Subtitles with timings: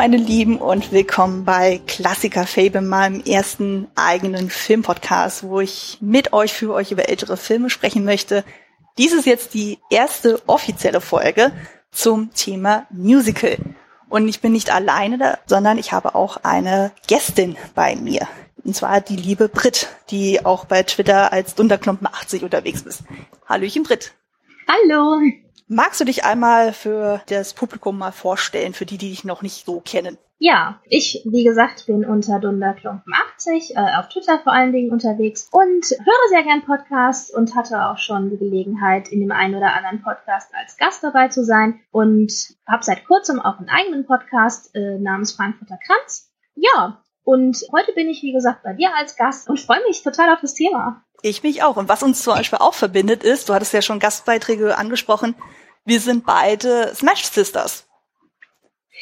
[0.00, 6.54] Meine Lieben und willkommen bei Klassiker Fable, meinem ersten eigenen Filmpodcast, wo ich mit euch
[6.54, 8.42] für euch über ältere Filme sprechen möchte.
[8.96, 11.52] Dies ist jetzt die erste offizielle Folge
[11.90, 13.58] zum Thema Musical.
[14.08, 18.26] Und ich bin nicht alleine da, sondern ich habe auch eine Gästin bei mir.
[18.64, 23.02] Und zwar die liebe Brit, die auch bei Twitter als Dunderklumpen80 unterwegs ist.
[23.46, 24.14] Hallöchen Brit.
[24.66, 25.20] Hallo.
[25.72, 29.64] Magst du dich einmal für das Publikum mal vorstellen, für die, die dich noch nicht
[29.64, 30.18] so kennen?
[30.38, 35.84] Ja, ich, wie gesagt, bin unter Dunderklumpen80, äh, auf Twitter vor allen Dingen unterwegs und
[35.84, 40.02] höre sehr gern Podcasts und hatte auch schon die Gelegenheit, in dem einen oder anderen
[40.02, 42.32] Podcast als Gast dabei zu sein und
[42.66, 46.32] habe seit kurzem auch einen eigenen Podcast äh, namens Frankfurter Kranz.
[46.56, 50.34] Ja, und heute bin ich, wie gesagt, bei dir als Gast und freue mich total
[50.34, 51.04] auf das Thema.
[51.22, 51.76] Ich mich auch.
[51.76, 55.34] Und was uns zum Beispiel auch verbindet ist, du hattest ja schon Gastbeiträge angesprochen,
[55.84, 57.86] wir sind beide Smash Sisters.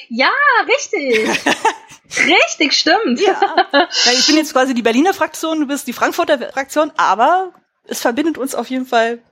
[0.08, 0.30] Ja,
[0.66, 1.28] richtig.
[2.26, 3.20] richtig, stimmt.
[3.20, 3.40] Ja.
[4.12, 7.52] Ich bin jetzt quasi die Berliner Fraktion, du bist die Frankfurter Fraktion, aber
[7.84, 9.22] es verbindet uns auf jeden Fall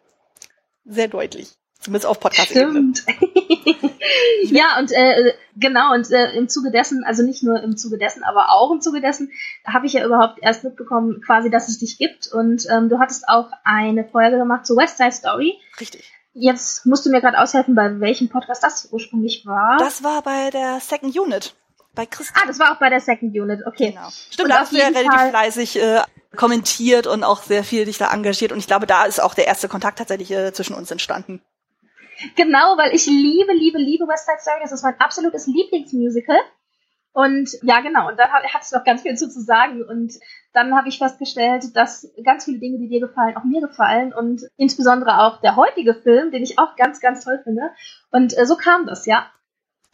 [0.84, 1.56] sehr deutlich.
[1.80, 3.04] Zumindest auf podcast Stimmt.
[4.44, 8.24] ja, und äh, genau, und äh, im Zuge dessen, also nicht nur im Zuge dessen,
[8.24, 9.30] aber auch im Zuge dessen,
[9.64, 12.26] habe ich ja überhaupt erst mitbekommen, quasi, dass es dich gibt.
[12.32, 15.58] Und ähm, du hattest auch eine Folge gemacht zu West Side Story.
[15.80, 16.10] Richtig.
[16.32, 19.76] Jetzt musst du mir gerade aushelfen, bei welchem Podcast das ursprünglich war.
[19.78, 21.54] Das war bei der Second Unit.
[21.94, 22.42] Bei Christian.
[22.42, 23.92] Ah, das war auch bei der Second Unit, okay.
[23.92, 24.08] Genau.
[24.30, 26.02] Stimmt, da hast du ja relativ Fall fleißig äh,
[26.36, 28.52] kommentiert und auch sehr viel dich da engagiert.
[28.52, 31.40] Und ich glaube, da ist auch der erste Kontakt tatsächlich äh, zwischen uns entstanden.
[32.36, 34.58] Genau, weil ich liebe, liebe, liebe West Side Story.
[34.62, 36.38] Das ist mein absolutes Lieblingsmusical.
[37.12, 39.82] Und ja, genau, und da hat es noch ganz viel zu, zu sagen.
[39.82, 40.14] Und
[40.52, 44.12] dann habe ich festgestellt, dass ganz viele Dinge, die dir gefallen, auch mir gefallen.
[44.12, 47.70] Und insbesondere auch der heutige Film, den ich auch ganz, ganz toll finde.
[48.10, 49.30] Und äh, so kam das, ja.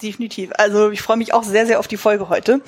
[0.02, 0.50] Definitiv.
[0.58, 2.60] Also ich freue mich auch sehr, sehr auf die Folge heute.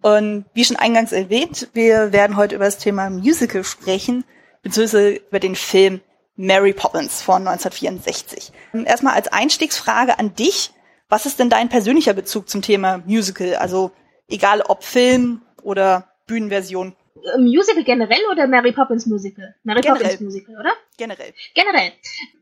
[0.00, 4.24] Und wie schon eingangs erwähnt, wir werden heute über das Thema Musical sprechen,
[4.62, 6.00] beziehungsweise über den Film
[6.36, 8.52] Mary Poppins von 1964.
[8.84, 10.70] Erstmal als Einstiegsfrage an dich.
[11.08, 13.56] Was ist denn dein persönlicher Bezug zum Thema Musical?
[13.56, 13.92] Also
[14.28, 16.96] egal ob Film oder Bühnenversion.
[17.16, 19.54] Äh, Musical generell oder Mary Poppins Musical?
[19.62, 20.02] Mary generell.
[20.02, 20.72] Poppins Musical, oder?
[20.96, 21.34] Generell.
[21.54, 21.92] Generell.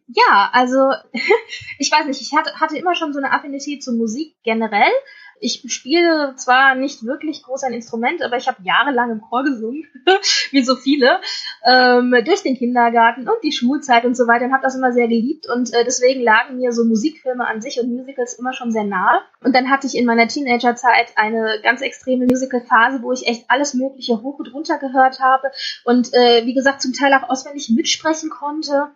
[0.07, 0.93] Ja, also
[1.79, 4.93] ich weiß nicht, ich hatte, hatte immer schon so eine Affinität zur Musik generell
[5.41, 9.87] ich spiele zwar nicht wirklich groß ein Instrument, aber ich habe jahrelang im Chor gesungen,
[10.51, 11.21] wie so viele,
[11.65, 15.09] ähm, durch den Kindergarten und die Schulzeit und so weiter und habe das immer sehr
[15.09, 18.85] geliebt und äh, deswegen lagen mir so Musikfilme an sich und Musicals immer schon sehr
[18.85, 19.21] nahe.
[19.43, 23.75] Und dann hatte ich in meiner Teenagerzeit eine ganz extreme Musicalphase, wo ich echt alles
[23.75, 25.51] Mögliche hoch und runter gehört habe
[25.85, 28.89] und äh, wie gesagt zum Teil auch auswendig mitsprechen konnte.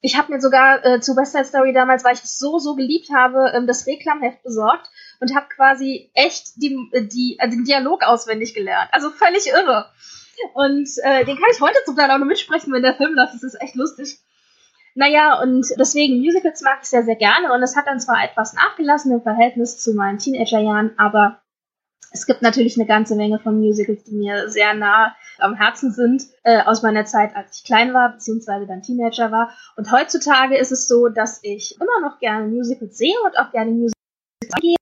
[0.00, 2.74] Ich habe mir sogar äh, zu West Side Story damals, weil ich es so, so
[2.74, 4.90] geliebt habe, ähm, das Reklamheft besorgt
[5.22, 6.76] und habe quasi echt die,
[7.12, 8.90] die, also den Dialog auswendig gelernt.
[8.90, 9.86] Also völlig irre.
[10.54, 13.32] Und äh, den kann ich heute zum Teil auch noch mitsprechen, wenn der Film läuft.
[13.32, 14.18] Das ist echt lustig.
[14.96, 17.52] Naja, und deswegen Musicals mag ich sehr, sehr gerne.
[17.52, 21.40] Und es hat dann zwar etwas nachgelassen im Verhältnis zu meinen Teenagerjahren, aber
[22.10, 26.24] es gibt natürlich eine ganze Menge von Musicals, die mir sehr nah am Herzen sind,
[26.42, 29.56] äh, aus meiner Zeit, als ich klein war, beziehungsweise dann Teenager war.
[29.76, 33.70] Und heutzutage ist es so, dass ich immer noch gerne Musicals sehe und auch gerne
[33.70, 33.94] Musicals
[34.60, 34.76] gehe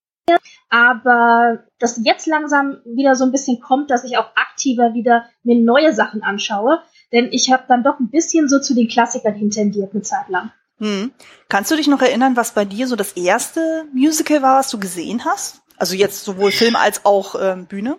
[0.68, 5.56] aber dass jetzt langsam wieder so ein bisschen kommt, dass ich auch aktiver wieder mir
[5.56, 6.80] neue Sachen anschaue,
[7.12, 10.52] denn ich habe dann doch ein bisschen so zu den Klassikern hintendiert eine Zeit lang.
[10.78, 11.12] Hm.
[11.48, 14.78] Kannst du dich noch erinnern, was bei dir so das erste Musical war, was du
[14.78, 15.60] gesehen hast?
[15.76, 17.98] Also jetzt sowohl Film als auch ähm, Bühne?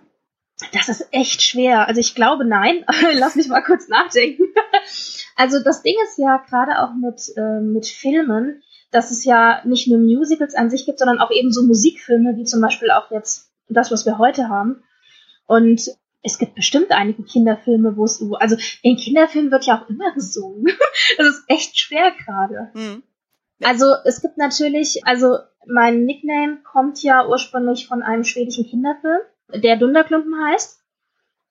[0.72, 1.88] Das ist echt schwer.
[1.88, 2.84] Also ich glaube nein.
[3.14, 4.44] Lass mich mal kurz nachdenken.
[5.36, 8.62] also das Ding ist ja gerade auch mit, äh, mit Filmen,
[8.92, 12.44] dass es ja nicht nur Musicals an sich gibt, sondern auch eben so Musikfilme, wie
[12.44, 14.82] zum Beispiel auch jetzt das, was wir heute haben.
[15.46, 15.90] Und
[16.22, 20.66] es gibt bestimmt einige Kinderfilme, wo es, also in Kinderfilmen wird ja auch immer gesungen.
[21.18, 22.70] das ist echt schwer gerade.
[22.74, 23.02] Mhm.
[23.62, 29.20] Also es gibt natürlich, also mein Nickname kommt ja ursprünglich von einem schwedischen Kinderfilm,
[29.54, 30.80] der Dunderklumpen heißt.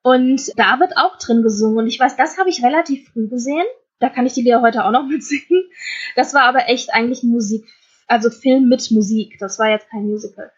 [0.03, 1.79] Und da wird auch drin gesungen.
[1.79, 3.65] Und ich weiß, das habe ich relativ früh gesehen.
[4.01, 5.69] Da kann ich die Lieder heute auch noch mitsingen.
[6.15, 7.65] Das war aber echt eigentlich Musik,
[8.07, 9.37] also Film mit Musik.
[9.39, 10.51] Das war jetzt kein Musical.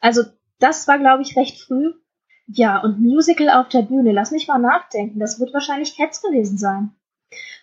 [0.00, 0.22] Also
[0.60, 1.92] das war, glaube ich, recht früh.
[2.46, 4.12] Ja, und Musical auf der Bühne.
[4.12, 5.18] Lass mich mal nachdenken.
[5.18, 6.90] Das wird wahrscheinlich Cats gewesen sein.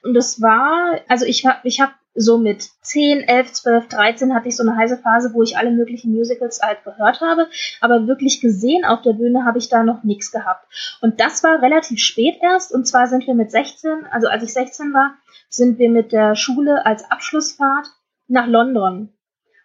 [0.02, 4.50] Und das war, also ich habe ich hab so mit 10, 11, 12, 13 hatte
[4.50, 7.48] ich so eine heiße Phase, wo ich alle möglichen Musicals halt gehört habe,
[7.80, 10.68] aber wirklich gesehen auf der Bühne habe ich da noch nichts gehabt.
[11.02, 14.54] Und das war relativ spät erst, und zwar sind wir mit 16, also als ich
[14.54, 15.16] 16 war,
[15.48, 17.88] sind wir mit der Schule als Abschlussfahrt
[18.28, 19.14] nach London.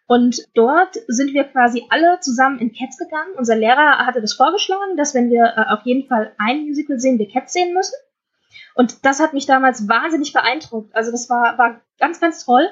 [0.06, 3.34] Und dort sind wir quasi alle zusammen in Cats gegangen.
[3.36, 7.18] Unser Lehrer hatte das vorgeschlagen, dass wenn wir äh, auf jeden Fall ein Musical sehen,
[7.18, 7.94] wir Cats sehen müssen.
[8.74, 10.94] Und das hat mich damals wahnsinnig beeindruckt.
[10.94, 12.68] Also das war, war ganz, ganz toll.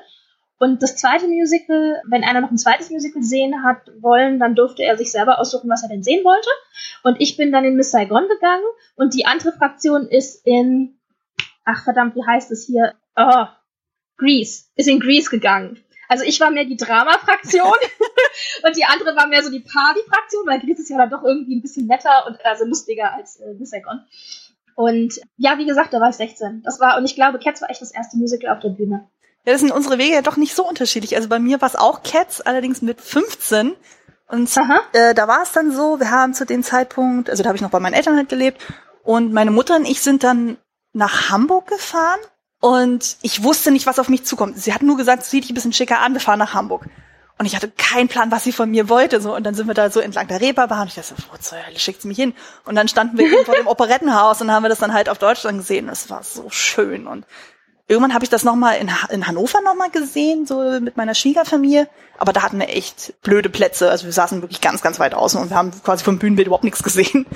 [0.58, 4.84] Und das zweite Musical, wenn einer noch ein zweites Musical sehen hat wollen, dann durfte
[4.84, 6.49] er sich selber aussuchen, was er denn sehen wollte.
[7.02, 8.62] Und ich bin dann in Miss Saigon gegangen
[8.94, 11.00] und die andere Fraktion ist in,
[11.64, 12.94] ach verdammt, wie heißt es hier?
[13.16, 13.46] Oh,
[14.19, 15.82] Grease, ist in Grease gegangen.
[16.08, 17.72] Also ich war mehr die Drama-Fraktion
[18.64, 21.56] und die andere war mehr so die Party-Fraktion, weil Grease ist ja dann doch irgendwie
[21.56, 24.00] ein bisschen netter und also lustiger als äh, Miss Saigon.
[24.75, 26.63] Und ja, wie gesagt, da war ich 16.
[26.65, 29.09] Das war, und ich glaube, Cats war echt das erste Musical auf der Bühne.
[29.45, 31.17] Ja, das sind unsere Wege ja doch nicht so unterschiedlich.
[31.17, 33.75] Also bei mir war es auch Cats, allerdings mit 15.
[34.29, 34.51] Und
[34.93, 37.63] äh, da war es dann so, wir haben zu dem Zeitpunkt, also da habe ich
[37.63, 38.63] noch bei meinen Eltern halt gelebt,
[39.03, 40.57] und meine Mutter und ich sind dann
[40.93, 42.21] nach Hamburg gefahren
[42.61, 44.59] und ich wusste nicht, was auf mich zukommt.
[44.59, 46.87] Sie hat nur gesagt, zieh dich ein bisschen schicker an, wir fahren nach Hamburg.
[47.43, 49.21] Und ich hatte keinen Plan, was sie von mir wollte.
[49.21, 50.83] So, und dann sind wir da so entlang der Reeperbahn.
[50.83, 52.35] Und ich dachte, wo zur Hölle schickt sie mich hin?
[52.65, 55.19] Und dann standen wir eben vor dem Operettenhaus und haben wir das dann halt auf
[55.19, 55.89] Deutschland gesehen.
[55.89, 57.09] Das war so schön.
[57.09, 57.27] Und
[57.89, 61.89] irgendwann habe ich das nochmal in, in Hannover nochmal gesehen, so mit meiner Schwiegerfamilie.
[62.17, 63.91] Aber da hatten wir echt blöde Plätze.
[63.91, 66.62] Also wir saßen wirklich ganz, ganz weit außen und wir haben quasi vom Bühnenbild überhaupt
[66.62, 67.27] nichts gesehen.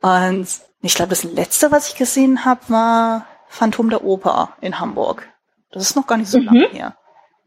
[0.00, 0.48] Und
[0.82, 5.28] ich glaube, das letzte, was ich gesehen habe, war Phantom der Oper in Hamburg.
[5.70, 6.46] Das ist noch gar nicht so mhm.
[6.46, 6.96] lange her.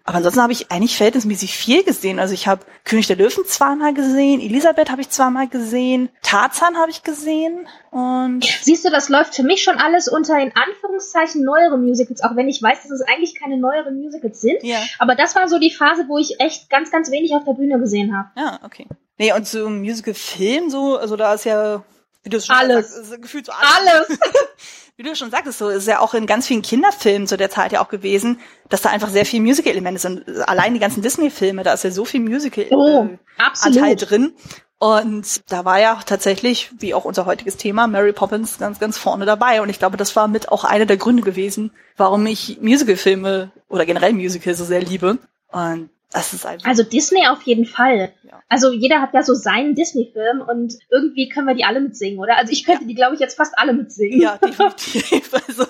[0.07, 2.17] Aber ansonsten habe ich eigentlich verhältnismäßig viel gesehen.
[2.17, 6.89] Also ich habe König der Löwen zweimal gesehen, Elisabeth habe ich zweimal gesehen, Tarzan habe
[6.89, 11.77] ich gesehen und siehst du, das läuft für mich schon alles unter in Anführungszeichen neuere
[11.77, 14.63] Musicals, auch wenn ich weiß, dass es eigentlich keine neueren Musicals sind.
[14.63, 14.79] Ja.
[14.97, 17.77] Aber das war so die Phase, wo ich echt ganz, ganz wenig auf der Bühne
[17.77, 18.29] gesehen habe.
[18.37, 18.87] Ja, okay.
[19.17, 21.83] Nee, und so Musical-Film so, also da ist ja
[22.23, 22.95] wie du schon alles.
[22.95, 24.09] Sagst, gefühlt so alles.
[24.09, 24.19] alles.
[24.97, 27.71] wie du schon sagtest, so ist ja auch in ganz vielen Kinderfilmen zu der Zeit
[27.71, 30.27] ja auch gewesen, dass da einfach sehr viel Musical-Elemente sind.
[30.47, 34.33] Allein die ganzen Disney-Filme, da ist ja so viel Musical-Anteil oh, äh, drin.
[34.79, 39.25] Und da war ja tatsächlich, wie auch unser heutiges Thema, Mary Poppins ganz, ganz vorne
[39.25, 39.61] dabei.
[39.61, 43.85] Und ich glaube, das war mit auch einer der Gründe gewesen, warum ich Musical-Filme oder
[43.85, 45.19] generell Musical so sehr liebe.
[45.51, 46.67] Und das ist einfach.
[46.67, 48.13] Also Disney auf jeden Fall.
[48.23, 48.41] Ja.
[48.47, 52.37] Also jeder hat ja so seinen Disney-Film und irgendwie können wir die alle mitsingen, oder?
[52.37, 52.87] Also ich könnte ja.
[52.87, 54.21] die, glaube ich, jetzt fast alle mitsingen.
[54.21, 55.33] Ja, definitiv.
[55.47, 55.65] also,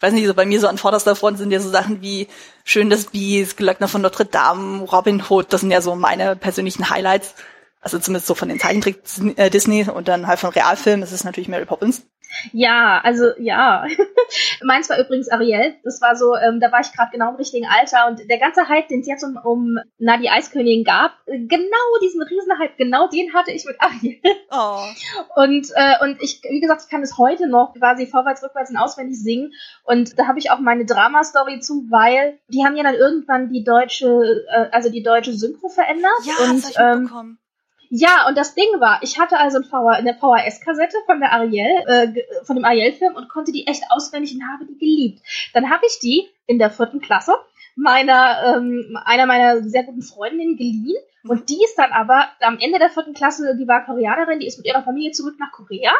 [0.00, 2.28] weiß nicht, so bei mir so an vorderster Front sind ja so Sachen wie
[2.64, 6.88] Schön das Biest, Glöckner von Notre Dame, Robin Hood, das sind ja so meine persönlichen
[6.88, 7.34] Highlights.
[7.82, 9.02] Also zumindest so von den Zeichentrick
[9.36, 12.06] äh, Disney und dann halt von Realfilmen, das ist natürlich Mary Poppins.
[12.52, 13.86] Ja, also ja.
[14.62, 15.74] Meins war übrigens Ariel.
[15.84, 18.68] Das war so, ähm, da war ich gerade genau im richtigen Alter und der ganze
[18.68, 23.34] Hype, den es jetzt um, um Na die Eiskönigin gab, genau diesen Riesenhype, genau den
[23.34, 24.20] hatte ich mit Ariel.
[24.50, 24.84] Oh.
[25.36, 28.76] Und äh, und ich, wie gesagt, ich kann es heute noch quasi vorwärts, rückwärts und
[28.76, 29.52] auswendig singen.
[29.84, 33.64] Und da habe ich auch meine Drama-Story zu, weil die haben ja dann irgendwann die
[33.64, 36.12] deutsche, äh, also die deutsche Synchro verändert.
[36.24, 37.38] Ja, und, das ich ähm, bekommen.
[37.90, 42.56] Ja, und das Ding war, ich hatte also eine VHS-Kassette von der Ariel, äh, von
[42.56, 45.22] dem Ariel-Film und konnte die echt auswendig und habe die geliebt.
[45.52, 47.36] Dann habe ich die in der vierten Klasse
[47.76, 50.96] meiner, ähm, einer meiner sehr guten Freundinnen geliehen.
[51.26, 54.58] Und die ist dann aber am Ende der vierten Klasse, die war Koreanerin, die ist
[54.58, 55.90] mit ihrer Familie zurück nach Korea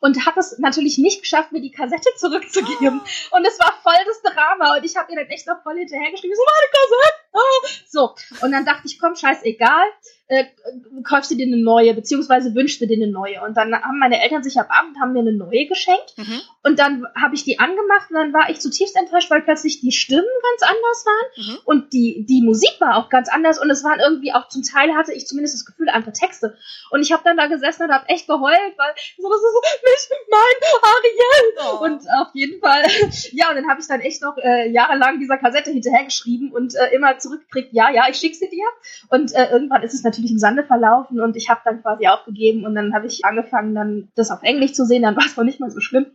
[0.00, 3.00] und hat es natürlich nicht geschafft, mir die Kassette zurückzugeben.
[3.02, 3.36] Oh.
[3.36, 6.36] Und es war voll das Drama und ich habe ihr dann echt noch voll hinterhergeschrieben,
[6.36, 7.16] so meine Kassette!
[7.32, 7.66] Oh.
[7.88, 9.86] So, und dann dachte ich, komm, scheißegal
[10.30, 10.44] äh,
[11.02, 13.42] kaufst du dir eine neue, beziehungsweise wünschst du dir eine neue.
[13.42, 16.14] Und dann haben meine Eltern sich am Abend haben mir eine neue geschenkt.
[16.16, 16.40] Mhm.
[16.62, 19.90] Und dann habe ich die angemacht und dann war ich zutiefst enttäuscht, weil plötzlich die
[19.90, 21.58] Stimmen ganz anders waren mhm.
[21.64, 24.94] und die, die Musik war auch ganz anders und es waren irgendwie auch zum Teil
[24.94, 26.56] hatte ich zumindest das Gefühl andere Texte.
[26.90, 30.28] Und ich habe dann da gesessen und habe echt geheult, weil so, das ist nicht
[30.30, 30.40] mein
[30.82, 31.40] Ariel.
[31.58, 31.84] Oh.
[31.84, 32.82] Und auf jeden Fall,
[33.32, 36.94] ja, und dann habe ich dann echt noch äh, jahrelang dieser Kassette hinterhergeschrieben und äh,
[36.94, 38.66] immer zurückgekriegt, ja, ja, ich schick sie dir.
[39.08, 42.06] Und äh, irgendwann ist es natürlich natürlich im Sande verlaufen und ich habe dann quasi
[42.06, 45.36] aufgegeben und dann habe ich angefangen, dann das auf Englisch zu sehen, dann war es
[45.36, 46.06] noch nicht mal so schlimm.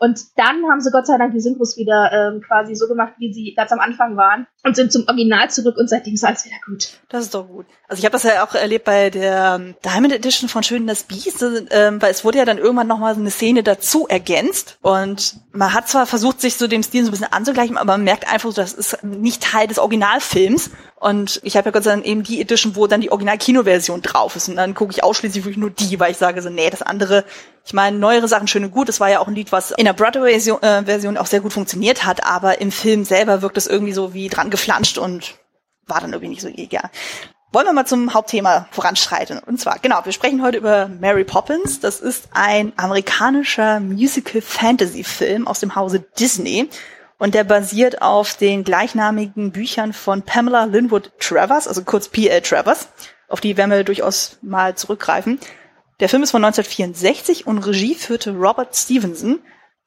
[0.00, 3.34] Und dann haben sie Gott sei Dank die Synchros wieder ähm, quasi so gemacht, wie
[3.34, 6.56] sie ganz am Anfang waren und sind zum Original zurück und seitdem ist alles wieder
[6.64, 6.98] gut.
[7.10, 7.66] Das ist doch gut.
[7.86, 11.02] Also ich habe das ja auch erlebt bei der ähm, Diamond Edition von Schön das
[11.02, 15.36] Biest, ähm, weil es wurde ja dann irgendwann nochmal so eine Szene dazu ergänzt und
[15.52, 18.26] man hat zwar versucht, sich so dem Stil so ein bisschen anzugleichen, aber man merkt
[18.32, 22.22] einfach, das ist nicht Teil des Originalfilms und ich habe ja Gott sei Dank eben
[22.22, 24.50] die Edition, wo dann die Original-Kino-Version drauf ist.
[24.50, 27.24] Und dann gucke ich ausschließlich wirklich nur die, weil ich sage so, nee, das andere,
[27.64, 28.88] ich meine, neuere Sachen schön und gut.
[28.88, 32.04] Das war ja auch ein Lied, was in der Broadway-Version äh, auch sehr gut funktioniert
[32.04, 35.34] hat, aber im Film selber wirkt es irgendwie so wie dran geflanscht und
[35.86, 36.90] war dann irgendwie nicht so egal.
[37.52, 39.40] Wollen wir mal zum Hauptthema voranschreiten.
[39.40, 41.80] Und zwar, genau, wir sprechen heute über Mary Poppins.
[41.80, 46.70] Das ist ein amerikanischer Musical-Fantasy-Film aus dem Hause Disney.
[47.18, 52.40] Und der basiert auf den gleichnamigen Büchern von Pamela Linwood Travers, also kurz P.L.
[52.40, 52.88] Travers.
[53.28, 55.38] Auf die werden wir durchaus mal zurückgreifen.
[56.00, 59.40] Der Film ist von 1964 und Regie führte Robert Stevenson.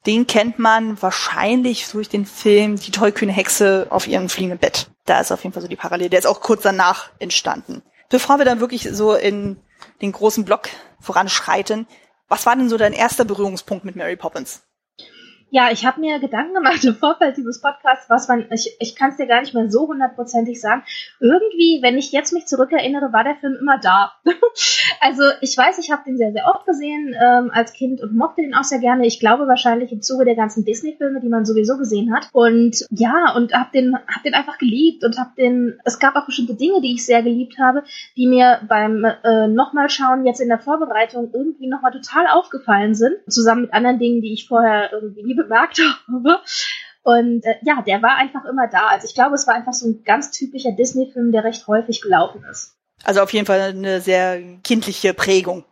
[0.06, 4.90] Den kennt man wahrscheinlich durch den Film Die tollkühne Hexe auf ihrem fliegenden Bett.
[5.06, 6.10] Da ist auf jeden Fall so die Parallele.
[6.10, 7.82] Der ist auch kurz danach entstanden.
[8.10, 9.56] Bevor wir dann wirklich so in
[10.02, 10.68] den großen Block
[11.00, 11.88] voranschreiten,
[12.28, 14.62] was war denn so dein erster Berührungspunkt mit Mary Poppins?
[15.54, 19.10] Ja, ich habe mir Gedanken gemacht im Vorfeld dieses Podcasts, was man, ich, ich kann
[19.10, 20.82] es dir gar nicht mehr so hundertprozentig sagen.
[21.20, 24.14] Irgendwie, wenn ich jetzt mich zurückerinnere, war der Film immer da.
[25.00, 28.42] also ich weiß, ich habe den sehr, sehr oft gesehen ähm, als Kind und mochte
[28.42, 29.06] den auch sehr gerne.
[29.06, 32.30] Ich glaube wahrscheinlich im Zuge der ganzen Disney-Filme, die man sowieso gesehen hat.
[32.32, 36.26] Und ja, und habe den, hab den einfach geliebt und habe den, es gab auch
[36.26, 37.84] bestimmte Dinge, die ich sehr geliebt habe,
[38.16, 43.18] die mir beim äh, nochmal schauen jetzt in der Vorbereitung irgendwie nochmal total aufgefallen sind.
[43.28, 46.40] Zusammen mit anderen Dingen, die ich vorher irgendwie liebe bemerkt habe.
[47.02, 48.88] Und äh, ja, der war einfach immer da.
[48.88, 52.42] Also ich glaube, es war einfach so ein ganz typischer Disney-Film, der recht häufig gelaufen
[52.50, 52.74] ist.
[53.04, 55.64] Also auf jeden Fall eine sehr kindliche Prägung.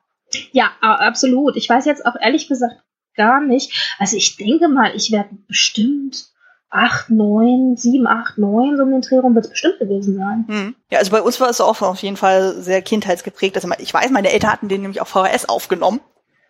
[0.53, 1.57] Ja, absolut.
[1.57, 2.83] Ich weiß jetzt auch ehrlich gesagt
[3.17, 3.97] gar nicht.
[3.99, 6.33] Also ich denke mal, ich werde bestimmt
[6.73, 10.45] acht, neun, sieben, acht, neun, so um den Dreh rum wird es bestimmt gewesen sein.
[10.49, 10.75] Hm.
[10.91, 13.57] Ja, also bei uns war es auch auf jeden Fall sehr kindheitsgeprägt.
[13.57, 16.01] Also ich weiß, meine Eltern hatten den nämlich auf VHS aufgenommen,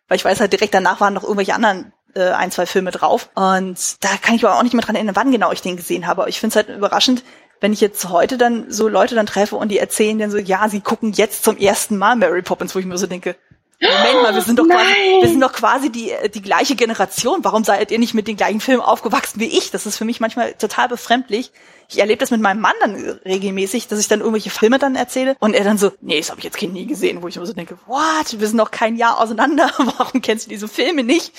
[0.06, 3.30] weil ich weiß halt direkt danach waren noch irgendwelche anderen äh, ein, zwei Filme drauf.
[3.34, 6.06] Und da kann ich aber auch nicht mehr dran erinnern, wann genau ich den gesehen
[6.06, 6.22] habe.
[6.22, 7.22] Aber ich finde es halt überraschend,
[7.60, 10.68] wenn ich jetzt heute dann so Leute dann treffe und die erzählen dann so, ja,
[10.68, 13.36] sie gucken jetzt zum ersten Mal Mary Poppins, wo ich mir so denke,
[13.82, 17.40] Moment mal, wir sind doch quasi, wir sind doch quasi die, die gleiche Generation.
[17.42, 19.72] Warum seid ihr nicht mit den gleichen Filmen aufgewachsen wie ich?
[19.72, 21.50] Das ist für mich manchmal total befremdlich.
[21.88, 25.36] Ich erlebe das mit meinem Mann dann regelmäßig, dass ich dann irgendwelche Filme dann erzähle
[25.40, 27.44] und er dann so, nee, das habe ich jetzt Kind nie gesehen, wo ich mir
[27.44, 28.38] so denke, what?
[28.38, 29.68] Wir sind noch kein Jahr auseinander.
[29.98, 31.32] Warum kennst du diese Filme nicht?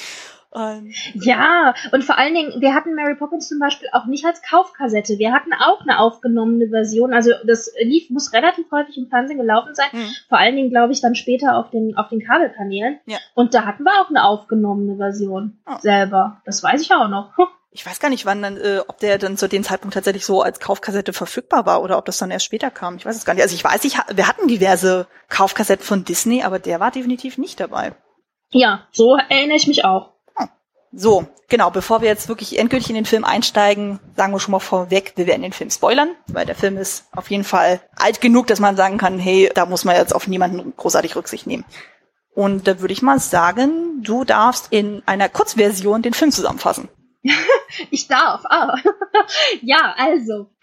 [0.53, 4.41] Und ja, und vor allen Dingen, wir hatten Mary Poppins zum Beispiel auch nicht als
[4.43, 5.17] Kaufkassette.
[5.17, 7.11] Wir hatten auch eine aufgenommene Version.
[7.13, 9.87] Also das lief, muss relativ häufig im Fernsehen gelaufen sein.
[9.91, 10.13] Mhm.
[10.29, 12.99] Vor allen Dingen, glaube ich, dann später auf den, auf den Kabelkanälen.
[13.07, 13.17] Ja.
[13.33, 15.77] Und da hatten wir auch eine aufgenommene Version oh.
[15.79, 16.41] selber.
[16.45, 17.31] Das weiß ich auch noch.
[17.75, 20.43] Ich weiß gar nicht, wann dann, äh, ob der dann zu dem Zeitpunkt tatsächlich so
[20.43, 22.97] als Kaufkassette verfügbar war oder ob das dann erst später kam.
[22.97, 23.41] Ich weiß es gar nicht.
[23.41, 27.59] Also ich weiß, ich, wir hatten diverse Kaufkassetten von Disney, aber der war definitiv nicht
[27.59, 27.95] dabei.
[28.51, 30.12] Ja, so erinnere ich mich auch.
[30.95, 34.59] So, genau, bevor wir jetzt wirklich endgültig in den Film einsteigen, sagen wir schon mal
[34.59, 38.45] vorweg, wir werden den Film spoilern, weil der Film ist auf jeden Fall alt genug,
[38.45, 41.65] dass man sagen kann, hey, da muss man jetzt auf niemanden großartig Rücksicht nehmen.
[42.35, 46.89] Und da würde ich mal sagen, du darfst in einer Kurzversion den Film zusammenfassen.
[47.89, 48.75] ich darf, ah.
[49.61, 50.51] ja, also,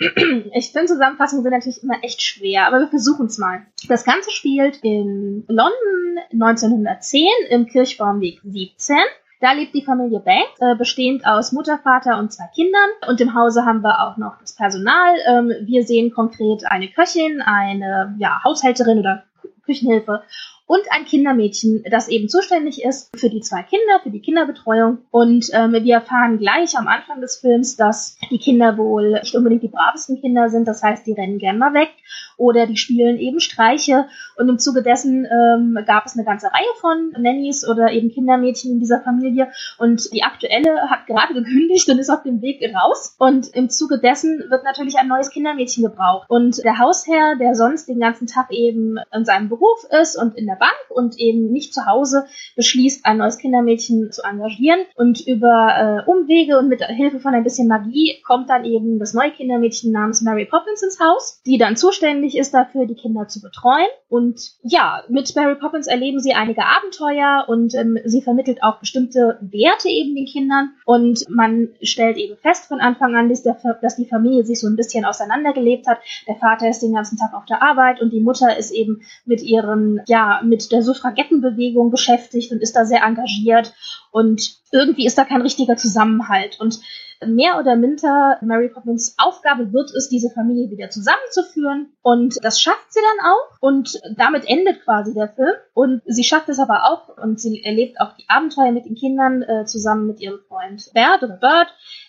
[0.54, 3.66] ich finde Zusammenfassungen sind natürlich immer echt schwer, aber wir versuchen es mal.
[3.88, 8.96] Das Ganze spielt in London 1910 im Kirchbaumweg 17
[9.40, 12.90] da lebt die Familie Banks, äh, bestehend aus Mutter, Vater und zwei Kindern.
[13.08, 15.14] Und im Hause haben wir auch noch das Personal.
[15.26, 19.24] Ähm, wir sehen konkret eine Köchin, eine ja, Haushälterin oder
[19.64, 20.22] Küchenhilfe
[20.70, 24.98] und ein Kindermädchen, das eben zuständig ist für die zwei Kinder, für die Kinderbetreuung.
[25.10, 29.64] Und ähm, wir erfahren gleich am Anfang des Films, dass die Kinder wohl nicht unbedingt
[29.64, 30.68] die bravesten Kinder sind.
[30.68, 31.90] Das heißt, die rennen gern mal weg
[32.36, 34.06] oder die spielen eben Streiche.
[34.36, 38.70] Und im Zuge dessen ähm, gab es eine ganze Reihe von Nannies oder eben Kindermädchen
[38.70, 39.50] in dieser Familie.
[39.76, 43.16] Und die aktuelle hat gerade gekündigt und ist auf dem Weg raus.
[43.18, 46.30] Und im Zuge dessen wird natürlich ein neues Kindermädchen gebraucht.
[46.30, 50.46] Und der Hausherr, der sonst den ganzen Tag eben in seinem Beruf ist und in
[50.46, 54.80] der Bank und eben nicht zu Hause beschließt, ein neues Kindermädchen zu engagieren.
[54.94, 59.14] Und über äh, Umwege und mit Hilfe von ein bisschen Magie kommt dann eben das
[59.14, 63.40] neue Kindermädchen namens Mary Poppins ins Haus, die dann zuständig ist dafür, die Kinder zu
[63.40, 63.88] betreuen.
[64.08, 69.38] Und ja, mit Mary Poppins erleben sie einige Abenteuer und ähm, sie vermittelt auch bestimmte
[69.40, 70.70] Werte eben den Kindern.
[70.84, 74.66] Und man stellt eben fest von Anfang an, dass, der, dass die Familie sich so
[74.66, 75.98] ein bisschen auseinandergelebt hat.
[76.28, 79.42] Der Vater ist den ganzen Tag auf der Arbeit und die Mutter ist eben mit
[79.42, 83.72] ihren, ja, mit der Suffragettenbewegung beschäftigt und ist da sehr engagiert
[84.10, 86.80] und irgendwie ist da kein richtiger Zusammenhalt und
[87.26, 91.92] mehr oder minder Mary Poppins Aufgabe wird es, diese Familie wieder zusammenzuführen.
[92.02, 93.58] Und das schafft sie dann auch.
[93.60, 95.54] Und damit endet quasi der Film.
[95.74, 99.42] Und sie schafft es aber auch und sie erlebt auch die Abenteuer mit den Kindern
[99.42, 101.68] äh, zusammen mit ihrem Freund Bert oder Bird,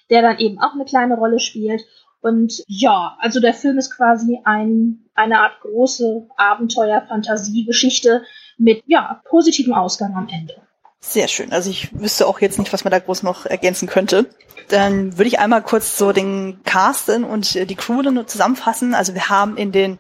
[0.10, 1.82] der dann eben auch eine kleine Rolle spielt.
[2.22, 8.24] Und ja, also der Film ist quasi ein, eine Art große Abenteuer-Fantasie-Geschichte,
[8.58, 10.56] mit ja, positivem Ausgang am Ende.
[11.00, 11.52] Sehr schön.
[11.52, 14.28] Also ich wüsste auch jetzt nicht, was man da groß noch ergänzen könnte.
[14.70, 18.94] Dann würde ich einmal kurz so den Casten und die Crew zusammenfassen.
[18.94, 19.98] Also wir haben in den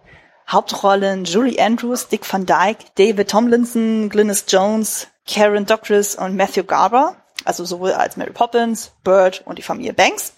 [0.47, 7.15] Hauptrollen Julie Andrews, Dick Van Dyke, David Tomlinson, Glynis Jones, Karen Douglas und Matthew Garber.
[7.45, 10.33] Also sowohl als Mary Poppins, Bird und die Familie Banks.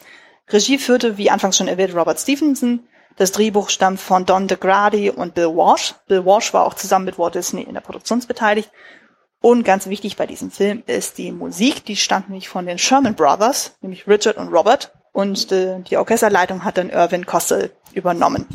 [0.50, 2.88] Regie führte, wie anfangs schon erwähnt, Robert Stevenson.
[3.16, 5.94] Das Drehbuch stammt von Don DeGrady und Bill Walsh.
[6.08, 8.72] Bill Walsh war auch zusammen mit Walt Disney in der Produktion beteiligt.
[9.40, 11.86] Und ganz wichtig bei diesem Film ist die Musik.
[11.86, 14.94] Die stammt nämlich von den Sherman Brothers, nämlich Richard und Robert.
[15.12, 18.48] Und äh, die Orchesterleitung hat dann Irvin Kossel übernommen.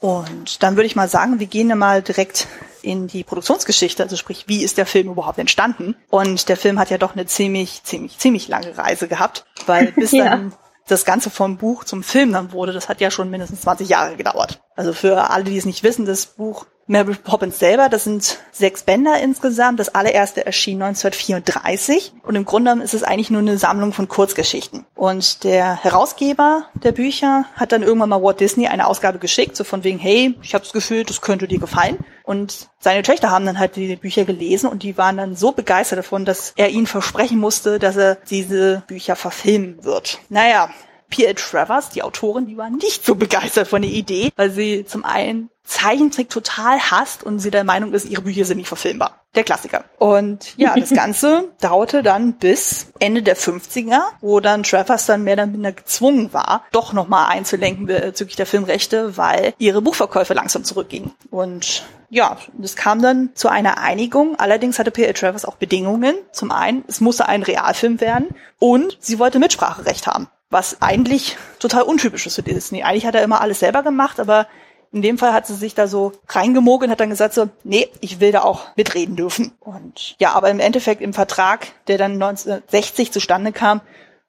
[0.00, 2.46] Und dann würde ich mal sagen, wir gehen mal direkt
[2.82, 5.96] in die Produktionsgeschichte, also sprich, wie ist der Film überhaupt entstanden?
[6.08, 10.12] Und der Film hat ja doch eine ziemlich, ziemlich, ziemlich lange Reise gehabt, weil bis
[10.12, 10.30] ja.
[10.30, 10.52] dann
[10.88, 14.16] das Ganze vom Buch zum Film dann wurde, das hat ja schon mindestens 20 Jahre
[14.16, 14.60] gedauert.
[14.74, 18.82] Also für alle, die es nicht wissen, das Buch Mary Poppins selber, das sind sechs
[18.82, 19.78] Bänder insgesamt.
[19.78, 24.08] Das allererste erschien 1934 und im Grunde genommen ist es eigentlich nur eine Sammlung von
[24.08, 24.86] Kurzgeschichten.
[24.94, 29.64] Und der Herausgeber der Bücher hat dann irgendwann mal Walt Disney eine Ausgabe geschickt, so
[29.64, 31.98] von wegen, hey, ich habe das Gefühl, das könnte dir gefallen.
[32.24, 35.98] Und seine Töchter haben dann halt die Bücher gelesen und die waren dann so begeistert
[35.98, 40.20] davon, dass er ihnen versprechen musste, dass er diese Bücher verfilmen wird.
[40.30, 40.70] Naja,
[41.10, 41.34] P.L.
[41.34, 45.50] Travers, die Autorin, die war nicht so begeistert von der Idee, weil sie zum einen
[45.68, 49.22] Zeichentrick total hasst und sie der Meinung ist, ihre Bücher sind nicht verfilmbar.
[49.34, 49.84] Der Klassiker.
[49.98, 55.34] Und ja, das Ganze dauerte dann bis Ende der 50er, wo dann Travers dann mehr
[55.34, 61.12] oder minder gezwungen war, doch nochmal einzulenken bezüglich der Filmrechte, weil ihre Buchverkäufe langsam zurückgingen.
[61.30, 64.36] Und ja, das kam dann zu einer Einigung.
[64.38, 65.12] Allerdings hatte P.L.
[65.12, 66.14] Travers auch Bedingungen.
[66.32, 71.82] Zum einen, es musste ein Realfilm werden und sie wollte Mitspracherecht haben was eigentlich total
[71.82, 72.82] untypisch ist für Disney.
[72.82, 74.46] Eigentlich hat er immer alles selber gemacht, aber
[74.92, 77.88] in dem Fall hat sie sich da so reingemogelt und hat dann gesagt so, nee,
[78.00, 79.52] ich will da auch mitreden dürfen.
[79.60, 83.82] Und ja, aber im Endeffekt im Vertrag, der dann 1960 zustande kam,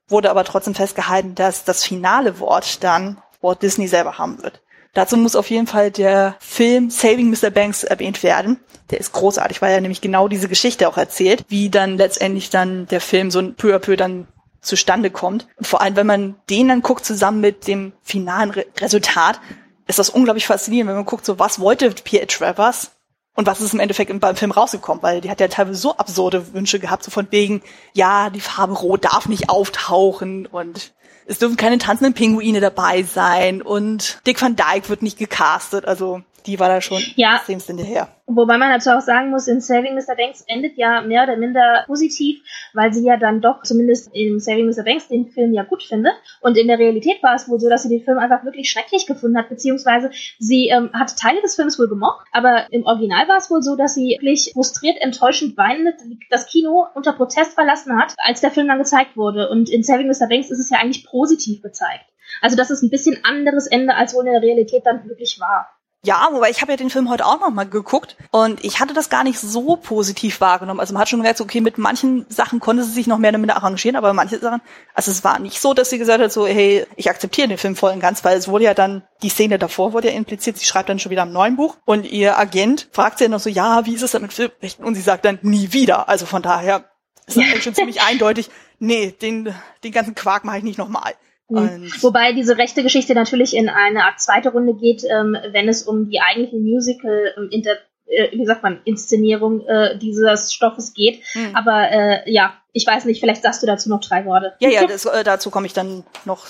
[0.10, 4.62] wurde aber trotzdem festgehalten, dass das finale Wort dann Walt Disney selber haben wird.
[4.94, 7.52] Dazu muss auf jeden Fall der Film Saving Mr.
[7.52, 8.60] Banks erwähnt werden.
[8.90, 12.88] Der ist großartig, weil er nämlich genau diese Geschichte auch erzählt, wie dann letztendlich dann
[12.88, 14.28] der Film so peu à peu dann
[14.62, 15.48] zustande kommt.
[15.62, 19.40] Vor allem, wenn man den dann guckt, zusammen mit dem finalen Re Resultat,
[19.88, 22.92] ist das unglaublich faszinierend, wenn man guckt, so was wollte Pierre Travers
[23.36, 25.96] und was ist im Endeffekt im, beim Film rausgekommen, weil die hat ja teilweise so
[25.96, 27.62] absurde Wünsche gehabt, so von wegen,
[27.94, 30.94] ja, die Farbe Rot darf nicht auftauchen und
[31.26, 36.22] es dürfen keine tanzenden Pinguine dabei sein und Dick Van Dyke wird nicht gecastet, also
[36.46, 37.36] die war da schon ja.
[37.36, 38.08] extremst hinterher.
[38.32, 40.16] Wobei man dazu auch sagen muss, in Saving Mr.
[40.16, 42.42] Banks endet ja mehr oder minder positiv,
[42.74, 44.84] weil sie ja dann doch zumindest im Saving Mr.
[44.84, 46.14] Banks den Film ja gut findet.
[46.40, 49.08] Und in der Realität war es wohl so, dass sie den Film einfach wirklich schrecklich
[49.08, 53.38] gefunden hat, beziehungsweise sie ähm, hat Teile des Films wohl gemocht, aber im Original war
[53.38, 55.96] es wohl so, dass sie wirklich frustriert, enttäuschend, weinend
[56.30, 59.50] das Kino unter Protest verlassen hat, als der Film dann gezeigt wurde.
[59.50, 60.28] Und in Saving Mr.
[60.30, 62.06] Banks ist es ja eigentlich positiv gezeigt.
[62.42, 65.68] Also das ist ein bisschen anderes Ende, als wohl in der Realität dann wirklich war.
[66.02, 68.94] Ja, wobei ich habe ja den Film heute auch noch mal geguckt und ich hatte
[68.94, 70.80] das gar nicht so positiv wahrgenommen.
[70.80, 73.50] Also man hat schon gemerkt, okay, mit manchen Sachen konnte sie sich noch mehr damit
[73.50, 74.62] arrangieren, aber manche Sachen,
[74.94, 77.76] also es war nicht so, dass sie gesagt hat, so, hey, ich akzeptiere den Film
[77.76, 80.66] voll und ganz, weil es wurde ja dann, die Szene davor wurde ja impliziert, sie
[80.66, 83.50] schreibt dann schon wieder am neuen Buch und ihr Agent fragt sie dann noch so,
[83.50, 84.86] ja, wie ist es denn mit Filmrechten?
[84.86, 86.08] Und sie sagt dann, nie wieder.
[86.08, 86.86] Also von daher
[87.28, 91.14] ist das eigentlich schon ziemlich eindeutig, nee, den, den ganzen Quark mache ich nicht nochmal.
[91.50, 95.84] Und Wobei diese rechte Geschichte natürlich in eine Art zweite Runde geht, ähm, wenn es
[95.84, 97.78] um die eigentliche Musical ähm, inter
[98.10, 101.24] äh, wie sagt man, Inszenierung äh, dieses Stoffes geht.
[101.34, 101.56] Hm.
[101.56, 104.54] Aber äh, ja, ich weiß nicht, vielleicht sagst du dazu noch drei Worte.
[104.60, 106.48] Ja, ja, das, äh, dazu komme ich dann noch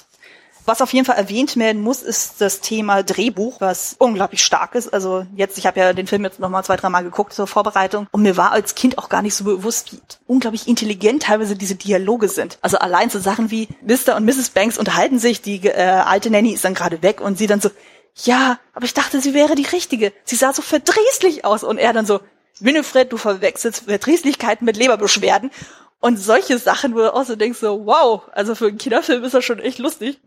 [0.69, 4.93] was auf jeden Fall erwähnt werden muss, ist das Thema Drehbuch, was unglaublich stark ist.
[4.93, 7.47] Also jetzt, ich habe ja den Film jetzt noch mal zwei, drei Mal geguckt zur
[7.47, 11.55] Vorbereitung und mir war als Kind auch gar nicht so bewusst, wie unglaublich intelligent teilweise
[11.55, 12.59] diese Dialoge sind.
[12.61, 14.15] Also allein so Sachen wie Mr.
[14.15, 14.51] und Mrs.
[14.51, 17.71] Banks unterhalten sich, die äh, alte Nanny ist dann gerade weg und sie dann so,
[18.23, 20.13] ja, aber ich dachte, sie wäre die Richtige.
[20.23, 22.19] Sie sah so verdrießlich aus und er dann so,
[22.59, 25.49] Winifred, du verwechselst Verdrießlichkeiten mit Leberbeschwerden.
[26.01, 29.33] Und solche Sachen, wo du auch so denkst, so, wow, also für einen Kinderfilm ist
[29.33, 30.19] das schon echt lustig.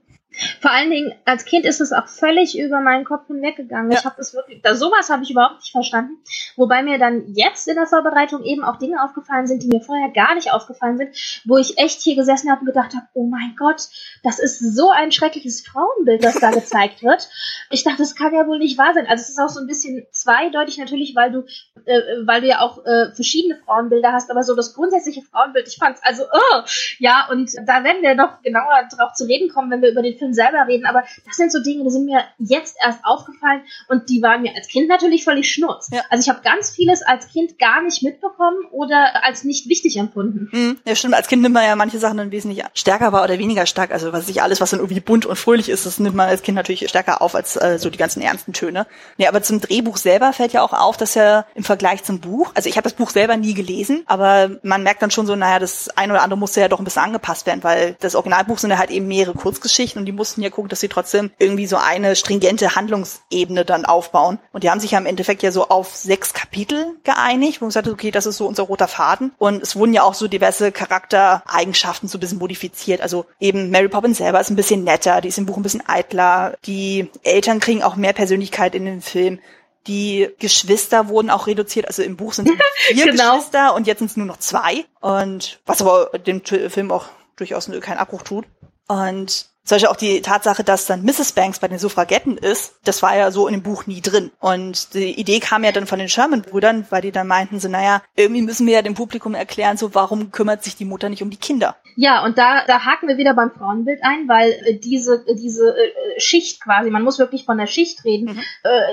[0.60, 3.90] Vor allen Dingen, als Kind ist es auch völlig über meinen Kopf hinweggegangen.
[3.90, 3.98] Ja.
[3.98, 6.18] Ich habe das wirklich, da, sowas habe ich überhaupt nicht verstanden.
[6.56, 10.10] Wobei mir dann jetzt in der Vorbereitung eben auch Dinge aufgefallen sind, die mir vorher
[10.10, 13.54] gar nicht aufgefallen sind, wo ich echt hier gesessen habe und gedacht habe, oh mein
[13.58, 13.88] Gott,
[14.22, 17.28] das ist so ein schreckliches Frauenbild, das da gezeigt wird.
[17.70, 19.06] Ich dachte, das kann ja wohl nicht wahr sein.
[19.06, 21.44] Also es ist auch so ein bisschen zweideutig natürlich, weil du,
[21.84, 25.76] äh, weil du ja auch äh, verschiedene Frauenbilder hast, aber so das grundsätzliche Frauenbild, ich
[25.76, 26.62] fand's also, oh,
[26.98, 30.16] ja, und da werden wir noch genauer drauf zu reden kommen, wenn wir über den
[30.22, 34.08] Film selber reden, aber das sind so Dinge, die sind mir jetzt erst aufgefallen und
[34.08, 35.90] die waren mir als Kind natürlich völlig schnurz.
[35.92, 36.02] Ja.
[36.10, 40.48] Also ich habe ganz vieles als Kind gar nicht mitbekommen oder als nicht wichtig empfunden.
[40.52, 40.78] Mhm.
[40.86, 41.14] Ja, stimmt.
[41.14, 43.92] Als Kind nimmt man ja manche Sachen dann wesentlich stärker wahr oder weniger stark.
[43.92, 46.42] Also was ich alles, was dann irgendwie bunt und fröhlich ist, das nimmt man als
[46.42, 48.86] Kind natürlich stärker auf als äh, so die ganzen ernsten Töne.
[49.16, 52.52] Nee, aber zum Drehbuch selber fällt ja auch auf, dass ja im Vergleich zum Buch.
[52.54, 55.58] Also ich habe das Buch selber nie gelesen, aber man merkt dann schon so, naja,
[55.58, 58.70] das eine oder andere musste ja doch ein bisschen angepasst werden, weil das Originalbuch sind
[58.70, 61.76] ja halt eben mehrere Kurzgeschichten und die mussten ja gucken, dass sie trotzdem irgendwie so
[61.76, 64.38] eine stringente Handlungsebene dann aufbauen.
[64.52, 67.70] Und die haben sich ja im Endeffekt ja so auf sechs Kapitel geeinigt, wo man
[67.70, 69.32] sagt, okay, das ist so unser roter Faden.
[69.38, 73.00] Und es wurden ja auch so diverse Charaktereigenschaften so ein bisschen modifiziert.
[73.00, 75.82] Also eben Mary Poppins selber ist ein bisschen netter, die ist im Buch ein bisschen
[75.86, 79.40] eitler, die Eltern kriegen auch mehr Persönlichkeit in den Film.
[79.86, 81.88] Die Geschwister wurden auch reduziert.
[81.88, 83.36] Also im Buch sind vier genau.
[83.36, 84.84] Geschwister und jetzt sind es nur noch zwei.
[85.00, 88.46] Und was aber dem Film auch durchaus keinen Abbruch tut.
[88.86, 91.32] Und zum Beispiel auch die Tatsache, dass dann Mrs.
[91.32, 94.30] Banks bei den Suffragetten ist, das war ja so in dem Buch nie drin.
[94.40, 98.02] Und die Idee kam ja dann von den Sherman-Brüdern, weil die dann meinten so, naja,
[98.16, 101.30] irgendwie müssen wir ja dem Publikum erklären, so warum kümmert sich die Mutter nicht um
[101.30, 101.76] die Kinder?
[101.96, 105.76] Ja, und da, da haken wir wieder beim Frauenbild ein, weil äh, diese, äh, diese
[105.76, 108.40] äh, Schicht quasi, man muss wirklich von der Schicht reden, mhm.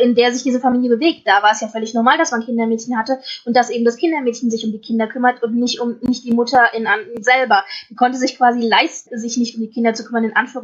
[0.04, 1.28] in der sich diese Familie bewegt.
[1.28, 4.50] Da war es ja völlig normal, dass man Kindermädchen hatte und dass eben das Kindermädchen
[4.50, 6.88] sich um die Kinder kümmert und nicht um nicht die Mutter in,
[7.22, 7.64] selber.
[7.90, 10.59] Die konnte sich quasi leisten, sich nicht um die Kinder zu kümmern, in Anführungszeichen.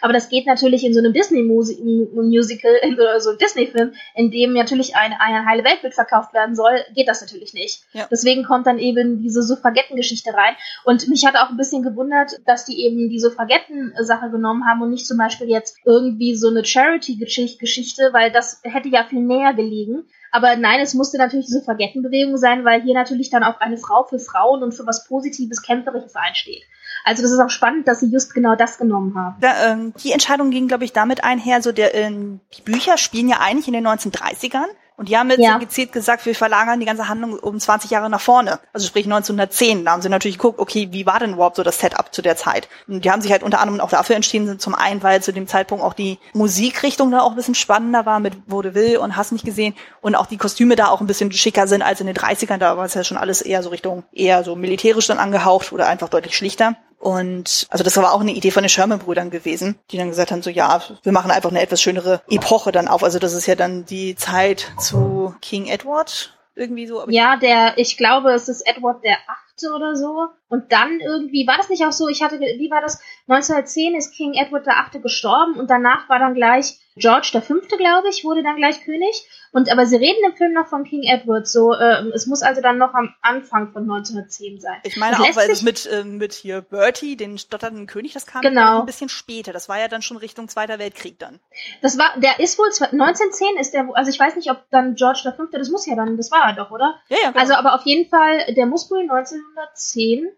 [0.00, 4.96] Aber das geht natürlich in so einem Disney-Musical, in so einem Disney-Film, in dem natürlich
[4.96, 7.82] eine, eine heile Weltbild verkauft werden soll, geht das natürlich nicht.
[7.92, 8.06] Ja.
[8.10, 10.54] Deswegen kommt dann eben diese Suffragettengeschichte rein.
[10.84, 14.90] Und mich hat auch ein bisschen gewundert, dass die eben diese Suffragetten-Sache genommen haben und
[14.90, 20.04] nicht zum Beispiel jetzt irgendwie so eine Charity-Geschichte, weil das hätte ja viel näher gelegen.
[20.32, 24.04] Aber nein, es musste natürlich diese Suffragettenbewegung sein, weil hier natürlich dann auch eine Frau
[24.04, 26.62] für Frauen und für was Positives, Kämpferisches einsteht.
[27.04, 29.36] Also das ist auch spannend, dass sie just genau das genommen haben.
[29.40, 33.28] Da, ähm, die Entscheidung ging, glaube ich, damit einher, so der, ähm, die Bücher spielen
[33.28, 34.66] ja eigentlich in den 1930ern.
[35.00, 35.56] Und die haben jetzt ja.
[35.56, 38.60] gezielt gesagt, wir verlagern die ganze Handlung um 20 Jahre nach vorne.
[38.74, 39.86] Also sprich 1910.
[39.86, 42.36] Da haben sie natürlich geguckt, okay, wie war denn überhaupt so das Setup zu der
[42.36, 42.68] Zeit?
[42.86, 45.48] Und die haben sich halt unter anderem auch dafür entschieden, zum einen, weil zu dem
[45.48, 49.46] Zeitpunkt auch die Musikrichtung da auch ein bisschen spannender war mit Vaudeville und Hast nicht
[49.46, 52.58] gesehen und auch die Kostüme da auch ein bisschen schicker sind als in den 30ern.
[52.58, 55.88] Da war es ja schon alles eher so Richtung, eher so militärisch dann angehaucht oder
[55.88, 56.76] einfach deutlich schlichter.
[57.00, 60.42] Und also das war auch eine Idee von den Sherman-Brüdern gewesen, die dann gesagt haben,
[60.42, 63.02] so ja, wir machen einfach eine etwas schönere Epoche dann auf.
[63.02, 67.08] Also das ist ja dann die Zeit zu King Edward irgendwie so.
[67.08, 70.26] ja, der, ich glaube, es ist Edward der Achte oder so.
[70.48, 73.00] Und dann irgendwie, war das nicht auch so, ich hatte, wie war das?
[73.28, 77.78] 1910 ist King Edward der Achte gestorben und danach war dann gleich George der Fünfte,
[77.78, 79.26] glaube ich, wurde dann gleich König.
[79.52, 82.60] Und aber sie reden im Film noch von King Edward, so äh, es muss also
[82.60, 84.78] dann noch am Anfang von 1910 sein.
[84.84, 88.42] Ich meine auch, weil es mit äh, mit hier Bertie, den stotternden König, das kam
[88.42, 88.80] genau.
[88.80, 89.52] ein bisschen später.
[89.52, 91.40] Das war ja dann schon Richtung Zweiter Weltkrieg dann.
[91.82, 95.22] Das war, der ist wohl 1910 ist der, also ich weiß nicht, ob dann George
[95.24, 97.00] der Fünfte, das muss ja dann, das war er doch, oder?
[97.08, 97.30] Ja, ja.
[97.30, 97.40] Genau.
[97.40, 100.28] Also aber auf jeden Fall, der muss wohl 1910.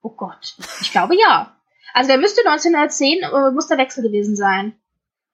[0.00, 1.54] Oh Gott, ich glaube ja.
[1.92, 4.74] Also der müsste 1910 äh, muss der Wechsel gewesen sein.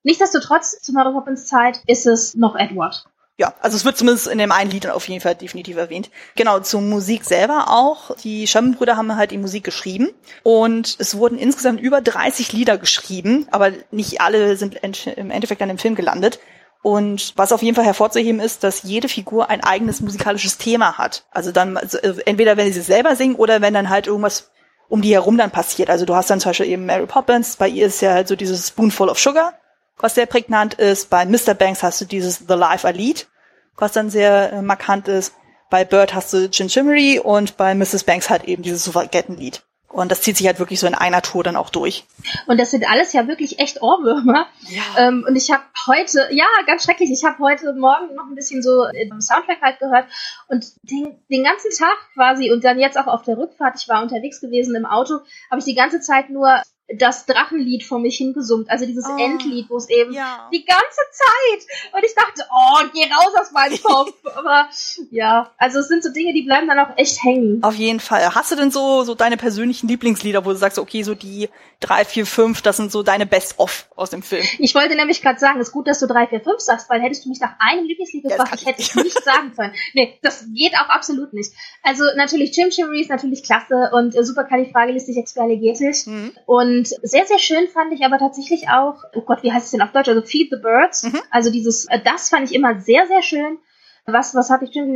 [0.05, 3.05] Nichtsdestotrotz, zu Mary Poppins Zeit ist es noch Edward.
[3.37, 6.09] Ja, also es wird zumindest in dem einen Lied auf jeden Fall definitiv erwähnt.
[6.37, 8.15] Genau, zur Musik selber auch.
[8.19, 10.11] Die Sherman-Brüder haben halt die Musik geschrieben
[10.45, 15.71] und es wurden insgesamt über 30 Lieder geschrieben, aber nicht alle sind im Endeffekt dann
[15.71, 16.39] im Film gelandet.
[16.83, 21.25] Und was auf jeden Fall hervorzuheben ist, dass jede Figur ein eigenes musikalisches Thema hat.
[21.31, 24.51] Also dann, also entweder wenn sie selber singen oder wenn dann halt irgendwas
[24.89, 25.89] um die herum dann passiert.
[25.91, 28.37] Also du hast dann zum Beispiel eben Mary Poppins, bei ihr ist ja halt so
[28.37, 29.55] dieses Spoonful of Sugar,
[29.99, 31.11] was sehr prägnant ist.
[31.11, 31.55] Bei Mr.
[31.55, 33.29] Banks hast du dieses The Life I Lead,
[33.77, 35.35] was dann sehr äh, markant ist.
[35.71, 38.05] Bei Bird hast du Chin Chimmery und bei Mrs.
[38.05, 39.63] Banks halt eben dieses Suffragettenlied.
[39.95, 42.05] Und das zieht sich halt wirklich so in einer Tour dann auch durch.
[42.49, 44.49] Und das sind alles ja wirklich echt Ohrwürmer.
[44.69, 44.83] Ja.
[44.99, 48.61] Ähm, und ich habe heute, ja, ganz schrecklich, ich habe heute Morgen noch ein bisschen
[48.61, 50.07] so im Soundtrack halt gehört
[50.49, 54.03] und den, den ganzen Tag quasi und dann jetzt auch auf der Rückfahrt, ich war
[54.03, 58.69] unterwegs gewesen im Auto, habe ich die ganze Zeit nur das Drachenlied vor mich hingesummt,
[58.69, 60.49] also dieses oh, Endlied, wo es eben ja.
[60.53, 64.13] die ganze Zeit und ich dachte, oh, geh raus aus meinem Kopf.
[64.37, 64.69] Aber
[65.11, 67.63] ja, also es sind so Dinge, die bleiben dann auch echt hängen.
[67.63, 68.35] Auf jeden Fall.
[68.35, 71.49] Hast du denn so so deine persönlichen Lieblingslieder, wo du sagst, okay, so die
[71.81, 74.45] drei, vier, fünf, das sind so deine Best-of aus dem Film?
[74.59, 77.01] Ich wollte nämlich gerade sagen, es ist gut, dass du drei, vier, fünf sagst, weil
[77.01, 79.73] hättest du mich nach einem Lieblingslied gefragt, ich hätte es nicht sagen können.
[79.95, 81.53] Nee, das geht auch absolut nicht.
[81.83, 86.33] Also natürlich Jim Chimmery ist natürlich klasse und äh, superkalifragilistikexpialigetisch mhm.
[86.45, 89.71] und und sehr, sehr schön fand ich aber tatsächlich auch, oh Gott, wie heißt es
[89.71, 90.09] denn auf Deutsch?
[90.09, 91.05] Also Feed the Birds.
[91.05, 91.21] Mhm.
[91.31, 93.59] Also dieses, äh, das fand ich immer sehr, sehr schön.
[94.07, 94.93] Was, was hatte ich denn?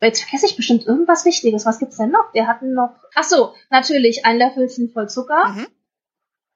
[0.00, 1.66] Jetzt vergesse ich bestimmt irgendwas Wichtiges.
[1.66, 2.32] Was gibt's denn noch?
[2.32, 5.48] Wir hatten noch, ach so, natürlich ein Löffelchen voll Zucker.
[5.48, 5.66] Mhm.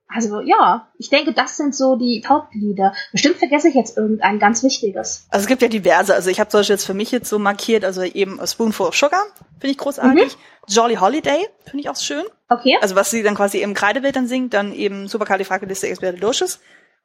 [0.09, 2.95] Also ja, ich denke, das sind so die Hauptlieder.
[3.13, 5.27] Bestimmt vergesse ich jetzt irgendein ganz wichtiges.
[5.31, 6.15] Also es gibt ja diverse.
[6.15, 8.87] Also ich habe zum Beispiel jetzt für mich jetzt so markiert, also eben A Spoonful
[8.87, 9.23] of Sugar,
[9.59, 10.37] finde ich großartig.
[10.37, 10.41] Mhm.
[10.69, 12.25] Jolly Holiday, finde ich auch schön.
[12.49, 12.77] Okay.
[12.81, 16.61] Also was sie dann quasi im Kreidebild dann singt, dann eben Supercalifragilisticexpialidocious.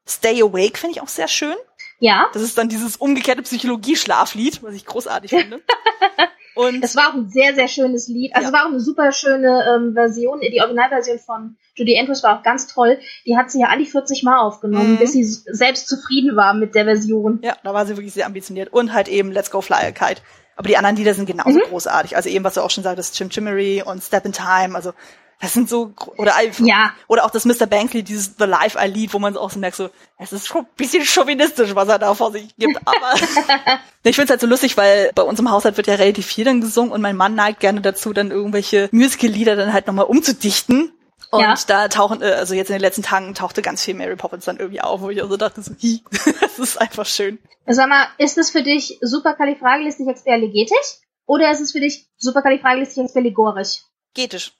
[0.07, 1.55] Stay Awake finde ich auch sehr schön.
[1.99, 2.27] Ja.
[2.33, 5.61] Das ist dann dieses umgekehrte Psychologie-Schlaflied, was ich großartig finde.
[6.55, 8.35] Und es war auch ein sehr, sehr schönes Lied.
[8.35, 8.49] Also ja.
[8.49, 10.41] es war auch eine super schöne ähm, Version.
[10.41, 12.99] Die Originalversion von Judy Andrews war auch ganz toll.
[13.25, 14.97] Die hat sie ja an die 40 Mal aufgenommen, mhm.
[14.97, 17.39] bis sie selbst zufrieden war mit der Version.
[17.43, 18.73] Ja, da war sie wirklich sehr ambitioniert.
[18.73, 20.21] Und halt eben Let's Go Fly a Kite.
[20.55, 21.63] Aber die anderen Lieder sind genauso mhm.
[21.69, 22.15] großartig.
[22.15, 24.75] Also eben, was du auch schon sagtest, Chim Chimmery und Step in Time.
[24.75, 24.93] Also
[25.41, 26.93] das sind so, oder, ja.
[27.07, 27.65] oder auch das Mr.
[27.65, 30.61] Bankley, dieses The Life I Lead, wo man auch so merkt, so, es ist schon
[30.61, 32.77] ein bisschen chauvinistisch, was er da vor sich gibt.
[32.85, 33.13] Aber
[34.03, 36.45] ich finde es halt so lustig, weil bei uns im Haushalt wird ja relativ viel
[36.45, 40.93] dann gesungen und mein Mann neigt gerne dazu, dann irgendwelche Musical-Lieder dann halt nochmal umzudichten.
[41.31, 41.55] Und ja.
[41.65, 44.57] da tauchen, äh, also jetzt in den letzten Tagen tauchte ganz viel Mary Poppins dann
[44.57, 46.03] irgendwie auf, wo ich also dachte so, hi,
[46.41, 47.39] das ist einfach schön.
[47.65, 53.85] Sag mal, ist es für dich superkalifragilistikexpialigetisch oder ist es für dich superkalifragilistikexpialigorisch?
[54.13, 54.51] Getisch.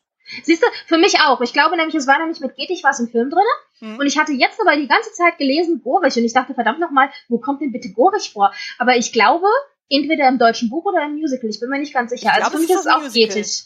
[0.44, 1.41] Siehst du, für mich auch.
[1.41, 3.44] Ich glaube nämlich, es war nämlich mit Getig was im Film drin.
[3.80, 3.98] Mhm.
[3.98, 7.10] Und ich hatte jetzt aber die ganze Zeit gelesen Gorich und ich dachte, verdammt nochmal,
[7.28, 8.54] wo kommt denn bitte Gorich vor?
[8.78, 9.48] Aber ich glaube,
[9.89, 11.50] entweder im deutschen Buch oder im Musical.
[11.50, 12.30] Ich bin mir nicht ganz sicher.
[12.30, 13.36] Ich also glaub, für mich ist es auch Musical.
[13.36, 13.63] Getig.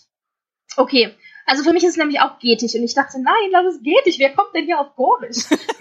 [0.78, 1.16] Okay.
[1.48, 4.18] Also für mich ist es nämlich auch Getig und ich dachte, nein, das ist Getig.
[4.18, 5.38] Wer kommt denn hier auf Gorich?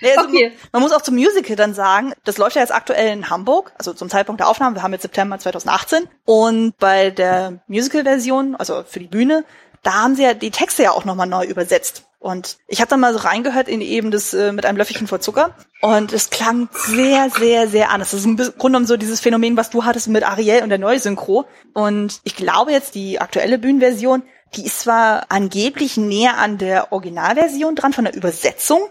[0.00, 0.52] nee, also okay.
[0.70, 3.92] Man muss auch zum Musical dann sagen, das läuft ja jetzt aktuell in Hamburg, also
[3.94, 9.00] zum Zeitpunkt der Aufnahme, wir haben jetzt September 2018 und bei der Musical-Version, also für
[9.00, 9.44] die Bühne,
[9.82, 12.04] da haben sie ja die Texte ja auch nochmal neu übersetzt.
[12.18, 15.20] Und ich habe dann mal so reingehört in eben das äh, mit einem Löffelchen vor
[15.20, 15.56] Zucker.
[15.80, 18.12] Und es klang sehr, sehr, sehr anders.
[18.12, 20.78] Das ist im Grunde genommen so dieses Phänomen, was du hattest mit Ariel und der
[20.78, 21.46] Neusynchro.
[21.74, 24.22] Und ich glaube jetzt, die aktuelle Bühnenversion,
[24.54, 28.82] die ist zwar angeblich näher an der Originalversion dran von der Übersetzung,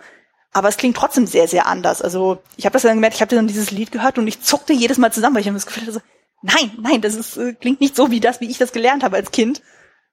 [0.51, 2.01] aber es klingt trotzdem sehr, sehr anders.
[2.01, 4.73] Also ich habe das dann gemerkt, ich habe dann dieses Lied gehört und ich zuckte
[4.73, 6.01] jedes Mal zusammen, weil ich habe das Gefühl hatte, so,
[6.41, 9.15] nein, nein, das ist, äh, klingt nicht so wie das, wie ich das gelernt habe
[9.15, 9.61] als Kind.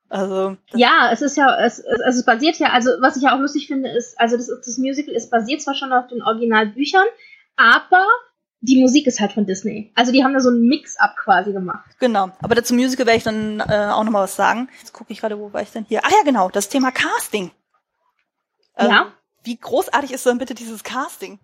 [0.08, 3.40] Also ja, es ist ja, es, es, es basiert ja, also was ich ja auch
[3.40, 7.06] lustig finde, ist, also das, das Musical ist basiert zwar schon auf den Originalbüchern,
[7.56, 8.06] aber
[8.60, 9.92] die Musik ist halt von Disney.
[9.94, 11.90] Also die haben da so einen Mix-up quasi gemacht.
[12.00, 12.30] Genau.
[12.40, 14.68] Aber dazu Musical werde ich dann äh, auch noch mal was sagen.
[14.78, 16.04] Jetzt gucke ich gerade, wo war ich denn hier?
[16.04, 17.52] Ah ja, genau, das Thema Casting.
[18.76, 19.12] Ähm, ja.
[19.44, 21.38] Wie großartig ist denn bitte dieses Casting?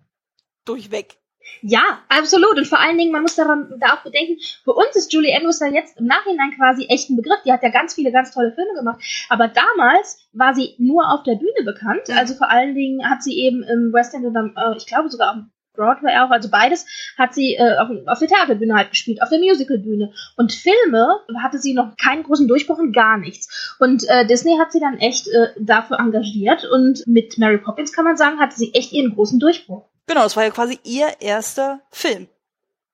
[0.65, 1.17] Durchweg.
[1.61, 2.57] Ja, absolut.
[2.57, 5.59] Und vor allen Dingen, man muss daran, da auch bedenken, für uns ist Julie Andrews
[5.59, 7.41] dann jetzt im Nachhinein quasi echt ein Begriff.
[7.45, 9.01] Die hat ja ganz viele, ganz tolle Filme gemacht.
[9.29, 12.07] Aber damals war sie nur auf der Bühne bekannt.
[12.07, 12.17] Ja.
[12.17, 15.31] Also vor allen Dingen hat sie eben im West End oder äh, ich glaube sogar
[15.31, 16.85] am Broadway auch, also beides,
[17.17, 20.11] hat sie äh, auf, auf der Theaterbühne halt gespielt, auf der Musicalbühne.
[20.37, 23.75] Und Filme hatte sie noch keinen großen Durchbruch und gar nichts.
[23.79, 28.05] Und äh, Disney hat sie dann echt äh, dafür engagiert und mit Mary Poppins kann
[28.05, 29.85] man sagen, hatte sie echt ihren großen Durchbruch.
[30.07, 32.27] Genau, das war ja quasi ihr erster Film.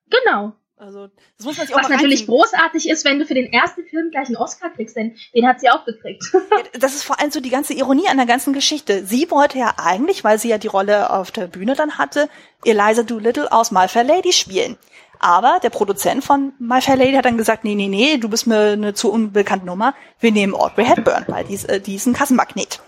[0.10, 0.54] Genau.
[0.82, 3.54] Also, das muss man sich auch Was mal natürlich großartig ist, wenn du für den
[3.54, 6.24] ersten Film gleich einen Oscar kriegst, denn den hat sie auch gekriegt.
[6.74, 9.06] das ist vor allem so die ganze Ironie an der ganzen Geschichte.
[9.06, 12.30] Sie wollte ja eigentlich, weil sie ja die Rolle auf der Bühne dann hatte,
[12.66, 14.76] Eliza Doolittle aus My Fair Lady spielen.
[15.20, 18.48] Aber der Produzent von My Fair Lady hat dann gesagt, nee, nee, nee, du bist
[18.48, 19.94] mir eine zu unbekannte Nummer.
[20.20, 22.80] Wir nehmen Audrey Hepburn, weil die ist, äh, die ist ein Kassenmagnet.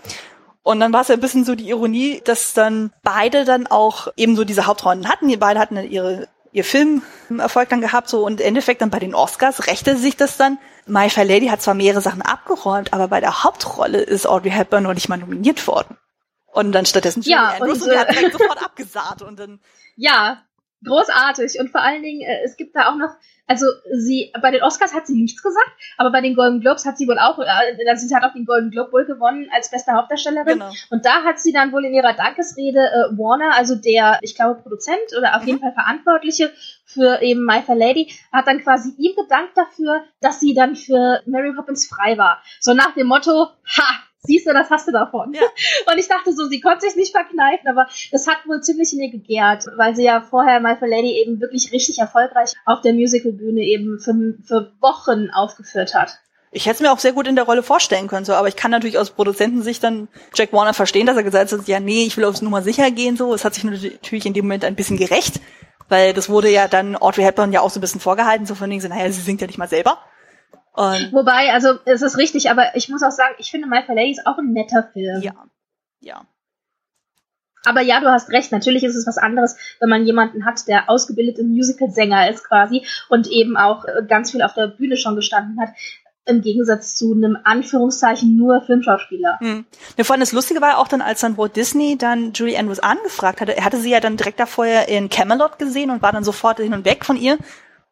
[0.64, 4.08] Und dann war es ja ein bisschen so die Ironie, dass dann beide dann auch
[4.16, 5.28] eben so diese Hauptrollen hatten.
[5.28, 9.14] Die beide hatten ihre ihr Filmerfolg dann gehabt, so und im Endeffekt dann bei den
[9.14, 10.58] Oscars rächte sich das dann.
[10.86, 14.84] My Fair Lady hat zwar mehrere Sachen abgeräumt, aber bei der Hauptrolle ist Audrey Hepburn
[14.84, 15.98] noch nicht mal nominiert worden.
[16.46, 19.60] Und dann stattdessen ja, Andrews und, und der hat direkt sofort abgesagt und dann.
[19.96, 20.42] Ja,
[20.84, 21.58] großartig.
[21.60, 23.16] Und vor allen Dingen, äh, es gibt da auch noch
[23.46, 26.96] also sie, bei den Oscars hat sie nichts gesagt, aber bei den Golden Globes hat
[26.96, 29.92] sie wohl auch, äh, also sie hat auch den Golden Globe wohl gewonnen als beste
[29.92, 30.60] Hauptdarstellerin.
[30.60, 30.72] Genau.
[30.90, 34.62] Und da hat sie dann wohl in ihrer Dankesrede äh, Warner, also der, ich glaube,
[34.62, 35.48] Produzent oder auf mhm.
[35.48, 36.52] jeden Fall Verantwortliche
[36.86, 41.20] für eben My Fair Lady, hat dann quasi ihm gedankt dafür, dass sie dann für
[41.26, 42.42] Mary Poppins frei war.
[42.60, 45.32] So nach dem Motto, ha, siehst du, das hast du davon.
[45.32, 45.42] Ja.
[45.92, 49.00] Und ich dachte so, sie konnte sich nicht verkneifen, aber das hat wohl ziemlich in
[49.00, 52.92] ihr gegärt, weil sie ja vorher My Fair Lady eben wirklich richtig erfolgreich auf der
[52.92, 56.18] Musicalbühne eben für, für Wochen aufgeführt hat.
[56.56, 58.54] Ich hätte es mir auch sehr gut in der Rolle vorstellen können, so, aber ich
[58.54, 62.16] kann natürlich aus Produzentensicht dann Jack Warner verstehen, dass er gesagt hat, ja, nee, ich
[62.16, 63.34] will aufs Nummer sicher gehen, so.
[63.34, 65.40] Es hat sich natürlich in dem Moment ein bisschen gerecht,
[65.88, 68.70] weil das wurde ja dann Audrey Hepburn ja auch so ein bisschen vorgehalten, so von
[68.70, 69.98] denen, so, naja, sie singt ja nicht mal selber.
[70.74, 73.94] Und Wobei, also es ist richtig, aber ich muss auch sagen, ich finde My Fair
[73.94, 75.22] Lady ist auch ein netter Film.
[75.22, 75.34] Ja,
[76.00, 76.26] ja.
[77.64, 78.50] Aber ja, du hast recht.
[78.50, 83.28] Natürlich ist es was anderes, wenn man jemanden hat, der ausgebildete Musical-Sänger ist quasi und
[83.28, 85.70] eben auch äh, ganz viel auf der Bühne schon gestanden hat.
[86.26, 89.38] Im Gegensatz zu einem Anführungszeichen nur Filmschauspieler.
[89.40, 89.66] Hm.
[89.96, 92.58] Ja, vor allem das Lustige war ja auch dann, als dann Walt Disney dann Julie
[92.58, 96.12] Andrews angefragt hatte, er hatte sie ja dann direkt davor in Camelot gesehen und war
[96.12, 97.38] dann sofort hin und weg von ihr.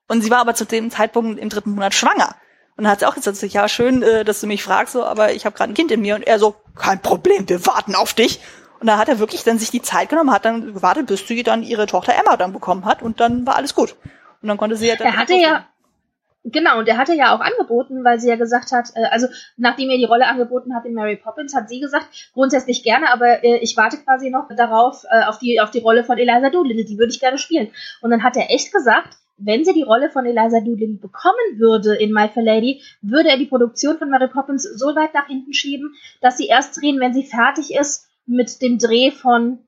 [0.08, 2.34] Und sie war aber zu dem Zeitpunkt im dritten Monat schwanger.
[2.82, 5.32] Und dann hat sie auch gesagt, ja, schön, äh, dass du mich fragst, so, aber
[5.32, 6.16] ich habe gerade ein Kind in mir.
[6.16, 8.40] Und er so, kein Problem, wir warten auf dich.
[8.80, 11.24] Und Und da hat er wirklich dann sich die Zeit genommen, hat dann gewartet, bis
[11.24, 13.94] sie dann ihre Tochter Emma dann bekommen hat und dann war alles gut.
[14.42, 15.06] Und dann konnte sie ja dann.
[15.06, 15.66] Er hatte ja,
[16.44, 19.88] Genau, und er hatte ja auch angeboten, weil sie ja gesagt hat, äh, also nachdem
[19.90, 23.58] er die Rolle angeboten hat in Mary Poppins, hat sie gesagt, grundsätzlich gerne, aber äh,
[23.58, 26.98] ich warte quasi noch darauf, äh, auf, die, auf die Rolle von Eliza Doolittle, die
[26.98, 27.70] würde ich gerne spielen.
[28.00, 31.94] Und dann hat er echt gesagt, wenn sie die Rolle von Eliza Doolittle bekommen würde
[31.94, 35.52] in My Fair Lady, würde er die Produktion von Mary Poppins so weit nach hinten
[35.52, 39.58] schieben, dass sie erst drehen, wenn sie fertig ist mit dem Dreh von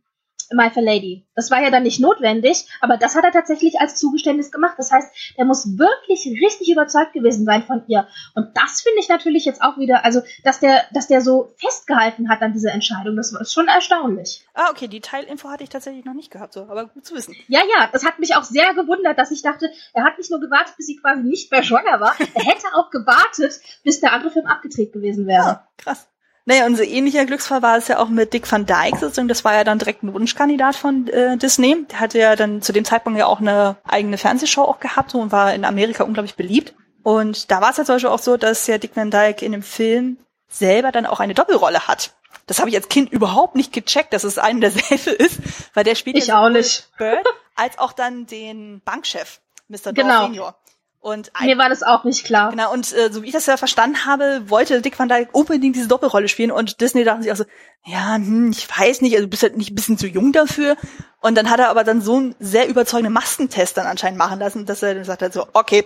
[0.53, 1.27] My Fair Lady.
[1.35, 4.75] Das war ja dann nicht notwendig, aber das hat er tatsächlich als Zugeständnis gemacht.
[4.79, 8.07] Das heißt, er muss wirklich richtig überzeugt gewesen sein von ihr.
[8.35, 12.29] Und das finde ich natürlich jetzt auch wieder, also, dass der, dass der so festgehalten
[12.29, 14.45] hat an dieser Entscheidung, das ist schon erstaunlich.
[14.55, 17.35] Ah, okay, die Teilinfo hatte ich tatsächlich noch nicht gehabt, so, aber gut zu wissen.
[17.49, 20.41] Ja, ja, das hat mich auch sehr gewundert, dass ich dachte, er hat nicht nur
[20.41, 24.31] gewartet, bis sie quasi nicht mehr schwanger war, er hätte auch gewartet, bis der andere
[24.31, 25.45] Film abgedreht gewesen wäre.
[25.45, 26.07] Ah, krass.
[26.47, 29.29] Naja, unser ähnlicher Glücksfall war es ja auch mit Dick Van Dyke sozusagen.
[29.29, 31.87] Das war ja dann direkt ein Wunschkandidat von äh, Disney.
[31.91, 35.33] Der hatte ja dann zu dem Zeitpunkt ja auch eine eigene Fernsehshow auch gehabt und
[35.33, 36.75] war in Amerika unglaublich beliebt.
[37.03, 39.53] Und da war es ja zum Beispiel auch so, dass ja Dick Van Dyke in
[39.53, 42.15] dem Film selber dann auch eine Doppelrolle hat.
[42.47, 45.41] Das habe ich als Kind überhaupt nicht gecheckt, dass es einer derselbe ist,
[45.73, 46.91] weil der spielt ich ja auch nicht.
[46.99, 47.27] Bird
[47.57, 49.93] als auch dann den Bankchef, Mr.
[49.93, 50.27] Genau.
[50.27, 50.57] Senior.
[51.05, 52.49] Und Mir war das auch nicht klar.
[52.49, 55.77] Genau, und äh, so wie ich das ja verstanden habe, wollte Dick Van Dyke unbedingt
[55.77, 57.45] diese Doppelrolle spielen und Disney dachten sich auch so,
[57.85, 60.79] ja, hm, ich weiß nicht, also du bist halt nicht ein bisschen zu jung dafür.
[61.21, 64.65] Und dann hat er aber dann so einen sehr überzeugenden Maskentest dann anscheinend machen lassen,
[64.65, 65.85] dass er dann gesagt hat, so, okay,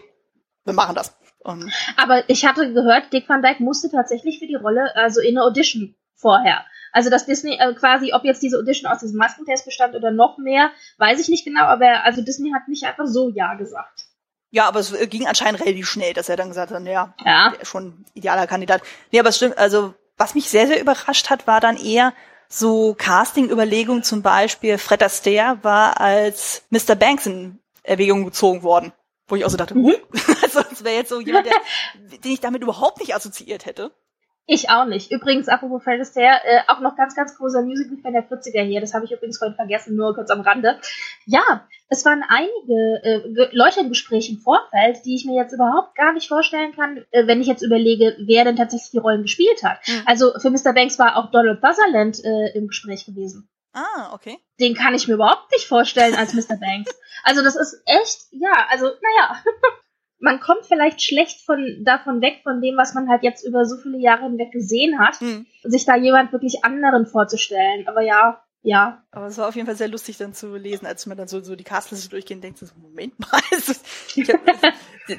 [0.65, 1.19] wir machen das.
[1.41, 5.37] Und Aber ich hatte gehört, Dick Van Dyke musste tatsächlich für die Rolle, also in
[5.37, 6.65] eine Audition vorher.
[6.93, 10.39] Also dass Disney äh, quasi, ob jetzt diese Audition aus diesem Maskentest bestand oder noch
[10.39, 14.08] mehr, weiß ich nicht genau, aber also Disney hat nicht einfach so Ja gesagt.
[14.51, 17.53] Ja, aber es ging anscheinend relativ schnell, dass er dann gesagt hat, ja, Ja.
[17.63, 18.83] schon ein idealer Kandidat.
[19.11, 22.15] Nee, aber es stimmt, also was mich sehr, sehr überrascht hat, war dann eher
[22.49, 26.95] so Casting-Überlegungen, zum Beispiel Fred Astaire war als Mr.
[26.95, 28.93] Banks in Erwägung gezogen worden.
[29.29, 29.95] Wo ich auch so dachte, Mhm.
[30.43, 31.55] also das wäre jetzt so jemand, der,
[32.25, 33.93] den ich damit überhaupt nicht assoziiert hätte.
[34.51, 35.13] Ich auch nicht.
[35.13, 38.81] Übrigens, apropos Fred Astaire, äh, auch noch ganz, ganz großer Musical-Fan der 40er hier.
[38.81, 40.81] Das habe ich übrigens vorhin vergessen, nur kurz am Rande.
[41.27, 45.95] Ja, es waren einige äh, Leute im Gespräch im Vorfeld, die ich mir jetzt überhaupt
[45.95, 49.63] gar nicht vorstellen kann, äh, wenn ich jetzt überlege, wer denn tatsächlich die Rollen gespielt
[49.63, 49.87] hat.
[49.87, 50.03] Mhm.
[50.07, 50.73] Also für Mr.
[50.73, 53.51] Banks war auch Donald Sutherland äh, im Gespräch gewesen.
[53.75, 54.39] Ah, okay.
[54.61, 56.57] Den kann ich mir überhaupt nicht vorstellen als Mr.
[56.57, 56.99] Banks.
[57.23, 59.43] Also das ist echt, ja, also naja.
[60.21, 63.77] Man kommt vielleicht schlecht von davon weg, von dem, was man halt jetzt über so
[63.77, 65.47] viele Jahre hinweg gesehen hat, Hm.
[65.63, 67.87] sich da jemand wirklich anderen vorzustellen.
[67.87, 69.03] Aber ja, ja.
[69.13, 71.41] Aber es war auf jeden Fall sehr lustig dann zu lesen, als man dann so,
[71.41, 74.75] so die Castliste durchgehen denkt, so, Moment mal, hab,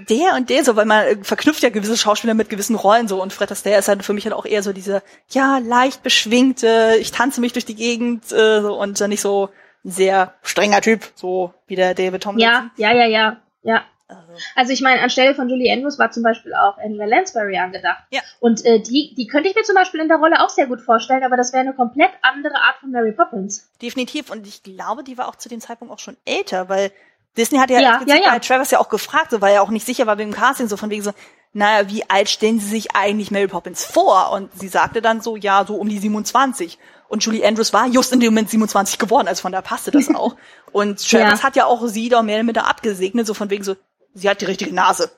[0.10, 3.22] der und der so, weil man äh, verknüpft ja gewisse Schauspieler mit gewissen Rollen so
[3.22, 6.98] und Fred Astaire ist halt für mich halt auch eher so diese, ja, leicht beschwingte,
[7.00, 9.50] ich tanze mich durch die Gegend äh, so, und dann nicht so
[9.86, 12.72] ein sehr strenger Typ, so wie der David Tomlinson.
[12.76, 13.84] Ja, ja, ja, ja, ja.
[14.10, 18.04] Also, Also ich meine, anstelle von Julie Andrews war zum Beispiel auch Angela Lansbury angedacht.
[18.12, 18.22] Ja.
[18.40, 20.82] Und äh, die, die könnte ich mir zum Beispiel in der Rolle auch sehr gut
[20.82, 23.70] vorstellen, aber das wäre eine komplett andere Art von Mary Poppins.
[23.82, 26.92] definitiv und ich glaube, die war auch zu dem Zeitpunkt auch schon älter, weil
[27.38, 28.32] Disney hat ja, Ja, ja, ja.
[28.32, 30.68] bei Travers ja auch gefragt, so, weil er auch nicht sicher war wegen dem Casting,
[30.68, 31.12] so von wegen so,
[31.54, 34.32] naja, wie alt stellen Sie sich eigentlich Mary Poppins vor?
[34.32, 36.78] Und sie sagte dann so, ja, so um die 27.
[37.08, 40.10] Und Julie Andrews war just in dem Moment 27 geworden, also von da passte das
[40.16, 40.36] auch.
[40.72, 41.44] Und Travers Ja.
[41.44, 43.76] hat ja auch sie da mehr oder minder abgesegnet, so von wegen so,
[44.14, 45.12] sie hat die richtige Nase.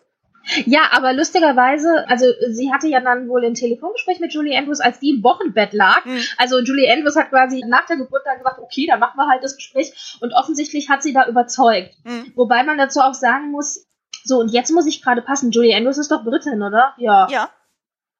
[0.65, 4.99] Ja, aber lustigerweise, also sie hatte ja dann wohl ein Telefongespräch mit Julie Andrews, als
[4.99, 6.03] die im Wochenbett lag.
[6.03, 6.23] Mhm.
[6.37, 9.43] Also Julie Andrews hat quasi nach der Geburt dann gesagt, okay, dann machen wir halt
[9.43, 10.17] das Gespräch.
[10.19, 11.93] Und offensichtlich hat sie da überzeugt.
[12.03, 12.31] Mhm.
[12.35, 13.85] Wobei man dazu auch sagen muss,
[14.23, 16.93] so und jetzt muss ich gerade passen, Julie Andrews ist doch Britin, oder?
[16.97, 17.27] Ja.
[17.29, 17.49] Ja,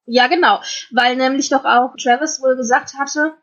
[0.05, 0.61] Ja, genau.
[0.91, 3.33] Weil nämlich doch auch Travis wohl gesagt hatte,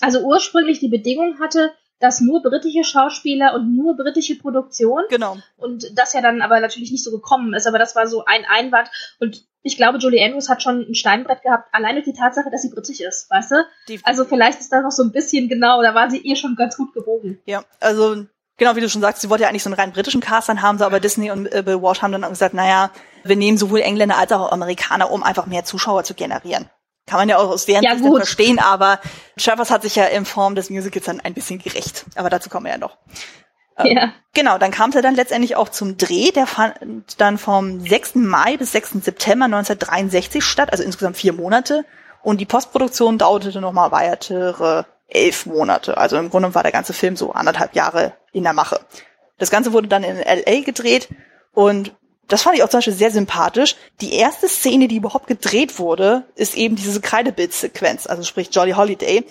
[0.00, 5.36] also ursprünglich die Bedingung hatte, dass nur britische Schauspieler und nur britische Produktion genau.
[5.56, 8.44] und das ja dann aber natürlich nicht so gekommen ist, aber das war so ein
[8.48, 8.88] Einwand
[9.20, 12.62] und ich glaube, Julie Andrews hat schon ein Steinbrett gehabt, allein durch die Tatsache, dass
[12.62, 13.54] sie britisch ist, weißt du?
[13.88, 14.06] Definitiv.
[14.06, 16.76] Also vielleicht ist da noch so ein bisschen genau, da war sie eh schon ganz
[16.76, 17.40] gut gewogen.
[17.44, 18.24] Ja, also
[18.56, 20.62] genau wie du schon sagst, sie wollte ja eigentlich so einen rein britischen Cast, dann
[20.62, 22.90] haben sie aber Disney und äh, Bill Walsh haben dann auch gesagt, naja,
[23.24, 26.70] wir nehmen sowohl Engländer als auch Amerikaner, um einfach mehr Zuschauer zu generieren.
[27.08, 29.00] Kann man ja auch aus deren Ja, Sicht verstehen, aber
[29.36, 32.04] Travers hat sich ja in Form des Musicals dann ein bisschen gerecht.
[32.14, 32.98] Aber dazu kommen wir ja noch.
[33.78, 34.12] Ähm, Ja.
[34.34, 36.30] Genau, dann kam es ja dann letztendlich auch zum Dreh.
[36.30, 36.74] Der fand
[37.18, 38.16] dann vom 6.
[38.16, 39.02] Mai bis 6.
[39.02, 41.84] September 1963 statt, also insgesamt vier Monate.
[42.22, 45.96] Und die Postproduktion dauerte nochmal weitere elf Monate.
[45.96, 48.80] Also im Grunde war der ganze Film so anderthalb Jahre in der Mache.
[49.38, 50.60] Das Ganze wurde dann in L.A.
[50.62, 51.08] gedreht
[51.52, 51.94] und
[52.28, 53.76] das fand ich auch zum Beispiel sehr sympathisch.
[54.00, 59.24] Die erste Szene, die überhaupt gedreht wurde, ist eben diese Kreidebildsequenz, also sprich Jolly Holiday,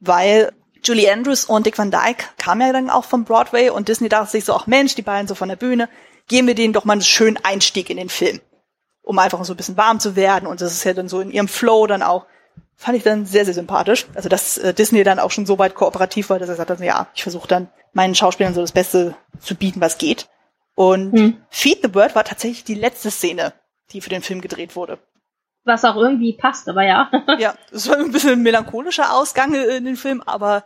[0.00, 4.08] weil Julie Andrews und Dick Van Dyke kamen ja dann auch vom Broadway und Disney
[4.08, 5.88] dachte sich so, ach Mensch, die beiden so von der Bühne,
[6.26, 8.40] geben wir denen doch mal einen schönen Einstieg in den Film,
[9.02, 11.30] um einfach so ein bisschen warm zu werden und das ist ja dann so in
[11.30, 12.26] ihrem Flow dann auch,
[12.76, 14.06] fand ich dann sehr, sehr sympathisch.
[14.14, 17.08] Also dass äh, Disney dann auch schon so weit kooperativ war, dass er hat, ja,
[17.14, 20.28] ich versuche dann meinen Schauspielern so das Beste zu bieten, was geht.
[20.78, 21.36] Und hm.
[21.50, 23.52] Feed the Bird war tatsächlich die letzte Szene,
[23.90, 25.00] die für den Film gedreht wurde.
[25.64, 27.10] Was auch irgendwie passt, aber ja.
[27.40, 30.62] ja, es war ein bisschen ein melancholischer Ausgang in den Film, aber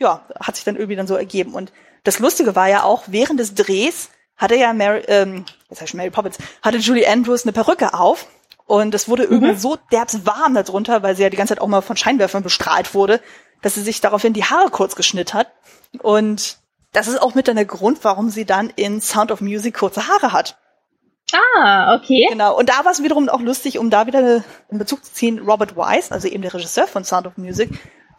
[0.00, 1.54] ja, hat sich dann irgendwie dann so ergeben.
[1.54, 1.72] Und
[2.02, 6.10] das Lustige war ja auch, während des Drehs hatte ja Mary, ähm, das heißt Mary
[6.10, 8.26] Poppins, hatte Julie Andrews eine Perücke auf
[8.64, 9.32] und es wurde mhm.
[9.32, 12.42] irgendwie so derbs warm darunter, weil sie ja die ganze Zeit auch mal von Scheinwerfern
[12.42, 13.20] bestrahlt wurde,
[13.62, 15.52] dass sie sich daraufhin die Haare kurz geschnitten hat.
[16.02, 16.58] Und
[16.96, 20.08] das ist auch mit dann der Grund, warum sie dann in Sound of Music kurze
[20.08, 20.56] Haare hat.
[21.32, 22.26] Ah, okay.
[22.30, 22.56] Genau.
[22.56, 25.76] Und da war es wiederum auch lustig, um da wieder in Bezug zu ziehen, Robert
[25.76, 27.68] Wise, also eben der Regisseur von Sound of Music,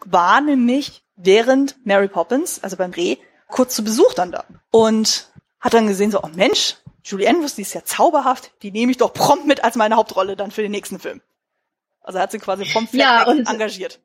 [0.04, 3.16] war nämlich während Mary Poppins, also beim Dreh,
[3.48, 4.44] kurz zu Besuch dann da.
[4.70, 8.92] Und hat dann gesehen, so, oh Mensch, Julie Andrews, die ist ja zauberhaft, die nehme
[8.92, 11.20] ich doch prompt mit als meine Hauptrolle dann für den nächsten Film.
[12.00, 13.98] Also er hat sie quasi Fleck ja, engagiert.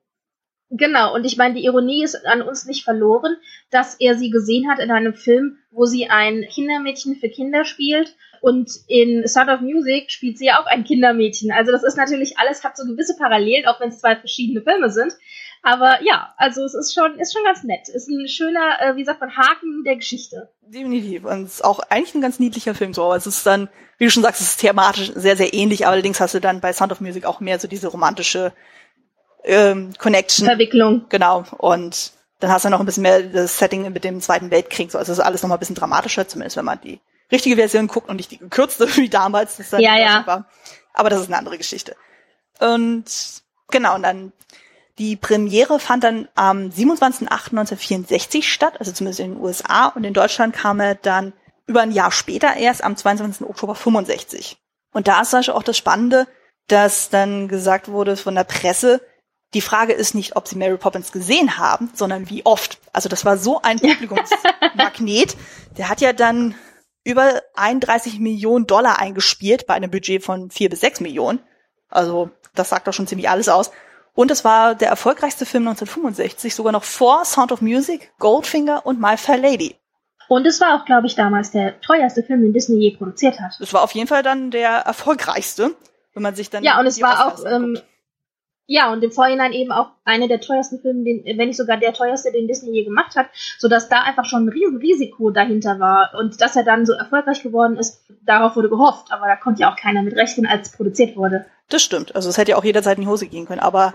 [0.75, 3.37] Genau, und ich meine, die Ironie ist an uns nicht verloren,
[3.69, 8.15] dass er sie gesehen hat in einem Film, wo sie ein Kindermädchen für Kinder spielt.
[8.41, 11.51] Und in Sound of Music spielt sie ja auch ein Kindermädchen.
[11.51, 14.89] Also das ist natürlich alles, hat so gewisse Parallelen, auch wenn es zwei verschiedene Filme
[14.89, 15.13] sind.
[15.61, 17.87] Aber ja, also es ist schon, ist schon ganz nett.
[17.87, 20.49] Ist ein schöner, äh, wie sagt man, Haken der Geschichte.
[20.61, 21.23] Definitiv.
[21.25, 23.03] Und es ist auch eigentlich ein ganz niedlicher Film so.
[23.03, 23.69] Aber es ist dann,
[23.99, 25.85] wie du schon sagst, es ist thematisch sehr, sehr ähnlich.
[25.85, 28.53] Allerdings hast du dann bei Sound of Music auch mehr so diese romantische
[29.43, 30.45] ähm, Connection.
[30.47, 31.05] Verwicklung.
[31.09, 31.43] Genau.
[31.57, 34.91] Und dann hast du noch ein bisschen mehr das Setting mit dem Zweiten Weltkrieg.
[34.91, 34.97] So.
[34.97, 36.99] Also es ist alles noch mal ein bisschen dramatischer, zumindest wenn man die
[37.31, 39.57] richtige Version guckt und nicht die gekürzte wie damals.
[39.57, 40.23] Das dann ja, ja.
[40.25, 40.45] war.
[40.93, 41.95] Aber das ist eine andere Geschichte.
[42.59, 43.05] Und
[43.69, 44.31] genau, und dann
[44.99, 49.87] die Premiere fand dann am 27.08.1964 statt, also zumindest in den USA.
[49.87, 51.33] Und in Deutschland kam er dann
[51.65, 53.47] über ein Jahr später erst am 22.
[53.47, 54.57] Oktober 65.
[54.91, 56.27] Und da ist auch das Spannende,
[56.67, 59.01] dass dann gesagt wurde von der Presse,
[59.53, 62.79] die Frage ist nicht, ob sie Mary Poppins gesehen haben, sondern wie oft.
[62.91, 65.35] Also das war so ein Publikumsmagnet.
[65.77, 66.55] Der hat ja dann
[67.03, 71.39] über 31 Millionen Dollar eingespielt bei einem Budget von vier bis sechs Millionen.
[71.89, 73.71] Also das sagt doch schon ziemlich alles aus.
[74.15, 79.01] Und es war der erfolgreichste Film 1965, sogar noch vor Sound of Music, Goldfinger und
[79.01, 79.75] My Fair Lady.
[80.27, 83.59] Und es war auch, glaube ich, damals der teuerste Film, den Disney je produziert hat.
[83.59, 85.75] Es war auf jeden Fall dann der erfolgreichste,
[86.13, 86.63] wenn man sich dann.
[86.63, 87.79] Ja, und es war auch, ähm,
[88.73, 91.93] ja, und im Vorhinein eben auch einer der teuersten Filme, den, wenn nicht sogar der
[91.93, 93.27] teuerste, den Disney je gemacht hat,
[93.59, 96.15] sodass da einfach schon ein Riesenrisiko dahinter war.
[96.17, 99.71] Und dass er dann so erfolgreich geworden ist, darauf wurde gehofft, aber da konnte ja
[99.71, 101.45] auch keiner mit rechnen, als produziert wurde.
[101.69, 102.15] Das stimmt.
[102.15, 103.93] Also es hätte ja auch jederzeit in die Hose gehen können, aber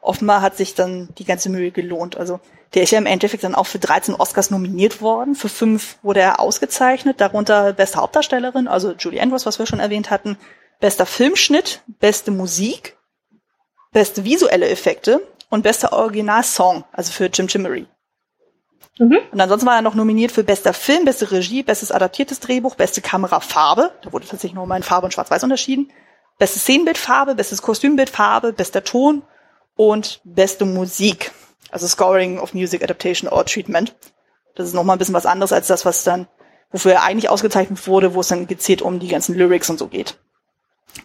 [0.00, 2.16] offenbar hat sich dann die ganze Mühe gelohnt.
[2.16, 2.38] Also
[2.74, 5.34] der ist ja im Endeffekt dann auch für 13 Oscars nominiert worden.
[5.34, 10.08] Für fünf wurde er ausgezeichnet, darunter beste Hauptdarstellerin, also Julie Andrews, was wir schon erwähnt
[10.08, 10.36] hatten,
[10.78, 12.96] bester Filmschnitt, beste Musik,
[13.92, 17.86] beste visuelle Effekte und bester Originalsong, also für Jim Jimmery.
[18.98, 19.18] Mhm.
[19.32, 23.00] Und ansonsten war er noch nominiert für bester Film, beste Regie, bestes adaptiertes Drehbuch, beste
[23.00, 23.92] Kamerafarbe.
[24.02, 25.90] Da wurde tatsächlich nur mal in Farbe und Schwarz-Weiß unterschieden.
[26.38, 29.22] Beste Szenenbildfarbe, bestes Kostümbildfarbe, bester Ton
[29.74, 31.32] und beste Musik.
[31.70, 33.94] Also Scoring of Music Adaptation or Treatment.
[34.54, 36.28] Das ist nochmal ein bisschen was anderes als das, was dann,
[36.70, 39.86] wofür er eigentlich ausgezeichnet wurde, wo es dann gezielt um die ganzen Lyrics und so
[39.86, 40.18] geht.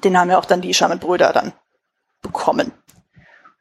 [0.03, 1.53] Den haben ja auch dann die Shaman-Brüder dann
[2.27, 2.71] bekommen.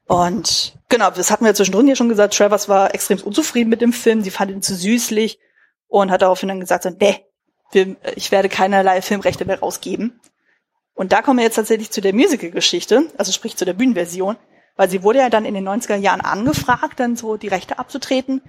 [0.07, 3.93] Und genau, das hatten wir zwischendrin ja schon gesagt, Travers war extrem unzufrieden mit dem
[3.93, 5.39] Film, sie fand ihn zu süßlich
[5.89, 7.25] und hat daraufhin dann gesagt, so, nee,
[8.15, 10.21] ich werde keinerlei Filmrechte mehr rausgeben.
[10.95, 14.37] Und da kommen wir jetzt tatsächlich zu der Musical-Geschichte, also sprich zu der Bühnenversion,
[14.77, 18.43] weil sie wurde ja dann in den 90er Jahren angefragt, dann so die Rechte abzutreten.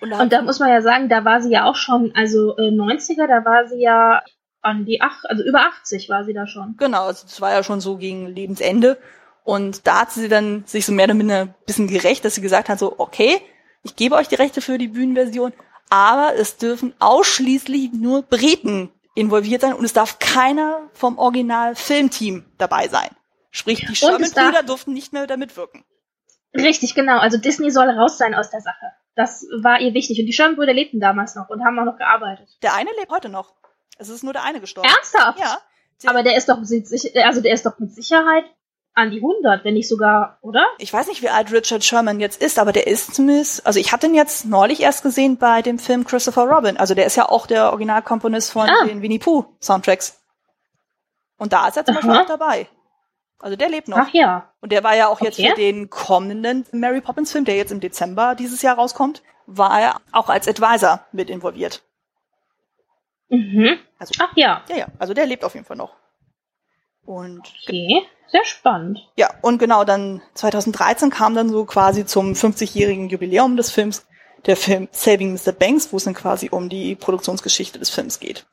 [0.00, 2.56] Und da, und da muss man ja sagen, da war sie ja auch schon, also
[2.56, 4.22] äh, 90er, da war sie ja
[4.62, 6.74] an die ach, also über 80 war sie da schon.
[6.76, 8.98] Genau, also das war ja schon so gegen Lebensende.
[9.46, 12.40] Und da hat sie dann sich so mehr oder minder ein bisschen gerecht, dass sie
[12.40, 13.40] gesagt hat, so, okay,
[13.84, 15.52] ich gebe euch die Rechte für die Bühnenversion,
[15.88, 22.88] aber es dürfen ausschließlich nur Briten involviert sein und es darf keiner vom Original-Filmteam dabei
[22.88, 23.08] sein.
[23.52, 25.84] Sprich, die Sherman-Brüder durften nicht mehr damit wirken.
[26.52, 27.18] Richtig, genau.
[27.18, 28.94] Also Disney soll raus sein aus der Sache.
[29.14, 30.18] Das war ihr wichtig.
[30.18, 32.48] Und die Sherman-Brüder lebten damals noch und haben auch noch gearbeitet.
[32.62, 33.54] Der eine lebt heute noch.
[33.96, 34.88] Es ist nur der eine gestorben.
[34.88, 35.38] Ernsthaft?
[35.38, 35.58] Ja.
[36.06, 38.44] Aber der ist doch, also der ist doch mit Sicherheit
[38.96, 40.66] an die 100, wenn nicht sogar, oder?
[40.78, 43.92] Ich weiß nicht, wie alt Richard Sherman jetzt ist, aber der ist zumindest, also ich
[43.92, 46.78] hatte ihn jetzt neulich erst gesehen bei dem Film Christopher Robin.
[46.78, 48.84] Also der ist ja auch der Originalkomponist von ah.
[48.86, 50.18] den Winnie Pooh Soundtracks.
[51.36, 52.06] Und da ist er zum Aha.
[52.06, 52.68] Beispiel auch dabei.
[53.38, 53.98] Also der lebt noch.
[53.98, 54.50] Ach ja.
[54.62, 55.50] Und der war ja auch jetzt Okay.
[55.50, 60.00] für den kommenden Mary Poppins Film, der jetzt im Dezember dieses Jahr rauskommt, war er
[60.12, 61.82] auch als Advisor mit involviert.
[63.28, 63.78] Mhm.
[63.98, 65.94] Also, Ach ja, ja, ja, also der lebt auf jeden Fall noch.
[67.06, 68.02] Und okay.
[68.28, 68.98] Sehr spannend.
[69.16, 74.04] ja, und genau dann 2013 kam dann so quasi zum 50-jährigen Jubiläum des Films
[74.46, 75.52] der Film Saving Mr.
[75.52, 78.46] Banks, wo es dann quasi um die Produktionsgeschichte des Films geht.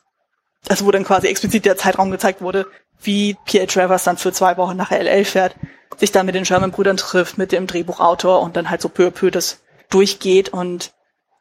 [0.69, 2.67] Also wo dann quasi explizit der Zeitraum gezeigt wurde,
[3.01, 5.55] wie Pierre Travers dann für zwei Wochen nach LA fährt,
[5.97, 9.11] sich dann mit den Sherman-Brüdern trifft, mit dem Drehbuchautor und dann halt so peu à
[9.11, 10.91] peu das durchgeht und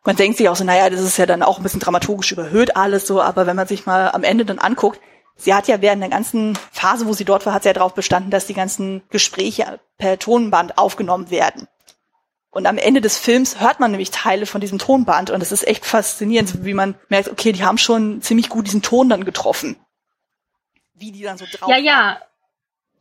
[0.04, 2.76] man denkt sich auch so, naja, das ist ja dann auch ein bisschen dramaturgisch überhöht
[2.76, 5.00] alles so, aber wenn man sich mal am Ende dann anguckt,
[5.36, 7.94] sie hat ja während der ganzen Phase, wo sie dort war, hat sie ja darauf
[7.94, 11.68] bestanden, dass die ganzen Gespräche per Tonband aufgenommen werden.
[12.50, 15.66] Und am Ende des Films hört man nämlich Teile von diesem Tonband und es ist
[15.66, 19.76] echt faszinierend, wie man merkt, okay, die haben schon ziemlich gut diesen Ton dann getroffen.
[20.92, 22.18] Wie die dann so drauf Ja, ja.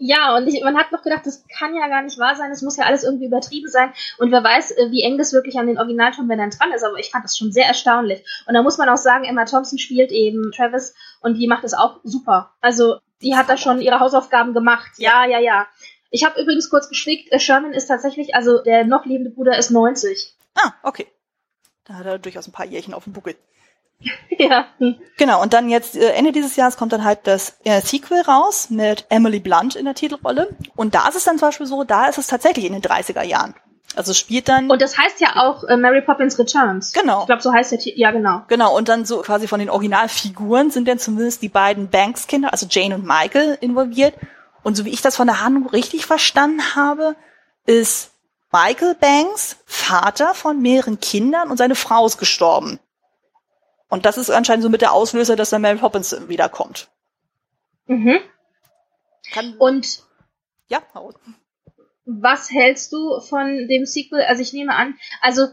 [0.04, 2.64] Ja, und ich, man hat noch gedacht, das kann ja gar nicht wahr sein, das
[2.64, 3.94] muss ja alles irgendwie übertrieben sein.
[4.18, 7.12] Und wer weiß, äh, wie eng das wirklich an den Originaltonbändern dran ist, aber ich
[7.12, 8.26] fand das schon sehr erstaunlich.
[8.48, 11.74] Und da muss man auch sagen, Emma Thompson spielt eben Travis und die macht es
[11.74, 12.54] auch super.
[12.62, 14.92] Also, die hat da schon ihre Hausaufgaben gemacht.
[14.98, 15.68] Ja, ja, ja.
[16.10, 19.72] Ich habe übrigens kurz geschickt, äh, Sherman ist tatsächlich, also der noch lebende Bruder ist
[19.72, 20.36] 90.
[20.56, 21.08] Ah, okay.
[21.86, 23.36] Da hat er durchaus ein paar Jährchen auf dem Buckel.
[24.38, 24.68] ja.
[25.18, 28.70] Genau, und dann jetzt äh, Ende dieses Jahres kommt dann halt das äh, Sequel raus
[28.70, 30.50] mit Emily Blunt in der Titelrolle.
[30.76, 33.24] Und da ist es dann zum Beispiel so, da ist es tatsächlich in den 30er
[33.24, 33.56] Jahren.
[33.96, 34.70] Also spielt dann.
[34.70, 36.94] Und das heißt ja auch äh, Mary Poppins Returns.
[36.94, 37.22] Genau.
[37.22, 38.00] Ich glaube, so heißt der Titel.
[38.00, 38.44] Ja, genau.
[38.48, 42.68] Genau, und dann so quasi von den Originalfiguren sind dann zumindest die beiden Banks-Kinder, also
[42.70, 44.14] Jane und Michael, involviert.
[44.64, 47.16] Und so wie ich das von der Handlung richtig verstanden habe,
[47.66, 48.12] ist
[48.52, 52.80] Michael Banks Vater von mehreren Kindern und seine Frau ist gestorben.
[53.90, 56.88] Und das ist anscheinend so mit der Auslöser, dass dann Mary Poppins wiederkommt.
[57.88, 58.20] Mhm.
[59.34, 60.04] Kann, Und
[60.68, 60.82] ja,
[62.06, 64.22] was hältst du von dem Sequel?
[64.22, 65.48] Also ich nehme an, also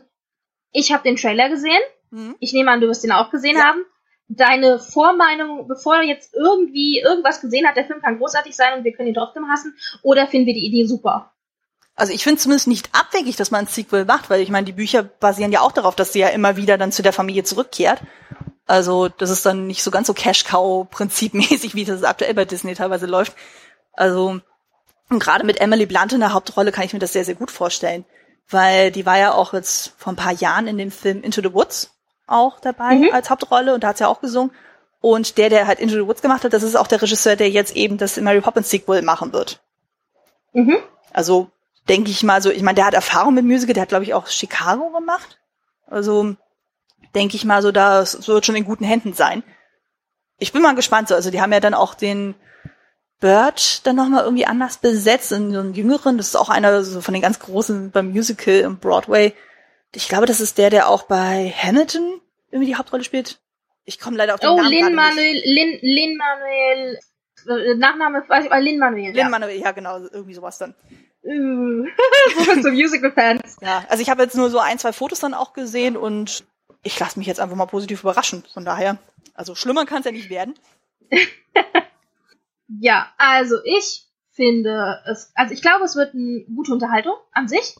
[0.72, 1.80] ich habe den Trailer gesehen.
[2.10, 2.36] Mhm.
[2.40, 3.64] Ich nehme an, du wirst den auch gesehen Ja.
[3.64, 3.84] haben.
[4.30, 8.84] Deine Vormeinung, bevor er jetzt irgendwie irgendwas gesehen hat, der Film kann großartig sein und
[8.84, 11.32] wir können ihn trotzdem hassen, oder finden wir die Idee super?
[11.94, 14.72] Also ich finde zumindest nicht abwegig, dass man ein Sequel macht, weil ich meine, die
[14.72, 18.02] Bücher basieren ja auch darauf, dass sie ja immer wieder dann zu der Familie zurückkehrt.
[18.66, 23.06] Also das ist dann nicht so ganz so Cash-Cow-prinzipmäßig, wie das aktuell bei Disney teilweise
[23.06, 23.34] läuft.
[23.94, 24.40] Also
[25.10, 27.50] und gerade mit Emily Blunt in der Hauptrolle kann ich mir das sehr, sehr gut
[27.50, 28.04] vorstellen.
[28.50, 31.52] Weil die war ja auch jetzt vor ein paar Jahren in dem Film Into the
[31.52, 31.90] Woods
[32.26, 33.10] auch dabei Mhm.
[33.12, 34.52] als Hauptrolle und da hat sie ja auch gesungen.
[35.00, 37.50] Und der, der halt Into the Woods gemacht hat, das ist auch der Regisseur, der
[37.50, 39.60] jetzt eben das Mary Poppins Sequel machen wird.
[40.52, 40.76] Mhm.
[41.12, 41.50] Also
[41.88, 44.12] denke ich mal so, ich meine, der hat Erfahrung mit Musical, der hat, glaube ich,
[44.14, 45.38] auch Chicago gemacht.
[45.86, 46.34] Also
[47.14, 49.42] denke ich mal so, das wird schon in guten Händen sein.
[50.38, 51.14] Ich bin mal gespannt so.
[51.14, 52.34] Also die haben ja dann auch den
[53.20, 56.16] Birch dann nochmal irgendwie anders besetzt, in so einen jüngeren.
[56.18, 59.34] Das ist auch einer so von den ganz großen beim Musical im Broadway.
[59.94, 63.38] Ich glaube, das ist der, der auch bei Hamilton irgendwie die Hauptrolle spielt.
[63.84, 64.94] Ich komme leider auf den Oh, Namen Lin nicht.
[64.94, 66.98] Manuel, Lin, Lin Manuel,
[67.48, 69.14] äh, Nachname, weiß ich, Lin Manuel.
[69.14, 70.74] Lin Manuel, ja genau, irgendwie sowas dann.
[70.80, 70.88] Ja.
[71.24, 71.84] Äh,
[72.36, 73.56] so viel zu Musical-Fans.
[73.60, 76.44] Ja, also ich habe jetzt nur so ein, zwei Fotos dann auch gesehen und
[76.82, 78.44] ich lasse mich jetzt einfach mal positiv überraschen.
[78.54, 78.98] Von daher,
[79.34, 80.54] also schlimmer kann es ja nicht werden.
[82.68, 87.74] Ja, also ich finde es, also ich glaube, es wird eine gute Unterhaltung an sich.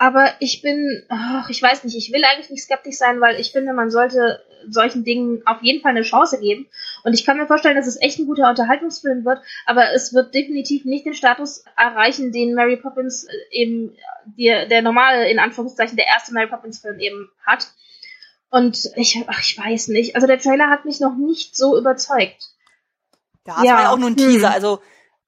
[0.00, 3.50] Aber ich bin, ach, ich weiß nicht, ich will eigentlich nicht skeptisch sein, weil ich
[3.50, 6.68] finde, man sollte solchen Dingen auf jeden Fall eine Chance geben.
[7.02, 10.34] Und ich kann mir vorstellen, dass es echt ein guter Unterhaltungsfilm wird, aber es wird
[10.34, 15.96] definitiv nicht den Status erreichen, den Mary Poppins äh, eben, der, der normale, in Anführungszeichen,
[15.96, 17.68] der erste Mary Poppins Film eben hat.
[18.50, 20.14] Und ich, ach, ich weiß nicht.
[20.14, 22.50] Also der Trailer hat mich noch nicht so überzeugt.
[23.48, 24.30] Ja, es Ja, war ja auch nur ein hm.
[24.30, 24.50] Teaser.
[24.50, 24.80] Also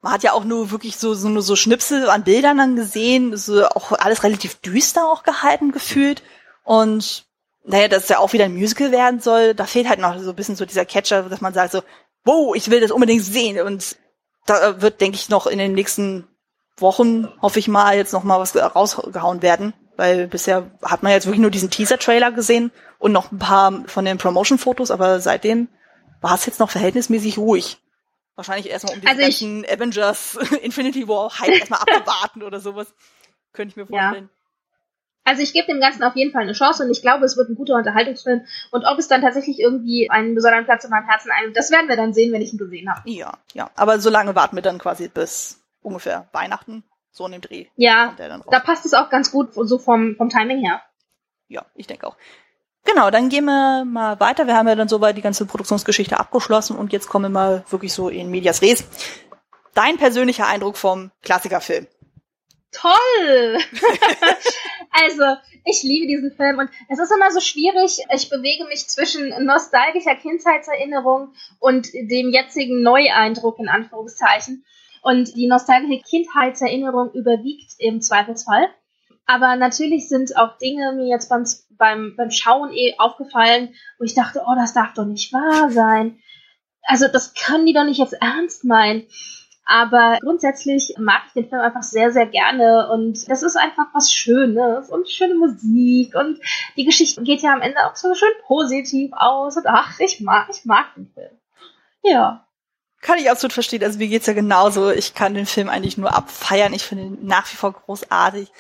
[0.03, 3.37] man hat ja auch nur wirklich so, so, nur so Schnipsel an Bildern dann gesehen.
[3.37, 6.23] So auch alles relativ düster auch gehalten gefühlt.
[6.63, 7.25] Und
[7.65, 10.31] naja, dass es ja auch wieder ein Musical werden soll, da fehlt halt noch so
[10.31, 11.83] ein bisschen so dieser Catcher, dass man sagt so,
[12.25, 13.61] wow, ich will das unbedingt sehen.
[13.61, 13.97] Und
[14.47, 16.27] da wird, denke ich, noch in den nächsten
[16.77, 19.73] Wochen, hoffe ich mal, jetzt noch mal was rausgehauen werden.
[19.97, 24.05] Weil bisher hat man jetzt wirklich nur diesen Teaser-Trailer gesehen und noch ein paar von
[24.05, 25.69] den Promotion-Fotos, aber seitdem
[26.21, 27.79] war es jetzt noch verhältnismäßig ruhig.
[28.41, 32.93] Wahrscheinlich erstmal um die Also ich- ganzen Avengers Infinity War Hype erstmal abzuwarten oder sowas.
[33.53, 34.03] Könnte ich mir Ja.
[34.05, 34.31] vorstellen.
[35.25, 37.51] Also ich gebe dem Ganzen auf jeden Fall eine Chance und ich glaube, es wird
[37.51, 38.47] ein guter Unterhaltungsfilm.
[38.71, 41.89] Und ob es dann tatsächlich irgendwie einen besonderen Platz in meinem Herzen einnimmt, das werden
[41.89, 43.03] wir dann sehen, wenn ich ihn gesehen habe.
[43.11, 43.71] Ja, ja.
[43.77, 46.83] Aber so lange warten wir dann quasi bis ungefähr Weihnachten.
[47.13, 48.15] So in dem Dreh Ja,
[48.51, 50.81] da passt es auch ganz gut so vom, vom Timing her.
[51.49, 52.17] Ja, ich denke auch.
[52.85, 54.47] Genau, dann gehen wir mal weiter.
[54.47, 57.93] Wir haben ja dann soweit die ganze Produktionsgeschichte abgeschlossen und jetzt kommen wir mal wirklich
[57.93, 58.85] so in Medias Res.
[59.75, 61.87] dein persönlicher Eindruck vom Klassikerfilm?
[62.73, 63.59] Toll!
[64.91, 65.25] also,
[65.65, 68.05] ich liebe diesen Film und es ist immer so schwierig.
[68.15, 74.65] Ich bewege mich zwischen nostalgischer Kindheitserinnerung und dem jetzigen Neueindruck in Anführungszeichen.
[75.03, 78.69] Und die nostalgische Kindheitserinnerung überwiegt im Zweifelsfall.
[79.31, 81.45] Aber natürlich sind auch Dinge mir jetzt beim,
[81.79, 86.19] beim, beim Schauen eh aufgefallen, wo ich dachte, oh, das darf doch nicht wahr sein.
[86.83, 89.07] Also das können die doch nicht jetzt ernst meinen.
[89.65, 94.13] Aber grundsätzlich mag ich den Film einfach sehr, sehr gerne und das ist einfach was
[94.13, 96.41] Schönes und schöne Musik und
[96.77, 100.49] die Geschichte geht ja am Ende auch so schön positiv aus und ach, ich mag,
[100.51, 101.39] ich mag den Film.
[102.03, 102.49] Ja.
[103.01, 103.85] Kann ich absolut verstehen.
[103.85, 104.91] Also mir geht's ja genauso.
[104.91, 106.75] Ich kann den Film eigentlich nur abfeiern.
[106.75, 108.51] Ich finde ihn nach wie vor großartig.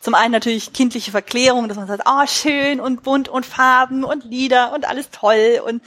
[0.00, 4.24] Zum einen natürlich kindliche Verklärung, dass man sagt, oh, schön und bunt und Farben und
[4.24, 5.82] Lieder und alles toll und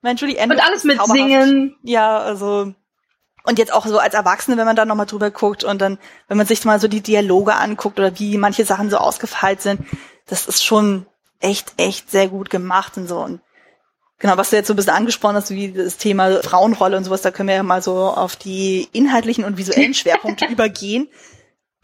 [0.00, 0.60] mein Julie Andrews.
[0.60, 1.76] Und alles mit Singen.
[1.82, 2.72] Ja, also
[3.48, 5.98] und jetzt auch so als Erwachsene, wenn man da nochmal drüber guckt und dann,
[6.28, 9.80] wenn man sich mal so die Dialoge anguckt oder wie manche Sachen so ausgefeilt sind,
[10.26, 11.06] das ist schon
[11.40, 13.18] echt, echt sehr gut gemacht und so.
[13.20, 13.40] Und
[14.18, 17.22] genau, was du jetzt so ein bisschen angesprochen hast, wie das Thema Frauenrolle und sowas,
[17.22, 21.08] da können wir ja mal so auf die inhaltlichen und visuellen Schwerpunkte übergehen.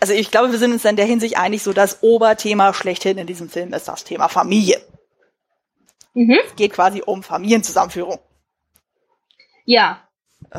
[0.04, 3.26] Also ich glaube, wir sind uns in der Hinsicht einig, so das Oberthema schlechthin in
[3.26, 4.78] diesem Film ist das Thema Familie.
[6.12, 6.36] Mhm.
[6.46, 8.18] Es geht quasi um Familienzusammenführung.
[9.64, 10.06] Ja,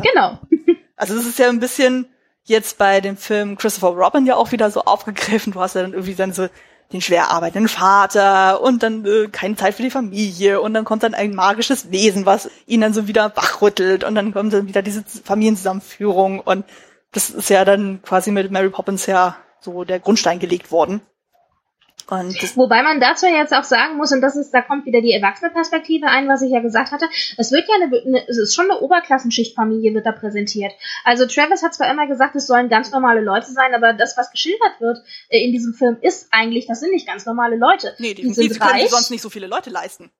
[0.02, 0.40] genau.
[0.96, 2.08] Also es ist ja ein bisschen
[2.46, 5.54] jetzt bei dem Film Christopher Robin ja auch wieder so aufgegriffen.
[5.54, 6.48] Du hast ja dann irgendwie dann so
[6.92, 11.04] den schwer arbeitenden Vater und dann äh, keine Zeit für die Familie und dann kommt
[11.04, 14.82] dann ein magisches Wesen, was ihn dann so wieder wachrüttelt und dann kommt dann wieder
[14.82, 16.66] diese Familienzusammenführung und
[17.16, 21.02] das ist ja dann quasi mit Mary Poppins ja so der Grundstein gelegt worden.
[22.08, 26.06] Wobei man dazu jetzt auch sagen muss, und das ist, da kommt wieder die Erwachsenenperspektive
[26.06, 27.08] ein, was ich ja gesagt hatte.
[27.38, 30.72] Es wird ja eine, eine es ist schon eine Oberklassenschichtfamilie wird da präsentiert.
[31.04, 34.30] Also Travis hat zwar immer gesagt, es sollen ganz normale Leute sein, aber das, was
[34.30, 35.00] geschildert wird
[35.30, 37.96] äh, in diesem Film, ist eigentlich, das sind nicht ganz normale Leute.
[37.98, 38.90] Nee, die, die sind die können reich.
[38.90, 40.12] sonst nicht so viele Leute leisten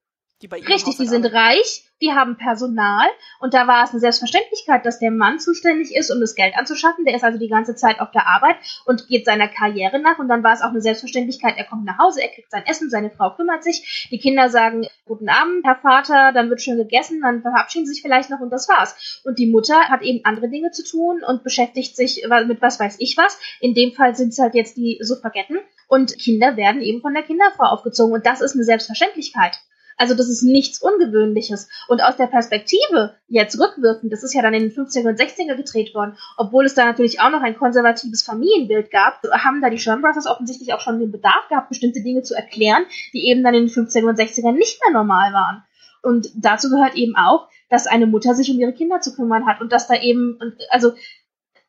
[0.46, 3.08] die bei ihm Richtig, die sind reich, die haben Personal
[3.40, 7.06] und da war es eine Selbstverständlichkeit, dass der Mann zuständig ist, um das Geld anzuschaffen.
[7.06, 10.28] Der ist also die ganze Zeit auf der Arbeit und geht seiner Karriere nach und
[10.28, 13.10] dann war es auch eine Selbstverständlichkeit, er kommt nach Hause, er kriegt sein Essen, seine
[13.10, 17.42] Frau kümmert sich, die Kinder sagen Guten Abend, Herr Vater, dann wird schon gegessen, dann
[17.42, 19.22] verabschieden sie sich vielleicht noch und das war's.
[19.24, 22.98] Und die Mutter hat eben andere Dinge zu tun und beschäftigt sich mit was weiß
[23.00, 23.38] ich was.
[23.60, 27.24] In dem Fall sind es halt jetzt die Suffragetten und Kinder werden eben von der
[27.24, 29.60] Kinderfrau aufgezogen und das ist eine Selbstverständlichkeit.
[29.98, 31.70] Also das ist nichts Ungewöhnliches.
[31.88, 35.56] Und aus der Perspektive, jetzt rückwirkend, das ist ja dann in den 50er und 60er
[35.56, 39.78] gedreht worden, obwohl es da natürlich auch noch ein konservatives Familienbild gab, haben da die
[39.78, 42.84] Sherman Brothers offensichtlich auch schon den Bedarf gehabt, bestimmte Dinge zu erklären,
[43.14, 45.64] die eben dann in den 50er und 60er nicht mehr normal waren.
[46.02, 49.62] Und dazu gehört eben auch, dass eine Mutter sich um ihre Kinder zu kümmern hat
[49.62, 50.38] und dass da eben,
[50.70, 50.94] also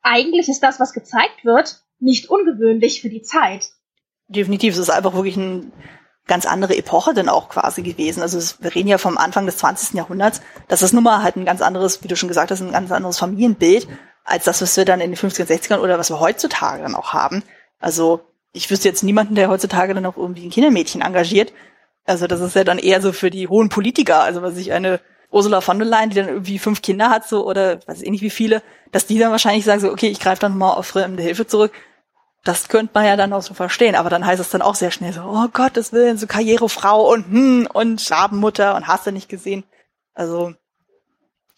[0.03, 3.71] eigentlich ist das, was gezeigt wird, nicht ungewöhnlich für die Zeit.
[4.27, 5.71] Definitiv, es ist einfach wirklich ein
[6.27, 8.21] ganz andere Epoche denn auch quasi gewesen.
[8.21, 9.93] Also wir reden ja vom Anfang des 20.
[9.93, 10.41] Jahrhunderts.
[10.67, 12.91] Das ist nun mal halt ein ganz anderes, wie du schon gesagt hast, ein ganz
[12.91, 13.87] anderes Familienbild
[14.23, 17.13] als das, was wir dann in den 50er, 60ern oder was wir heutzutage dann auch
[17.13, 17.43] haben.
[17.79, 18.21] Also
[18.51, 21.53] ich wüsste jetzt niemanden, der heutzutage dann auch irgendwie ein Kindermädchen engagiert.
[22.05, 24.21] Also das ist ja dann eher so für die hohen Politiker.
[24.21, 24.99] Also was ich eine
[25.31, 28.21] Ursula von der Leyen, die dann irgendwie fünf Kinder hat, so oder weiß ich nicht
[28.21, 28.61] wie viele,
[28.91, 31.71] dass die dann wahrscheinlich sagen so, okay, ich greife dann mal auf fremde Hilfe zurück.
[32.47, 34.91] Das könnte man ja dann auch so verstehen, aber dann heißt es dann auch sehr
[34.91, 39.27] schnell so, oh Gottes Willen, so Karrierefrau und hm und Schrabenmutter und hast du nicht
[39.27, 39.65] gesehen.
[40.13, 40.53] Also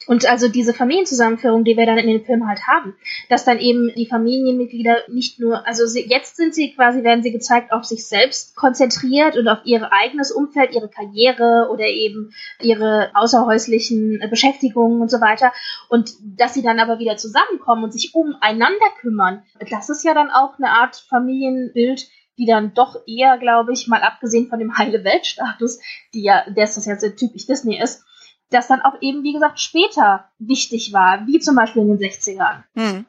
[0.07, 2.95] und also diese Familienzusammenführung, die wir dann in den Film halt haben,
[3.27, 7.31] dass dann eben die Familienmitglieder nicht nur, also sie, jetzt sind sie quasi, werden sie
[7.31, 13.11] gezeigt, auf sich selbst konzentriert und auf ihr eigenes Umfeld, ihre Karriere oder eben ihre
[13.13, 15.51] außerhäuslichen Beschäftigungen und so weiter.
[15.89, 20.31] Und dass sie dann aber wieder zusammenkommen und sich umeinander kümmern, das ist ja dann
[20.31, 25.03] auch eine Art Familienbild, die dann doch eher, glaube ich, mal abgesehen von dem heile
[25.03, 25.79] Weltstatus,
[26.13, 28.05] die ja, das das jetzt typisch Disney ist,
[28.49, 32.63] das dann auch eben, wie gesagt, später wichtig war, wie zum Beispiel in den 60ern.
[32.75, 33.05] Hm.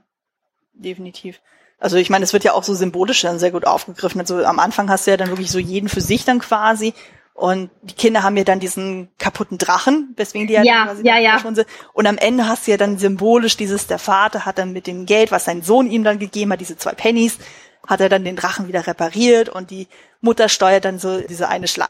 [0.74, 1.40] Definitiv.
[1.78, 4.20] Also ich meine, es wird ja auch so symbolisch dann sehr gut aufgegriffen.
[4.20, 6.92] Also am Anfang hast du ja dann wirklich so jeden für sich dann quasi.
[7.32, 11.18] Und die Kinder haben ja dann diesen kaputten Drachen, weswegen die ja, ja quasi ja,
[11.18, 11.38] ja.
[11.38, 11.66] schon sind.
[11.94, 15.06] Und am Ende hast du ja dann symbolisch dieses, der Vater hat dann mit dem
[15.06, 17.38] Geld, was sein Sohn ihm dann gegeben hat, diese zwei Pennies,
[17.86, 19.88] hat er dann den Drachen wieder repariert und die
[20.20, 21.88] Mutter steuert dann so diese eine Schla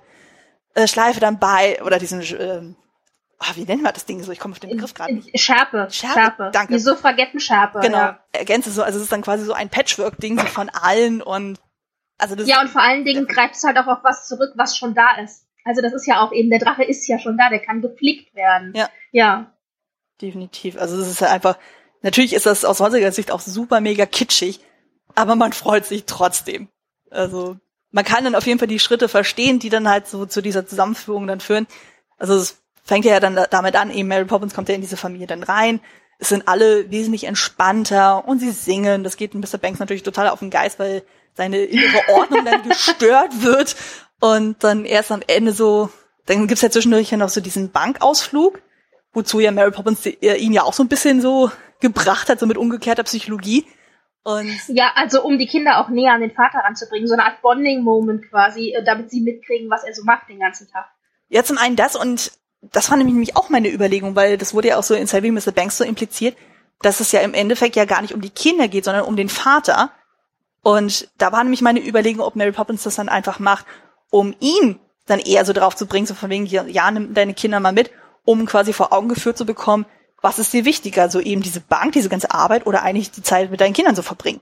[0.74, 2.62] äh, Schleife dann bei oder diesen äh,
[3.40, 4.30] ah, wie nennen wir das Ding so?
[4.30, 5.38] Ich komme auf den Begriff gerade nicht.
[5.38, 6.14] Schärpe, Schärpe.
[6.14, 6.50] Schärpe.
[6.52, 6.74] Danke.
[6.74, 7.80] Die Suffragettenschärpe.
[7.80, 7.98] Genau.
[7.98, 8.20] Ja.
[8.32, 11.58] Ergänze so, also es ist dann quasi so ein Patchwork-Ding so von allen und
[12.18, 14.76] also das Ja, und vor allen Dingen greift es halt auch auf was zurück, was
[14.76, 15.46] schon da ist.
[15.64, 18.34] Also das ist ja auch eben, der Drache ist ja schon da, der kann gepflegt
[18.34, 18.72] werden.
[18.74, 18.88] Ja.
[19.10, 19.52] Ja.
[20.20, 20.76] Definitiv.
[20.76, 21.56] Also es ist halt einfach,
[22.02, 24.60] Natürlich ist das aus heutiger Sicht auch super mega kitschig,
[25.14, 26.68] aber man freut sich trotzdem.
[27.10, 27.56] Also
[27.90, 30.66] man kann dann auf jeden Fall die Schritte verstehen, die dann halt so zu dieser
[30.66, 31.66] Zusammenführung dann führen.
[32.16, 35.28] Also es fängt ja dann damit an, eben Mary Poppins kommt ja in diese Familie
[35.28, 35.78] dann rein.
[36.18, 39.04] Es sind alle wesentlich entspannter und sie singen.
[39.04, 39.58] Das geht Mr.
[39.58, 43.76] Banks natürlich total auf den Geist, weil seine innere Ordnung dann gestört wird.
[44.18, 45.88] Und dann erst am Ende so,
[46.26, 48.60] dann gibt's ja zwischendurch ja noch so diesen Bankausflug,
[49.12, 52.58] wozu ja Mary Poppins ihn ja auch so ein bisschen so gebracht hat, so mit
[52.58, 53.66] umgekehrter Psychologie.
[54.24, 57.40] Und ja, also um die Kinder auch näher an den Vater ranzubringen, so eine Art
[57.40, 60.86] Bonding-Moment quasi, äh, damit sie mitkriegen, was er so macht den ganzen Tag.
[61.28, 62.32] Ja, zum einen das und
[62.62, 65.52] das war nämlich auch meine Überlegung, weil das wurde ja auch so in Saving Mr.
[65.52, 66.36] Banks so impliziert,
[66.82, 69.28] dass es ja im Endeffekt ja gar nicht um die Kinder geht, sondern um den
[69.28, 69.90] Vater.
[70.62, 73.66] Und da war nämlich meine Überlegung, ob Mary Poppins das dann einfach macht,
[74.10, 77.60] um ihn dann eher so drauf zu bringen, so von wegen, ja, nimm deine Kinder
[77.60, 77.90] mal mit,
[78.24, 79.86] um quasi vor Augen geführt zu bekommen,
[80.22, 83.50] was ist dir wichtiger, so eben diese Bank, diese ganze Arbeit oder eigentlich die Zeit
[83.50, 84.40] mit deinen Kindern zu verbringen?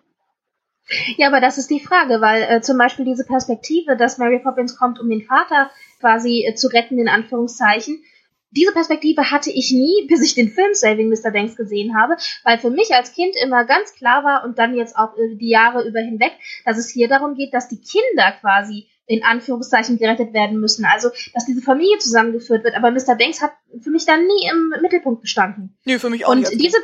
[1.16, 4.76] Ja, aber das ist die Frage, weil äh, zum Beispiel diese Perspektive, dass Mary Poppins
[4.76, 8.02] kommt, um den Vater quasi äh, zu retten, in Anführungszeichen,
[8.50, 11.30] diese Perspektive hatte ich nie, bis ich den Film Saving Mr.
[11.30, 14.96] Banks gesehen habe, weil für mich als Kind immer ganz klar war und dann jetzt
[14.96, 16.32] auch äh, die Jahre über hinweg,
[16.64, 20.84] dass es hier darum geht, dass die Kinder quasi in Anführungszeichen gerettet werden müssen.
[20.84, 22.76] Also, dass diese Familie zusammengeführt wird.
[22.76, 23.16] Aber Mr.
[23.16, 25.78] Banks hat für mich dann nie im Mittelpunkt gestanden.
[25.86, 26.60] Nee, für mich auch Und nicht.
[26.60, 26.76] diese,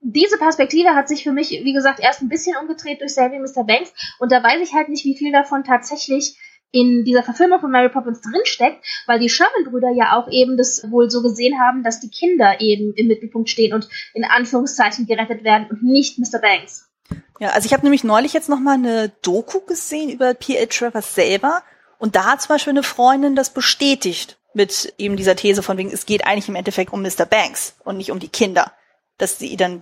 [0.00, 3.64] diese Perspektive hat sich für mich, wie gesagt, erst ein bisschen umgedreht durch Saving Mr.
[3.64, 3.90] Banks.
[4.18, 6.36] Und da weiß ich halt nicht, wie viel davon tatsächlich
[6.72, 11.10] in dieser Verfilmung von Mary Poppins drinsteckt, weil die Sherman-Brüder ja auch eben das wohl
[11.10, 15.68] so gesehen haben, dass die Kinder eben im Mittelpunkt stehen und in Anführungszeichen gerettet werden
[15.70, 16.40] und nicht Mr.
[16.40, 16.90] Banks.
[17.38, 20.66] Ja, also ich habe nämlich neulich jetzt noch mal eine Doku gesehen über P.A.
[20.66, 21.62] Travers selber
[21.98, 25.92] und da hat zum Beispiel eine Freundin das bestätigt mit eben dieser These von wegen,
[25.92, 27.26] es geht eigentlich im Endeffekt um Mr.
[27.26, 28.72] Banks und nicht um die Kinder,
[29.18, 29.80] dass sie dann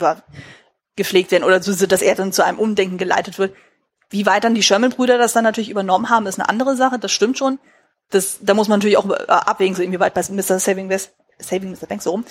[0.97, 3.55] gepflegt werden oder so, dass er dann zu einem Umdenken geleitet wird.
[4.15, 7.11] Wie weit dann die Sherman-Brüder das dann natürlich übernommen haben, ist eine andere Sache, das
[7.11, 7.59] stimmt schon.
[8.11, 10.61] Das, da muss man natürlich auch äh, abwägen, so inwieweit bei Mr.
[10.61, 11.87] Saving, West, Saving Mr.
[11.89, 12.25] Banks so rum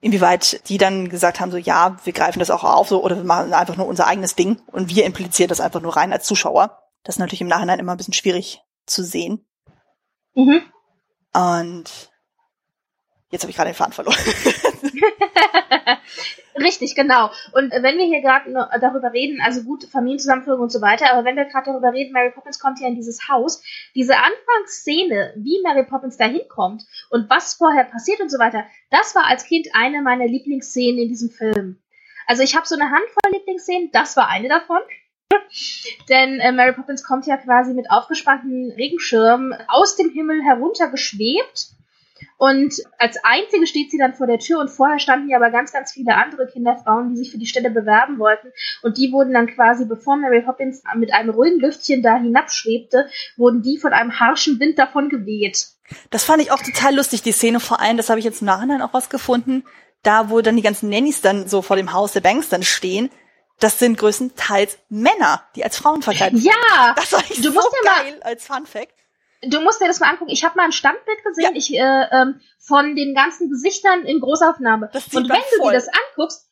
[0.00, 3.24] inwieweit die dann gesagt haben, so ja, wir greifen das auch auf so oder wir
[3.24, 6.78] machen einfach nur unser eigenes Ding und wir implizieren das einfach nur rein als Zuschauer.
[7.02, 9.44] Das ist natürlich im Nachhinein immer ein bisschen schwierig zu sehen.
[10.34, 10.62] Mhm.
[11.32, 12.10] Und
[13.30, 14.16] jetzt habe ich gerade den Faden verloren.
[16.58, 17.30] Richtig, genau.
[17.52, 18.50] Und wenn wir hier gerade
[18.80, 22.30] darüber reden, also gut, Familienzusammenführung und so weiter, aber wenn wir gerade darüber reden, Mary
[22.30, 23.62] Poppins kommt ja in dieses Haus,
[23.94, 29.14] diese Anfangsszene, wie Mary Poppins da hinkommt und was vorher passiert und so weiter, das
[29.14, 31.82] war als Kind eine meiner Lieblingsszenen in diesem Film.
[32.26, 34.80] Also ich habe so eine Handvoll Lieblingsszenen, das war eine davon.
[36.08, 41.75] Denn äh, Mary Poppins kommt ja quasi mit aufgespannten Regenschirmen aus dem Himmel heruntergeschwebt
[42.38, 45.72] und als einzige steht sie dann vor der Tür und vorher standen ja aber ganz,
[45.72, 48.52] ganz viele andere Kinderfrauen, die sich für die Stelle bewerben wollten.
[48.82, 53.08] Und die wurden dann quasi, bevor Mary Poppins mit einem ruhigen Lüftchen da hinabschwebte,
[53.38, 55.68] wurden die von einem harschen Wind davon geweht.
[56.10, 58.46] Das fand ich auch total lustig, die Szene vor allem, das habe ich jetzt im
[58.46, 59.64] Nachhinein auch rausgefunden,
[60.02, 63.08] da wo dann die ganzen Nannies dann so vor dem Haus der Banks dann stehen,
[63.60, 66.52] das sind größtenteils Männer, die als Frauen verkleidet sind.
[66.52, 66.92] Ja!
[66.96, 68.95] Das war ich du so musst ja geil als Fun Fact
[69.48, 70.30] du musst dir das mal angucken.
[70.30, 71.56] Ich habe mal ein Standbild gesehen, ja.
[71.56, 74.90] ich, äh, ähm, von den ganzen Gesichtern in Großaufnahme.
[74.92, 76.46] Und wenn du dir das anguckst,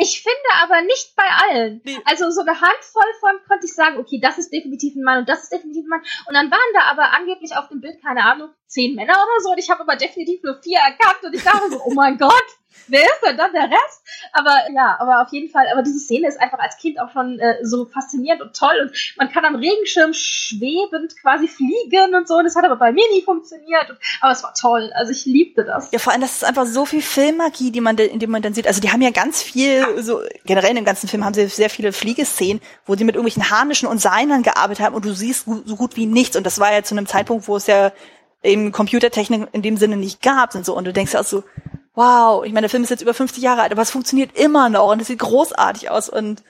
[0.00, 1.80] ich finde aber nicht bei allen.
[1.84, 1.98] Nee.
[2.04, 5.28] Also so eine Handvoll von konnte ich sagen, okay, das ist definitiv ein Mann und
[5.28, 6.02] das ist definitiv ein Mann.
[6.28, 9.50] Und dann waren da aber angeblich auf dem Bild, keine Ahnung, zehn Männer oder so.
[9.50, 11.24] Und ich habe aber definitiv nur vier erkannt.
[11.24, 12.46] Und ich dachte so, oh mein Gott,
[12.88, 14.02] wer ist denn dann der Rest?
[14.32, 17.38] Aber ja, aber auf jeden Fall, aber diese Szene ist einfach als Kind auch schon
[17.38, 22.36] äh, so faszinierend und toll und man kann am Regenschirm schwebend quasi fliegen und so
[22.36, 23.90] und das hat aber bei mir nie funktioniert.
[23.90, 25.90] Und, aber es war toll, also ich liebte das.
[25.92, 28.54] Ja, vor allem, das ist einfach so viel Filmmagie, die man, in dem man dann
[28.54, 28.66] sieht.
[28.66, 31.70] Also die haben ja ganz viel, so generell in dem ganzen Film haben sie sehr
[31.70, 35.76] viele Fliegeszenen, wo sie mit irgendwelchen Harnischen und Seinern gearbeitet haben und du siehst so
[35.76, 36.36] gut wie nichts.
[36.36, 37.92] Und das war ja zu einem Zeitpunkt, wo es ja
[38.42, 40.76] eben Computertechnik in dem Sinne nicht gab und so.
[40.76, 41.42] Und du denkst ja auch so,
[41.98, 44.68] wow, ich meine, der Film ist jetzt über 50 Jahre alt, aber es funktioniert immer
[44.68, 46.44] noch und es sieht großartig aus und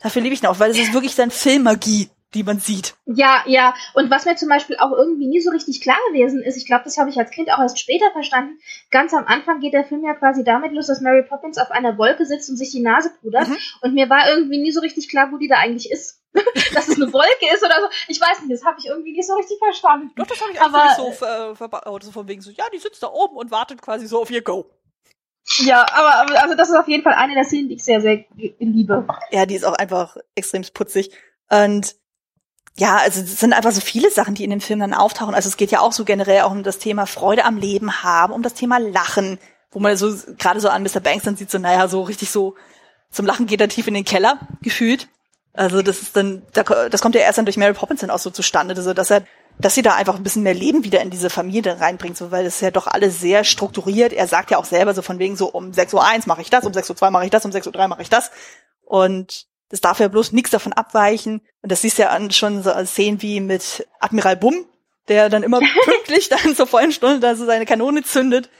[0.00, 2.94] dafür liebe ich ihn auch, weil es ist wirklich dann Filmmagie, die man sieht.
[3.04, 3.74] Ja, ja.
[3.92, 6.84] Und was mir zum Beispiel auch irgendwie nie so richtig klar gewesen ist, ich glaube,
[6.84, 8.58] das habe ich als Kind auch erst später verstanden.
[8.90, 11.98] Ganz am Anfang geht der Film ja quasi damit los, dass Mary Poppins auf einer
[11.98, 13.48] Wolke sitzt und sich die Nase pudert.
[13.48, 13.58] Mhm.
[13.82, 16.22] Und mir war irgendwie nie so richtig klar, wo die da eigentlich ist.
[16.74, 17.88] dass es eine Wolke ist oder so.
[18.08, 20.10] Ich weiß nicht, das habe ich irgendwie nicht so richtig verstanden.
[20.16, 22.02] Doch, das habe ich aber so, äh, verbaut.
[22.02, 24.42] So von wegen so, ja, die sitzt da oben und wartet quasi so auf ihr
[24.42, 24.68] Go.
[25.58, 28.24] Ja, aber, also das ist auf jeden Fall eine der Szenen, die ich sehr, sehr
[28.58, 29.06] liebe.
[29.30, 31.10] Ja, die ist auch einfach extrem putzig.
[31.50, 31.96] Und
[32.76, 35.34] ja, also es sind einfach so viele Sachen, die in dem Film dann auftauchen.
[35.34, 38.32] Also es geht ja auch so generell auch um das Thema Freude am Leben haben,
[38.32, 39.38] um das Thema Lachen,
[39.70, 41.00] wo man so gerade so an Mr.
[41.00, 42.56] Banks dann sieht, so naja, so richtig so
[43.10, 45.08] zum Lachen geht er tief in den Keller, gefühlt.
[45.52, 48.30] Also das ist dann, das kommt ja erst dann durch Mary Poppins dann auch so
[48.30, 49.24] zustande, also dass er,
[49.58, 52.44] dass sie da einfach ein bisschen mehr Leben wieder in diese Familie reinbringt, so, weil
[52.44, 54.12] es ja doch alles sehr strukturiert.
[54.12, 56.64] Er sagt ja auch selber so von wegen so um 6.01 Uhr mache ich das,
[56.64, 58.30] um 6.02 Uhr mache ich das, um 6.03 Uhr mache ich das.
[58.82, 61.40] Und das darf ja bloß nichts davon abweichen.
[61.62, 64.66] Und das siehst du ja an schon so Szenen wie mit Admiral Bumm,
[65.08, 68.50] der dann immer pünktlich dann zur vollen Stunde da so seine Kanone zündet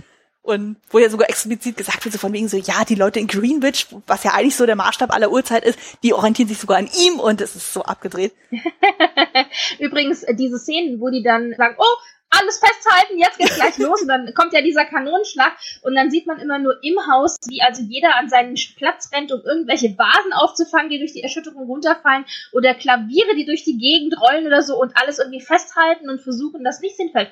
[0.45, 3.27] und wo ja sogar explizit gesagt wird, so von wegen so, ja, die Leute in
[3.27, 6.89] Greenwich, was ja eigentlich so der Maßstab aller Uhrzeit ist, die orientieren sich sogar an
[7.03, 8.35] ihm und es ist so abgedreht.
[9.79, 11.97] Übrigens, äh, diese Szenen, wo die dann sagen, oh,
[12.29, 14.03] alles festhalten, jetzt geht's gleich los.
[14.03, 17.63] Und dann kommt ja dieser Kanonenschlag und dann sieht man immer nur im Haus, wie
[17.63, 22.25] also jeder an seinen Platz rennt, um irgendwelche Vasen aufzufangen, die durch die Erschütterung runterfallen
[22.53, 26.65] oder Klaviere, die durch die Gegend rollen oder so und alles irgendwie festhalten und versuchen,
[26.65, 27.31] dass nichts hinfällt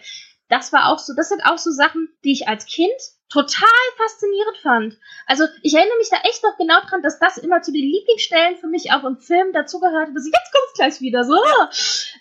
[0.53, 2.93] das war auch so, das sind auch so Sachen, die ich als Kind
[3.31, 4.99] total faszinierend fand.
[5.27, 8.59] Also ich erinnere mich da echt noch genau dran, dass das immer zu den Lieblingsstellen
[8.59, 11.39] für mich auch im Film dazugehörte, dass ich jetzt kommt's gleich wieder so.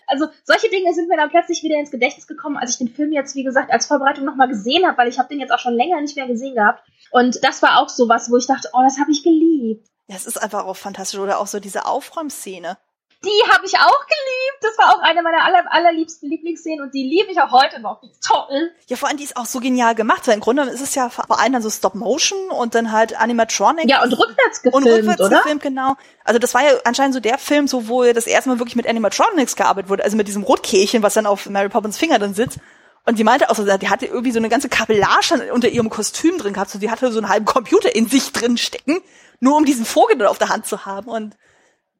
[0.07, 3.11] Also solche Dinge sind mir dann plötzlich wieder ins Gedächtnis gekommen, als ich den Film
[3.11, 5.75] jetzt wie gesagt als Vorbereitung nochmal gesehen habe, weil ich habe den jetzt auch schon
[5.75, 6.88] länger nicht mehr gesehen gehabt.
[7.11, 9.88] Und das war auch so was, wo ich dachte, oh, das habe ich geliebt.
[10.07, 12.77] Ja, es ist einfach auch fantastisch oder auch so diese Aufräumszene
[13.24, 14.61] die habe ich auch geliebt.
[14.61, 18.01] Das war auch eine meiner aller, allerliebsten Lieblingsszenen und die liebe ich auch heute noch.
[18.01, 18.72] Die ist toll.
[18.88, 21.09] Ja, vor allem die ist auch so genial gemacht, weil im Grunde ist es ja
[21.09, 23.88] vor allem dann so Stop Motion und dann halt Animatronic.
[23.88, 25.38] Ja, und rückwärts gefilmt, und rückwärts oder?
[25.38, 25.95] gefilmt, genau.
[26.24, 28.88] Also das war ja anscheinend so der Film, so wo das erste Mal wirklich mit
[28.88, 32.59] Animatronics gearbeitet wurde, also mit diesem Rotkehlchen, was dann auf Mary Poppins Finger dann sitzt.
[33.05, 36.38] Und die meinte auch so, die hatte irgendwie so eine ganze Kabellage unter ihrem Kostüm
[36.38, 38.99] drin gehabt, so die hatte so einen halben Computer in sich drin stecken,
[39.39, 41.36] nur um diesen Vogel dann auf der Hand zu haben und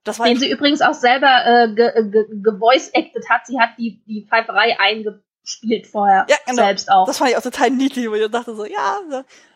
[0.04, 3.46] das war Den sie übrigens auch selber äh, gevoice-acted ge, ge hat.
[3.46, 6.26] Sie hat die, die Pfeiferei eingespielt vorher.
[6.28, 6.64] Ja, genau.
[6.64, 7.06] Selbst auch.
[7.06, 8.98] Das fand ich auch total niedlich, wo ich dachte so, ja.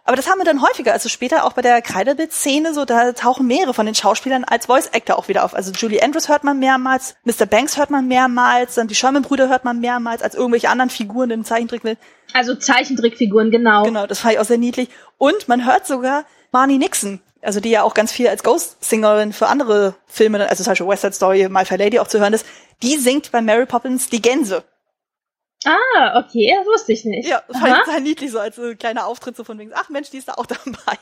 [0.04, 0.94] Aber das haben wir dann häufiger.
[0.94, 5.18] Also später auch bei der Kreidebild-Szene, so da tauchen mehrere von den Schauspielern als Voice-Actor
[5.18, 5.56] auch wieder auf.
[5.56, 7.48] Also Julie Andrews hört man mehrmals, Mr.
[7.48, 11.44] Banks hört man mehrmals, dann die Sherman-Brüder hört man mehrmals, als irgendwelche anderen Figuren im
[11.44, 11.98] Zeichentrick.
[12.34, 13.82] Also Zeichentrickfiguren, genau.
[13.82, 14.90] Genau, das fand ich auch sehr niedlich.
[15.18, 19.48] Und man hört sogar Marnie Nixon also die ja auch ganz viel als Ghost-Singerin für
[19.48, 22.46] andere Filme, also zum Beispiel West Side Story, My Fair Lady auch zu hören ist,
[22.82, 24.64] die singt bei Mary Poppins die Gänse.
[25.66, 27.28] Ah, okay, das wusste ich nicht.
[27.28, 29.90] Ja, das fand ich total niedlich, so als so kleiner Auftritt so von wegen, ach
[29.90, 30.98] Mensch, die ist da auch dabei.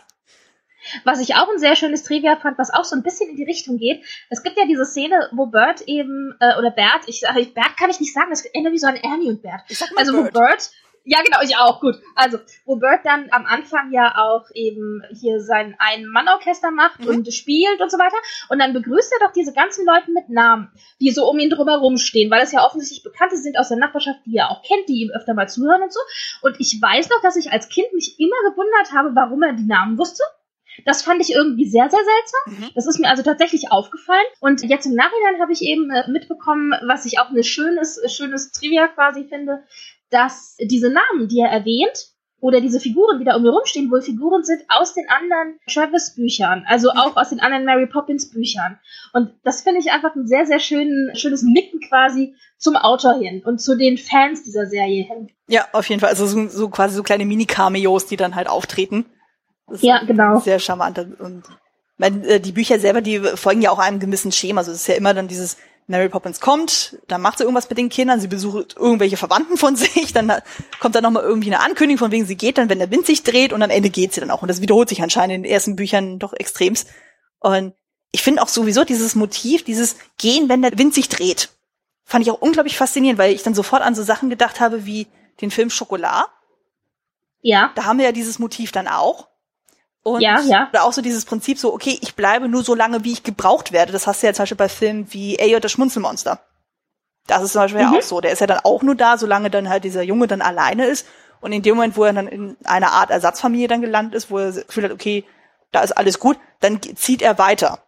[1.05, 3.45] Was ich auch ein sehr schönes Trivia fand, was auch so ein bisschen in die
[3.45, 4.03] Richtung geht.
[4.29, 7.89] Es gibt ja diese Szene, wo Bert eben, äh, oder Bert, ich sage, Bert kann
[7.89, 9.61] ich nicht sagen, das erinnert wie so an Ernie und Bert.
[9.69, 10.35] Ich sag mal also Bert.
[10.35, 10.71] wo Bert
[11.05, 11.95] ja, genau, ich auch, gut.
[12.15, 17.07] Also, wo Bert dann am Anfang ja auch eben hier sein Ein-Mann-Orchester macht mhm.
[17.07, 18.15] und spielt und so weiter.
[18.47, 21.97] Und dann begrüßt er doch diese ganzen Leute mit Namen, die so um ihn drumherum
[21.97, 25.01] stehen, weil es ja offensichtlich Bekannte sind aus der Nachbarschaft, die er auch kennt, die
[25.01, 25.99] ihm öfter mal zuhören und so.
[26.41, 29.67] Und ich weiß noch, dass ich als Kind mich immer gewundert habe, warum er die
[29.67, 30.23] Namen wusste.
[30.85, 32.63] Das fand ich irgendwie sehr, sehr seltsam.
[32.63, 32.71] Mhm.
[32.75, 34.25] Das ist mir also tatsächlich aufgefallen.
[34.39, 38.51] Und jetzt im Nachhinein habe ich eben äh, mitbekommen, was ich auch ein schönes, schönes
[38.51, 39.63] Trivia quasi finde,
[40.13, 44.01] dass diese Namen, die er erwähnt, oder diese Figuren, die da um ihn rumstehen, wohl
[44.01, 46.99] Figuren sind aus den anderen Travis-Büchern, also mhm.
[46.99, 48.77] auch aus den anderen Mary Poppins-Büchern.
[49.13, 53.41] Und das finde ich einfach ein sehr, sehr schön, schönes Nicken quasi zum Autor hin
[53.45, 55.29] und zu den Fans dieser Serie hin.
[55.47, 56.09] Ja, auf jeden Fall.
[56.09, 59.05] Also so, so quasi so kleine Mini-Cameos, die dann halt auftreten.
[59.79, 60.41] ja, genau.
[60.41, 60.99] Sehr charmant.
[61.19, 61.43] Und
[61.99, 64.59] äh, die Bücher selber, die folgen ja auch einem gewissen Schema.
[64.59, 65.55] Also es ist ja immer dann dieses
[65.87, 69.75] Mary Poppins kommt, dann macht sie irgendwas mit den Kindern, sie besucht irgendwelche Verwandten von
[69.75, 70.31] sich, dann
[70.79, 73.23] kommt dann nochmal irgendwie eine Ankündigung, von wegen sie geht dann, wenn der Wind sich
[73.23, 74.41] dreht und am Ende geht sie dann auch.
[74.41, 76.87] Und das wiederholt sich anscheinend in den ersten Büchern doch extremst.
[77.39, 77.73] Und
[78.11, 81.49] ich finde auch sowieso dieses Motiv, dieses Gehen, wenn der Wind sich dreht,
[82.05, 85.07] fand ich auch unglaublich faszinierend, weil ich dann sofort an so Sachen gedacht habe wie
[85.41, 86.27] den Film Schokolade.
[87.41, 87.71] Ja.
[87.75, 89.27] Da haben wir ja dieses Motiv dann auch.
[90.03, 90.67] Und ja, ja.
[90.69, 93.71] Oder auch so dieses Prinzip so, okay, ich bleibe nur so lange, wie ich gebraucht
[93.71, 93.93] werde.
[93.93, 96.39] Das hast du ja zum Beispiel bei Filmen wie Ayo, das Schmunzelmonster.
[97.27, 97.93] Das ist zum Beispiel mhm.
[97.93, 98.19] ja auch so.
[98.19, 101.07] Der ist ja dann auch nur da, solange dann halt dieser Junge dann alleine ist.
[101.39, 104.39] Und in dem Moment, wo er dann in einer Art Ersatzfamilie dann gelandet ist, wo
[104.39, 105.23] er gefühlt hat, okay,
[105.71, 107.79] da ist alles gut, dann zieht er weiter.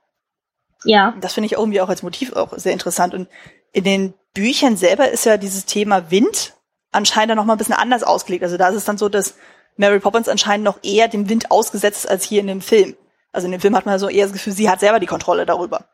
[0.86, 1.14] Ja.
[1.20, 3.14] Das finde ich irgendwie auch als Motiv auch sehr interessant.
[3.14, 3.28] Und
[3.72, 6.54] in den Büchern selber ist ja dieses Thema Wind
[6.92, 8.44] anscheinend dann noch mal ein bisschen anders ausgelegt.
[8.44, 9.36] Also da ist es dann so, dass
[9.78, 12.96] Mary Poppins anscheinend noch eher dem Wind ausgesetzt als hier in dem Film.
[13.32, 15.46] Also in dem Film hat man so eher das Gefühl, sie hat selber die Kontrolle
[15.46, 15.86] darüber.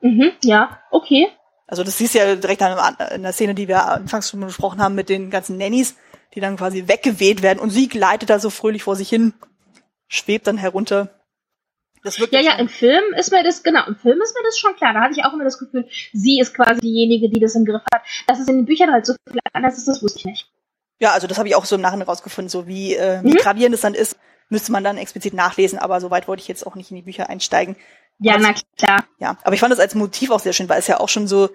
[0.00, 1.28] Mhm, ja, okay.
[1.66, 4.82] Also das siehst du ja direkt an, in der Szene, die wir anfangs schon besprochen
[4.82, 5.96] haben mit den ganzen Nannies,
[6.34, 9.34] die dann quasi weggeweht werden und sie gleitet da so fröhlich vor sich hin,
[10.06, 11.08] schwebt dann herunter.
[12.04, 14.76] Das ja, ja, im Film ist mir das, genau, im Film ist mir das schon
[14.76, 14.94] klar.
[14.94, 17.82] Da hatte ich auch immer das Gefühl, sie ist quasi diejenige, die das im Griff
[17.92, 18.02] hat.
[18.26, 20.50] Dass es in den Büchern halt so viel anders ist, das wusste ich nicht.
[21.00, 23.36] Ja, also das habe ich auch so im Nachhinein rausgefunden, so wie, äh, wie mhm.
[23.36, 24.16] gravierend es dann ist,
[24.48, 27.28] müsste man dann explizit nachlesen, aber soweit wollte ich jetzt auch nicht in die Bücher
[27.28, 27.76] einsteigen.
[28.18, 29.04] Ja, also, na klar.
[29.18, 31.28] Ja, aber ich fand das als Motiv auch sehr schön, weil es ja auch schon
[31.28, 31.50] so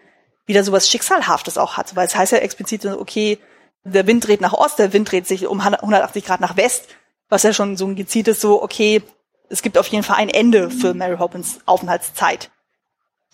[0.46, 3.38] wieder sowas Schicksalhaftes auch hat, weil es heißt ja explizit so, okay,
[3.84, 6.88] der Wind dreht nach Ost, der Wind dreht sich um 180 Grad nach West,
[7.30, 9.02] was ja schon so ein gezieltes so, okay,
[9.50, 12.50] es gibt auf jeden Fall ein Ende für Mary Hoppins Aufenthaltszeit.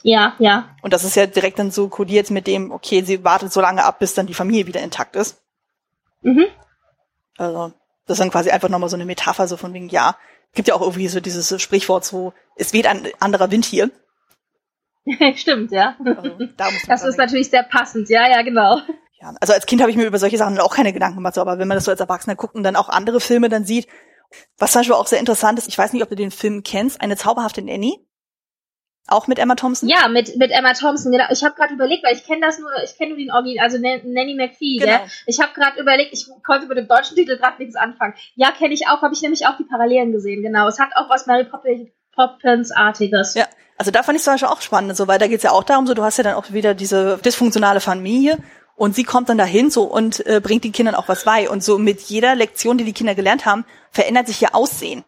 [0.01, 0.75] Ja, ja.
[0.81, 3.83] Und das ist ja direkt dann so kodiert mit dem, okay, sie wartet so lange
[3.83, 5.41] ab, bis dann die Familie wieder intakt ist.
[6.21, 6.45] Mhm.
[7.37, 7.73] Also,
[8.05, 10.17] das ist dann quasi einfach nochmal so eine Metapher, so von wegen, ja,
[10.53, 13.91] gibt ja auch irgendwie so dieses Sprichwort so, es weht ein anderer Wind hier.
[15.35, 15.95] Stimmt, ja.
[16.03, 18.81] Also, da das ist natürlich sehr passend, ja, ja, genau.
[19.21, 21.41] Ja, also als Kind habe ich mir über solche Sachen auch keine Gedanken gemacht, so,
[21.41, 23.87] aber wenn man das so als Erwachsener guckt und dann auch andere Filme dann sieht,
[24.57, 27.01] was zum Beispiel auch sehr interessant ist, ich weiß nicht, ob du den Film kennst,
[27.01, 28.05] eine zauberhafte Nanny.
[29.09, 29.89] Auch mit Emma Thompson?
[29.89, 31.25] Ja, mit, mit Emma Thompson, genau.
[31.31, 33.77] Ich habe gerade überlegt, weil ich kenne das nur, ich kenne nur den Original, also
[33.77, 34.97] Nanny McPhee, genau.
[34.99, 35.07] Gell?
[35.25, 38.13] Ich habe gerade überlegt, ich konnte mit dem deutschen Titel gerade nichts anfangen.
[38.35, 40.67] Ja, kenne ich auch, habe ich nämlich auch die Parallelen gesehen, genau.
[40.67, 41.47] Es hat auch was Mary
[42.15, 43.35] Poppins-artiges.
[43.35, 43.47] Ja,
[43.77, 45.87] also da fand ich zum Beispiel auch spannend, so, weil da geht's ja auch darum,
[45.87, 48.37] so du hast ja dann auch wieder diese dysfunktionale Familie
[48.79, 51.49] und sie kommt dann dahin so und äh, bringt den Kindern auch was bei.
[51.49, 55.03] Und so mit jeder Lektion, die die Kinder gelernt haben, verändert sich ihr Aussehen.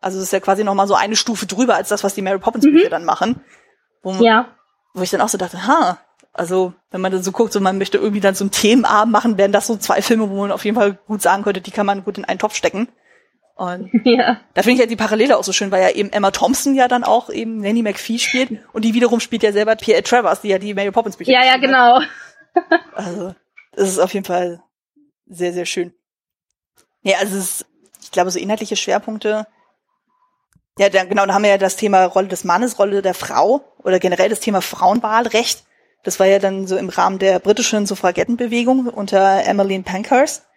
[0.00, 2.22] Also es ist ja quasi noch mal so eine Stufe drüber als das, was die
[2.22, 2.90] Mary Poppins Bücher mhm.
[2.90, 3.40] dann machen.
[4.02, 4.48] Wo, ja.
[4.94, 5.98] wo ich dann auch so dachte, ha,
[6.32, 9.38] also wenn man dann so guckt, so man möchte irgendwie dann so einen Themenabend machen,
[9.38, 11.86] wären das so zwei Filme, wo man auf jeden Fall gut sagen könnte, die kann
[11.86, 12.88] man gut in einen Topf stecken.
[13.56, 14.40] Und ja.
[14.54, 16.86] da finde ich ja die Parallele auch so schön, weil ja eben Emma Thompson ja
[16.86, 20.48] dann auch eben Nanny McPhee spielt und die wiederum spielt ja selber Pierre Travers, die
[20.48, 22.00] ja die Mary Poppins Bücher Ja, ja, genau.
[22.94, 23.34] Also,
[23.72, 24.60] das ist auf jeden Fall
[25.26, 25.92] sehr, sehr schön.
[27.02, 27.66] Ja, also es ist,
[28.02, 29.46] ich glaube, so inhaltliche Schwerpunkte
[30.78, 33.60] ja, dann, genau, da haben wir ja das Thema Rolle des Mannes, Rolle der Frau
[33.82, 35.64] oder generell das Thema Frauenwahlrecht.
[36.04, 40.47] Das war ja dann so im Rahmen der britischen Suffragettenbewegung unter Emmeline Pankhurst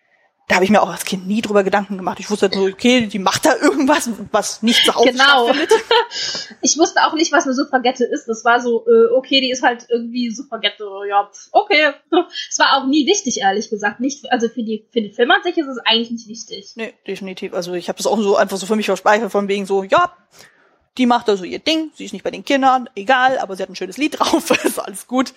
[0.48, 2.20] da habe ich mir auch als Kind nie drüber Gedanken gemacht.
[2.20, 5.50] Ich wusste nur, okay, die macht da irgendwas, was nicht Hause genau.
[6.62, 8.28] ich wusste auch nicht, was eine Suffragette ist.
[8.28, 11.94] Das war so, äh, okay, die ist halt irgendwie Suffragette, ja, okay.
[12.50, 14.02] Es war auch nie wichtig, ehrlich gesagt.
[14.02, 16.74] Nicht, also für die für den Film an sich ist es eigentlich nicht wichtig.
[16.76, 17.54] Nee, definitiv.
[17.54, 20.14] Also ich habe das auch so einfach so für mich verspeichert, von wegen so, ja,
[20.98, 23.64] die macht da so ihr Ding, sie ist nicht bei den Kindern, egal, aber sie
[23.64, 25.34] hat ein schönes Lied drauf, ist alles gut.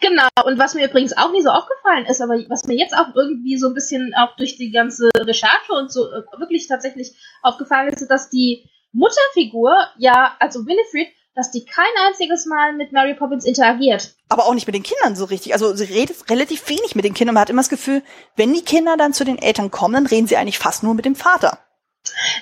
[0.00, 3.14] Genau, und was mir übrigens auch nie so aufgefallen ist, aber was mir jetzt auch
[3.14, 7.88] irgendwie so ein bisschen auch durch die ganze Recherche und so äh, wirklich tatsächlich aufgefallen
[7.88, 13.44] ist, dass die Mutterfigur, ja, also Winifred, dass die kein einziges Mal mit Mary Poppins
[13.44, 14.14] interagiert.
[14.30, 15.52] Aber auch nicht mit den Kindern so richtig.
[15.52, 17.34] Also sie redet relativ wenig mit den Kindern.
[17.34, 18.02] Man hat immer das Gefühl,
[18.36, 21.04] wenn die Kinder dann zu den Eltern kommen, dann reden sie eigentlich fast nur mit
[21.04, 21.58] dem Vater.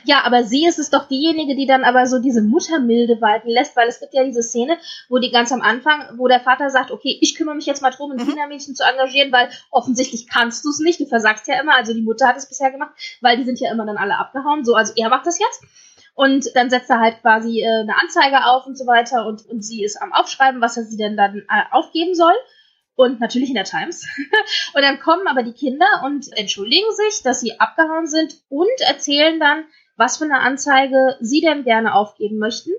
[0.04, 3.76] Ja, aber sie ist es doch diejenige, die dann aber so diese Muttermilde walten lässt,
[3.76, 6.90] weil es gibt ja diese Szene, wo die ganz am Anfang, wo der Vater sagt,
[6.90, 8.28] okay, ich kümmere mich jetzt mal drum, ein mhm.
[8.28, 12.02] Kindermädchen zu engagieren, weil offensichtlich kannst du es nicht, du versagst ja immer, also die
[12.02, 14.92] Mutter hat es bisher gemacht, weil die sind ja immer dann alle abgehauen, so, also
[14.96, 15.62] er macht das jetzt.
[16.16, 19.64] Und dann setzt er halt quasi äh, eine Anzeige auf und so weiter und, und
[19.64, 22.34] sie ist am Aufschreiben, was er sie denn dann äh, aufgeben soll
[22.96, 24.06] und natürlich in der Times.
[24.74, 29.38] und dann kommen aber die Kinder und entschuldigen sich, dass sie abgehauen sind und erzählen
[29.40, 29.64] dann,
[29.96, 32.70] was für eine Anzeige sie denn gerne aufgeben möchten.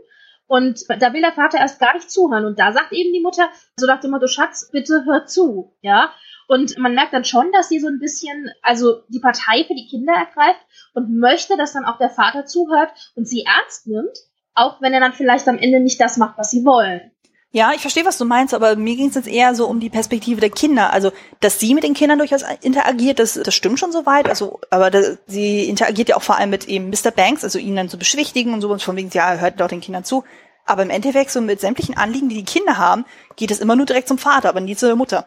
[0.47, 2.45] Und da will der Vater erst gar nicht zuhören.
[2.45, 6.13] Und da sagt eben die Mutter, so nach dem Motto, Schatz, bitte hör zu, ja.
[6.47, 9.87] Und man merkt dann schon, dass sie so ein bisschen, also die Partei für die
[9.87, 10.59] Kinder ergreift
[10.93, 14.15] und möchte, dass dann auch der Vater zuhört und sie ernst nimmt,
[14.53, 17.11] auch wenn er dann vielleicht am Ende nicht das macht, was sie wollen.
[17.55, 19.89] Ja, ich verstehe, was du meinst, aber mir ging es jetzt eher so um die
[19.89, 20.91] Perspektive der Kinder.
[20.91, 24.27] Also, dass sie mit den Kindern durchaus interagiert, das, das stimmt schon soweit.
[24.27, 27.11] Also, aber das, sie interagiert ja auch vor allem mit eben Mr.
[27.11, 29.79] Banks, also ihn dann zu beschwichtigen und so und von wegen, ja, hört doch den
[29.79, 30.25] Kindern zu.
[30.65, 33.05] Aber im Endeffekt, so mit sämtlichen Anliegen, die die Kinder haben,
[33.37, 35.25] geht es immer nur direkt zum Vater, aber nie zur Mutter.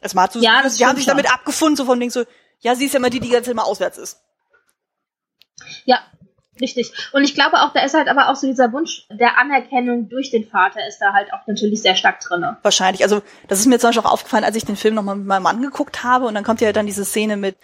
[0.00, 2.22] Das mal so, ja, das die haben sich damit abgefunden, so von wegen so,
[2.60, 4.20] ja, sie ist ja immer die, die ganze Zeit immer auswärts ist.
[5.86, 5.98] Ja,
[6.60, 6.92] Richtig.
[7.12, 10.30] Und ich glaube auch, da ist halt aber auch so dieser Wunsch der Anerkennung durch
[10.30, 12.58] den Vater ist da halt auch natürlich sehr stark drinne.
[12.62, 13.02] Wahrscheinlich.
[13.02, 15.42] Also das ist mir zum Beispiel auch aufgefallen, als ich den Film nochmal mit meinem
[15.42, 17.56] Mann geguckt habe und dann kommt ja dann diese Szene mit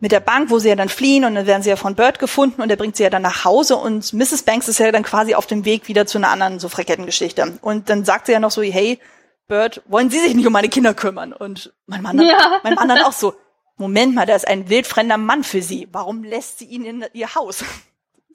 [0.00, 2.18] mit der Bank, wo sie ja dann fliehen und dann werden sie ja von Bird
[2.20, 4.44] gefunden und er bringt sie ja dann nach Hause und Mrs.
[4.44, 7.58] Banks ist ja dann quasi auf dem Weg wieder zu einer anderen so Frakettengeschichte.
[7.62, 9.00] Und dann sagt sie ja noch so, hey,
[9.48, 11.32] Bird, wollen Sie sich nicht um meine Kinder kümmern?
[11.32, 12.60] Und mein Mann, dann, ja.
[12.62, 13.34] mein Mann dann auch so,
[13.76, 15.88] Moment mal, da ist ein wildfremder Mann für Sie.
[15.90, 17.64] Warum lässt sie ihn in ihr Haus?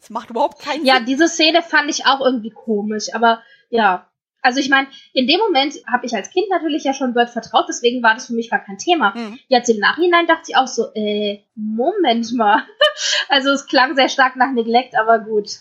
[0.04, 1.04] Das macht überhaupt keinen ja, Sinn.
[1.04, 4.10] Ja, diese Szene fand ich auch irgendwie komisch, aber ja.
[4.42, 7.68] Also ich meine, in dem Moment habe ich als Kind natürlich ja schon Bird vertraut,
[7.70, 9.14] deswegen war das für mich gar kein Thema.
[9.16, 9.40] Mhm.
[9.48, 12.66] Jetzt im Nachhinein dachte ich auch so, äh, Moment mal.
[13.30, 15.60] also es klang sehr stark nach Neglect, aber gut.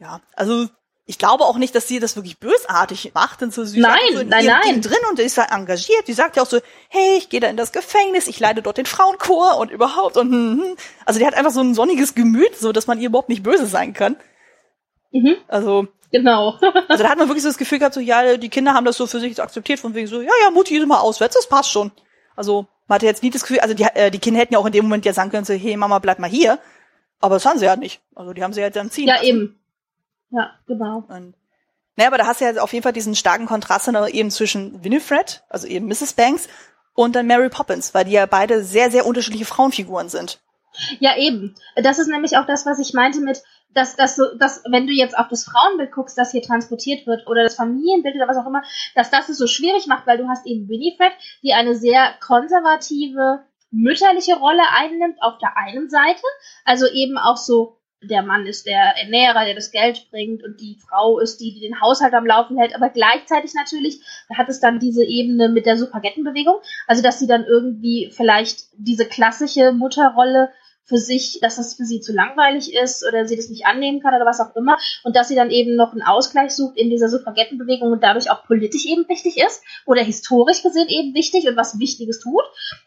[0.00, 0.68] Ja, also
[1.08, 3.40] ich glaube auch nicht, dass sie das wirklich bösartig macht.
[3.42, 4.82] Und so, sie nein, so in nein, ihrem nein.
[4.82, 6.08] Drin und ist da engagiert.
[6.08, 8.76] Die sagt ja auch so, hey, ich gehe da in das Gefängnis, ich leite dort
[8.76, 10.76] den Frauenchor und überhaupt und hm, hm.
[11.04, 13.66] also die hat einfach so ein sonniges Gemüt, so dass man ihr überhaupt nicht böse
[13.66, 14.16] sein kann.
[15.12, 15.36] Mhm.
[15.48, 16.58] Also Genau.
[16.88, 18.96] also da hat man wirklich so das Gefühl gehabt, so ja, die Kinder haben das
[18.96, 21.70] so für sich akzeptiert, von wegen so, ja, ja, Mutti ist mal auswärts, das passt
[21.70, 21.90] schon.
[22.34, 24.66] Also man hatte jetzt nie das Gefühl, also die, äh, die Kinder hätten ja auch
[24.66, 26.58] in dem Moment ja sagen können, so, hey Mama, bleib mal hier.
[27.20, 28.00] Aber das haben sie ja nicht.
[28.14, 29.26] Also die haben sie ja dann ziehen ja, lassen.
[29.26, 29.60] eben.
[30.30, 31.04] Ja, genau.
[31.08, 31.34] Und,
[31.96, 34.84] naja, aber da hast du ja auf jeden Fall diesen starken Kontrast dann eben zwischen
[34.84, 36.12] Winifred, also eben Mrs.
[36.14, 36.48] Banks,
[36.94, 40.40] und dann Mary Poppins, weil die ja beide sehr, sehr unterschiedliche Frauenfiguren sind.
[40.98, 41.54] Ja, eben.
[41.76, 44.92] Das ist nämlich auch das, was ich meinte mit, dass, dass, so, dass wenn du
[44.92, 48.46] jetzt auf das Frauenbild guckst, das hier transportiert wird, oder das Familienbild oder was auch
[48.46, 48.62] immer,
[48.94, 51.12] dass das es so schwierig macht, weil du hast eben Winifred,
[51.42, 56.22] die eine sehr konservative, mütterliche Rolle einnimmt auf der einen Seite,
[56.64, 60.78] also eben auch so der Mann ist der Ernährer, der das Geld bringt und die
[60.88, 64.00] Frau ist die, die den Haushalt am Laufen hält, aber gleichzeitig natürlich
[64.36, 69.06] hat es dann diese Ebene mit der Suffragettenbewegung, also dass sie dann irgendwie vielleicht diese
[69.06, 70.50] klassische Mutterrolle
[70.86, 74.14] für sich, dass das für sie zu langweilig ist oder sie das nicht annehmen kann
[74.14, 74.78] oder was auch immer.
[75.02, 78.44] Und dass sie dann eben noch einen Ausgleich sucht in dieser Suffragettenbewegung und dadurch auch
[78.44, 82.44] politisch eben wichtig ist oder historisch gesehen eben wichtig und was Wichtiges tut.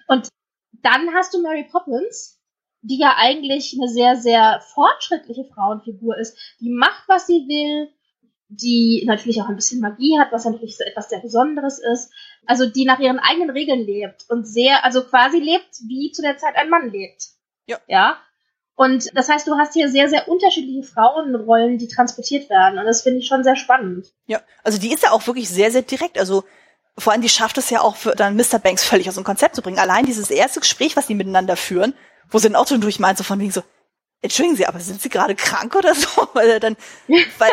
[0.08, 0.30] Und
[0.82, 2.39] dann hast du Mary Poppins,
[2.82, 6.38] die ja eigentlich eine sehr, sehr fortschrittliche Frauenfigur ist.
[6.60, 7.90] Die macht, was sie will,
[8.50, 12.12] die natürlich auch ein bisschen Magie hat, was natürlich so etwas sehr Besonderes ist.
[12.46, 16.38] Also die nach ihren eigenen Regeln lebt und sehr, also quasi lebt, wie zu der
[16.38, 17.28] Zeit ein Mann lebt.
[17.68, 17.78] Ja.
[17.88, 18.18] Ja.
[18.76, 22.80] Und das heißt, du hast hier sehr, sehr unterschiedliche Frauenrollen, die transportiert werden.
[22.80, 24.08] Und das finde ich schon sehr spannend.
[24.26, 26.18] Ja, also die ist ja auch wirklich sehr, sehr direkt.
[26.18, 26.46] Also
[26.98, 28.58] vor allem, die schafft es ja auch für dann Mr.
[28.58, 29.80] Banks völlig aus dem Konzept zu bringen.
[29.80, 31.94] Allein dieses erste Gespräch, was die miteinander führen,
[32.30, 33.64] wo sie dann auch zwischendurch meint, so von wegen so,
[34.22, 36.08] entschuldigen Sie, aber sind Sie gerade krank oder so?
[36.34, 36.76] Weil er dann,
[37.38, 37.52] weil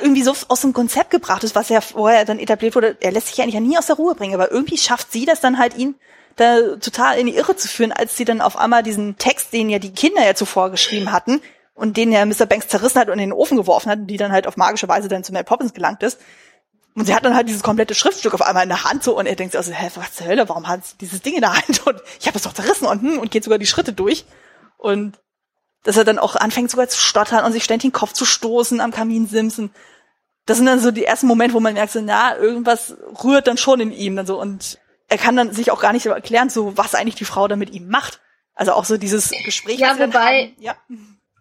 [0.00, 2.96] irgendwie so aus dem Konzept gebracht ist, was ja vorher dann etabliert wurde.
[3.00, 5.24] Er lässt sich ja eigentlich ja nie aus der Ruhe bringen, aber irgendwie schafft sie
[5.24, 5.96] das dann halt ihn
[6.36, 9.68] da total in die Irre zu führen, als sie dann auf einmal diesen Text, den
[9.68, 11.40] ja die Kinder ja zuvor geschrieben hatten
[11.74, 12.46] und den ja Mr.
[12.46, 14.88] Banks zerrissen hat und in den Ofen geworfen hat, und die dann halt auf magische
[14.88, 16.20] Weise dann zu Mel Poppins gelangt ist.
[16.94, 19.26] Und sie hat dann halt dieses komplette Schriftstück auf einmal in der Hand so und
[19.26, 21.54] er denkt sich also, hä, was zur Hölle, warum hat sie dieses Ding in der
[21.54, 21.86] Hand?
[21.86, 24.24] Und ich habe es doch zerrissen und hm, und geht sogar die Schritte durch.
[24.76, 25.18] Und
[25.84, 28.80] dass er dann auch anfängt sogar zu stottern und sich ständig den Kopf zu stoßen
[28.80, 29.70] am Kamin Simpson.
[30.44, 33.58] Das sind dann so die ersten Momente, wo man merkt, so, na, irgendwas rührt dann
[33.58, 34.16] schon in ihm.
[34.16, 34.78] Dann so, und
[35.08, 37.54] er kann dann sich auch gar nicht so erklären, so was eigentlich die Frau da
[37.56, 38.20] mit ihm macht.
[38.54, 39.78] Also auch so dieses Gespräch.
[39.78, 40.74] Ja, wobei- ja.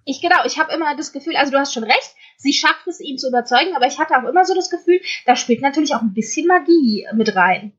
[0.06, 3.00] Ich genau, ich habe immer das Gefühl, also du hast schon recht, sie schafft es,
[3.00, 6.02] ihn zu überzeugen, aber ich hatte auch immer so das Gefühl, da spielt natürlich auch
[6.02, 7.74] ein bisschen Magie mit rein.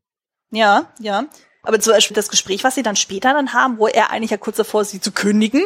[0.50, 1.26] Ja, ja.
[1.62, 4.36] Aber zum Beispiel das Gespräch, was sie dann später dann haben, wo er eigentlich ja
[4.36, 5.62] kurz davor ist, sie zu kündigen.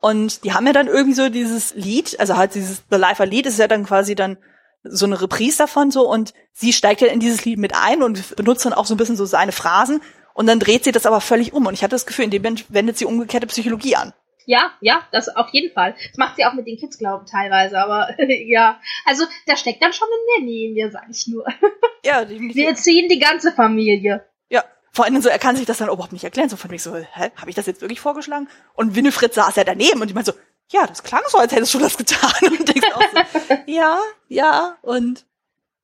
[0.00, 3.46] Und die haben ja dann irgendwie so dieses Lied, also halt dieses The Life Lied
[3.46, 4.38] ist ja dann quasi dann
[4.82, 8.36] so eine Reprise davon so und sie steigt ja in dieses Lied mit ein und
[8.36, 10.00] benutzt dann auch so ein bisschen so seine Phrasen
[10.34, 12.42] und dann dreht sie das aber völlig um und ich hatte das Gefühl, in dem
[12.42, 14.12] Moment wendet sie umgekehrte Psychologie an.
[14.46, 15.94] Ja, ja, das auf jeden Fall.
[16.08, 18.14] Das macht sie auch mit den Kids, glaube ich, teilweise, aber
[18.46, 18.80] ja.
[19.04, 21.44] Also da steckt dann schon eine Nanny in mir, sag ich nur.
[22.04, 22.54] Ja, definitiv.
[22.54, 24.24] Wir erziehen die ganze Familie.
[24.48, 26.48] Ja, vor allem so, er kann sich das dann überhaupt nicht erklären.
[26.48, 28.48] So von mir so, hä, habe ich das jetzt wirklich vorgeschlagen?
[28.74, 30.38] Und Winifred saß ja daneben und ich meinte so,
[30.70, 32.30] ja, das klang so, als hättest du das getan.
[32.42, 34.76] Und denkst auch so, ja, ja.
[34.82, 35.24] Und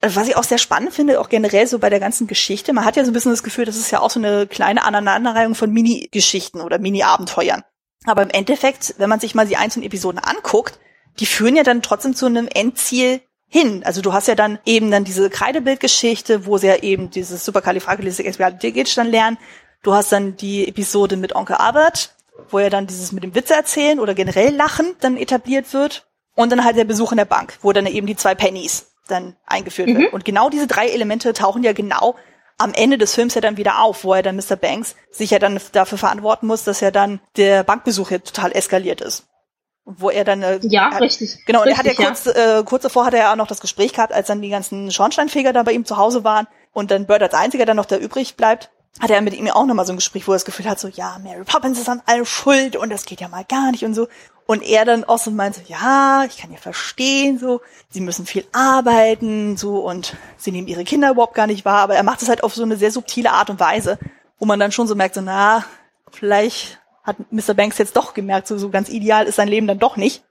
[0.00, 2.84] äh, was ich auch sehr spannend finde, auch generell so bei der ganzen Geschichte, man
[2.84, 5.54] hat ja so ein bisschen das Gefühl, das ist ja auch so eine kleine Aneinanderreihung
[5.54, 7.64] von Mini-Geschichten oder Mini-Abenteuern.
[8.04, 10.78] Aber im Endeffekt, wenn man sich mal die einzelnen Episoden anguckt,
[11.20, 13.82] die führen ja dann trotzdem zu einem Endziel hin.
[13.84, 18.94] Also du hast ja dann eben dann diese Kreidebildgeschichte, wo sie ja eben dieses Supercalifragilisticexpialidocious
[18.94, 19.38] dann lernen.
[19.82, 22.14] Du hast dann die Episode mit Onkel Albert,
[22.50, 26.06] wo ja dann dieses mit dem Witze erzählen oder generell Lachen dann etabliert wird.
[26.34, 29.36] Und dann halt der Besuch in der Bank, wo dann eben die zwei Pennies dann
[29.44, 29.94] eingeführt Mhm.
[29.98, 30.08] werden.
[30.12, 32.14] Und genau diese drei Elemente tauchen ja genau
[32.62, 34.56] am Ende des Films ja dann wieder auf, wo er dann Mr.
[34.56, 39.00] Banks sich ja dann dafür verantworten muss, dass ja dann der Bankbesuch ja total eskaliert
[39.00, 39.24] ist.
[39.84, 41.38] Wo er dann äh, Ja, er hat- richtig.
[41.44, 43.48] Genau, und er hat ja Richtig, kurz, äh, kurz davor hat er ja auch noch
[43.48, 46.90] das Gespräch gehabt, als dann die ganzen Schornsteinfeger da bei ihm zu Hause waren und
[46.92, 48.70] dann Bird als einziger dann noch da übrig bleibt,
[49.00, 50.86] hat er mit ihm auch nochmal so ein Gespräch, wo er das Gefühl hat, so,
[50.86, 53.94] ja, Mary Poppins ist an allem schuld und das geht ja mal gar nicht und
[53.94, 54.06] so.
[54.46, 57.60] Und er dann auch so meint, so, ja, ich kann ja verstehen, so,
[57.90, 61.94] sie müssen viel arbeiten, so, und sie nehmen ihre Kinder überhaupt gar nicht wahr, aber
[61.94, 63.98] er macht es halt auf so eine sehr subtile Art und Weise,
[64.38, 65.64] wo man dann schon so merkt, so, na,
[66.10, 67.54] vielleicht hat Mr.
[67.54, 70.22] Banks jetzt doch gemerkt, so, so ganz ideal ist sein Leben dann doch nicht.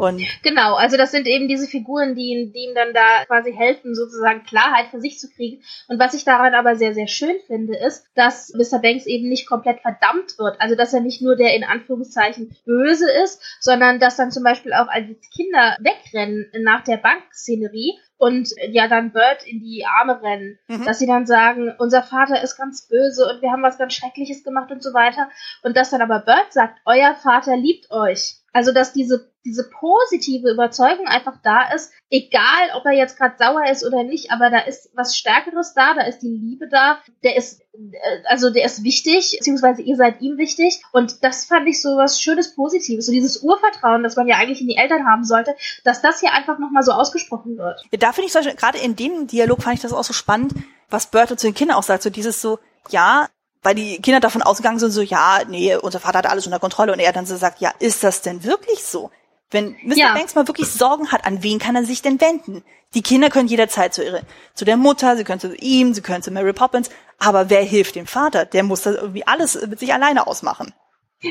[0.00, 3.94] Und genau, also das sind eben diese Figuren, die, die ihm dann da quasi helfen,
[3.94, 5.62] sozusagen Klarheit für sich zu kriegen.
[5.88, 8.80] Und was ich daran aber sehr, sehr schön finde, ist, dass Mr.
[8.80, 10.60] Banks eben nicht komplett verdammt wird.
[10.60, 14.72] Also dass er nicht nur der in Anführungszeichen Böse ist, sondern dass dann zum Beispiel
[14.72, 20.58] auch als Kinder wegrennen nach der Bankszenerie und ja dann Bird in die Arme rennen,
[20.68, 20.84] mhm.
[20.84, 24.44] dass sie dann sagen, unser Vater ist ganz böse und wir haben was ganz Schreckliches
[24.44, 25.30] gemacht und so weiter.
[25.62, 28.39] Und dass dann aber Bird sagt, euer Vater liebt euch.
[28.52, 33.64] Also dass diese diese positive Überzeugung einfach da ist, egal ob er jetzt gerade sauer
[33.70, 37.36] ist oder nicht, aber da ist was Stärkeres da, da ist die Liebe da, der
[37.36, 40.82] ist, äh, also der ist wichtig, beziehungsweise ihr seid ihm wichtig.
[40.92, 44.60] Und das fand ich so was Schönes Positives, so dieses Urvertrauen, das man ja eigentlich
[44.60, 45.54] in die Eltern haben sollte,
[45.84, 47.82] dass das hier einfach nochmal so ausgesprochen wird.
[47.90, 50.52] Ja, da finde ich gerade in dem Dialog fand ich das auch so spannend,
[50.90, 52.58] was Bertolt zu den Kindern auch sagt, so dieses so,
[52.90, 53.28] ja,
[53.62, 56.92] weil die Kinder davon ausgegangen sind, so, ja, nee, unser Vater hat alles unter Kontrolle
[56.92, 59.10] und er dann so sagt, ja, ist das denn wirklich so?
[59.50, 59.96] Wenn Mr.
[59.96, 60.14] Ja.
[60.14, 62.62] Banks mal wirklich Sorgen hat, an wen kann er sich denn wenden?
[62.94, 64.22] Die Kinder können jederzeit zu ihre,
[64.54, 67.96] zu der Mutter, sie können zu ihm, sie können zu Mary Poppins, aber wer hilft
[67.96, 68.44] dem Vater?
[68.44, 70.72] Der muss das irgendwie alles mit sich alleine ausmachen.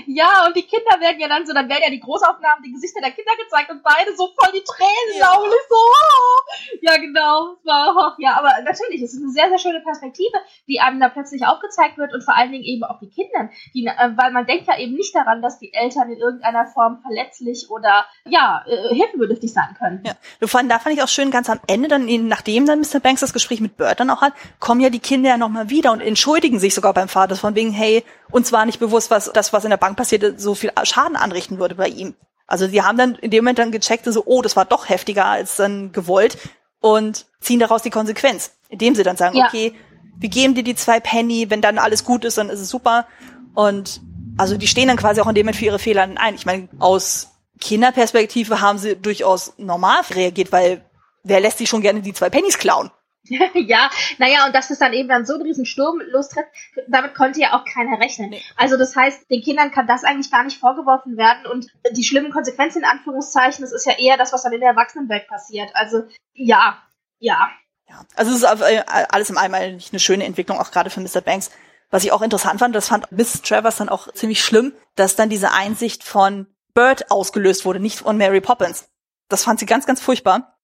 [0.05, 3.01] Ja, und die Kinder werden ja dann so, dann werden ja die Großaufnahmen, die Gesichter
[3.01, 5.33] der Kinder gezeigt und beide so voll die Tränen ja.
[5.33, 5.49] laufen.
[5.49, 6.77] so, oh.
[6.81, 8.21] ja genau, es war, oh.
[8.21, 10.37] ja, aber natürlich, es ist eine sehr, sehr schöne Perspektive,
[10.67, 13.87] die einem da plötzlich aufgezeigt wird und vor allen Dingen eben auch die Kindern, die,
[13.87, 17.69] äh, weil man denkt ja eben nicht daran, dass die Eltern in irgendeiner Form verletzlich
[17.69, 20.03] oder, ja, äh, hilfenbedürftig sein können.
[20.05, 20.13] Ja,
[20.47, 22.99] fand, da fand ich auch schön, ganz am Ende dann, nachdem dann Mr.
[22.99, 25.91] Banks das Gespräch mit Bert dann auch hat, kommen ja die Kinder ja nochmal wieder
[25.91, 29.53] und entschuldigen sich sogar beim Vater von wegen, hey, uns war nicht bewusst, was das,
[29.53, 32.15] was in der Bank passierte, so viel Schaden anrichten würde bei ihm.
[32.47, 35.25] Also die haben dann in dem Moment dann gecheckt, so, oh, das war doch heftiger
[35.25, 36.37] als dann gewollt
[36.79, 39.45] und ziehen daraus die Konsequenz, indem sie dann sagen, ja.
[39.45, 39.75] okay,
[40.17, 43.07] wir geben dir die zwei Penny, wenn dann alles gut ist, dann ist es super.
[43.53, 44.01] Und
[44.37, 46.35] also die stehen dann quasi auch in dem Moment für ihre Fehler ein.
[46.35, 47.29] Ich meine, aus
[47.59, 50.83] Kinderperspektive haben sie durchaus normal reagiert, weil
[51.23, 52.91] wer lässt sich schon gerne die zwei Pennies klauen?
[53.53, 56.45] ja, naja, und dass es dann eben dann so einen riesen Sturm lostritt,
[56.87, 58.31] damit konnte ja auch keiner rechnen.
[58.31, 58.41] Nee.
[58.55, 62.31] Also das heißt, den Kindern kann das eigentlich gar nicht vorgeworfen werden und die schlimmen
[62.31, 65.69] Konsequenzen in Anführungszeichen, das ist ja eher das, was dann in der Erwachsenenwelt passiert.
[65.73, 66.03] Also
[66.33, 66.81] ja,
[67.19, 67.49] ja.
[67.87, 71.21] Ja, also es ist äh, alles im allem eine schöne Entwicklung, auch gerade für Mr.
[71.21, 71.49] Banks.
[71.89, 75.29] Was ich auch interessant fand, das fand Miss Travers dann auch ziemlich schlimm, dass dann
[75.29, 76.45] diese Einsicht von
[76.75, 78.89] Bird ausgelöst wurde, nicht von Mary Poppins.
[79.27, 80.58] Das fand sie ganz, ganz furchtbar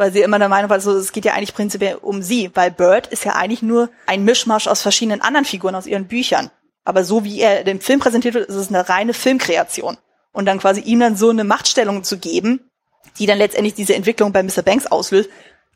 [0.00, 2.70] weil sie immer der Meinung war, so, es geht ja eigentlich prinzipiell um sie, weil
[2.70, 6.50] Bird ist ja eigentlich nur ein Mischmasch aus verschiedenen anderen Figuren aus ihren Büchern.
[6.84, 9.98] Aber so wie er den Film präsentiert wird, ist es eine reine Filmkreation.
[10.32, 12.70] Und dann quasi ihm dann so eine Machtstellung zu geben,
[13.18, 14.62] die dann letztendlich diese Entwicklung bei Mr.
[14.62, 15.28] Banks auslöst,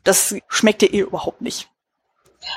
[0.03, 1.69] das schmeckte ihr überhaupt nicht.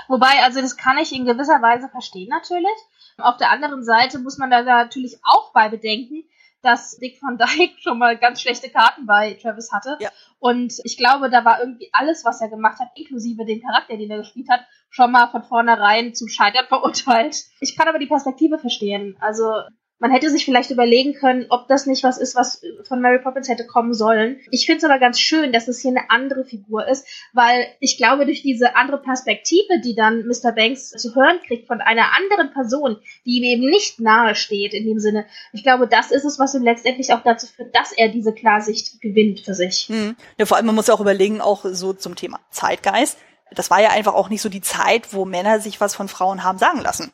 [0.09, 2.79] Wobei, also das kann ich in gewisser Weise verstehen natürlich.
[3.19, 6.25] Auf der anderen Seite muss man da natürlich auch bei bedenken,
[6.63, 9.97] dass Dick Van Dyke schon mal ganz schlechte Karten bei Travis hatte.
[10.01, 10.11] Ja.
[10.39, 14.11] Und ich glaube, da war irgendwie alles, was er gemacht hat, inklusive den Charakter, den
[14.11, 14.61] er gespielt hat,
[14.91, 17.45] schon mal von vornherein zum Scheitern verurteilt.
[17.61, 19.17] Ich kann aber die Perspektive verstehen.
[19.21, 19.63] Also
[19.99, 23.49] man hätte sich vielleicht überlegen können, ob das nicht was ist, was von Mary Poppins
[23.49, 24.41] hätte kommen sollen.
[24.51, 27.97] Ich finde es aber ganz schön, dass es hier eine andere Figur ist, weil ich
[27.97, 30.53] glaube, durch diese andere Perspektive, die dann Mr.
[30.53, 34.87] Banks zu hören kriegt von einer anderen Person, die ihm eben nicht nahe steht in
[34.87, 38.09] dem Sinne, ich glaube, das ist es, was ihm letztendlich auch dazu führt, dass er
[38.09, 39.89] diese Klarsicht gewinnt für sich.
[39.89, 40.17] Mhm.
[40.39, 43.19] Ja, vor allem, man muss ja auch überlegen, auch so zum Thema Zeitgeist.
[43.51, 46.45] Das war ja einfach auch nicht so die Zeit, wo Männer sich was von Frauen
[46.45, 47.13] haben sagen lassen.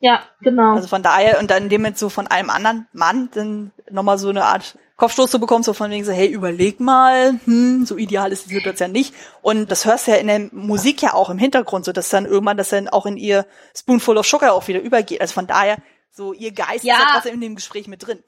[0.00, 0.74] Ja, genau.
[0.74, 4.30] Also von daher, und dann dem jetzt so von einem anderen Mann dann nochmal so
[4.30, 8.32] eine Art Kopfstoß zu bekommen, so von wegen so, hey, überleg mal, hm, so ideal
[8.32, 9.14] ist die Situation nicht.
[9.40, 12.26] Und das hörst du ja in der Musik ja auch im Hintergrund, so dass dann
[12.26, 15.20] irgendwann das dann auch in ihr Spoonful of Sugar auch wieder übergeht.
[15.20, 15.78] Also von daher,
[16.10, 16.94] so ihr Geist ja.
[16.94, 18.22] ist ja trotzdem in dem Gespräch mit drin.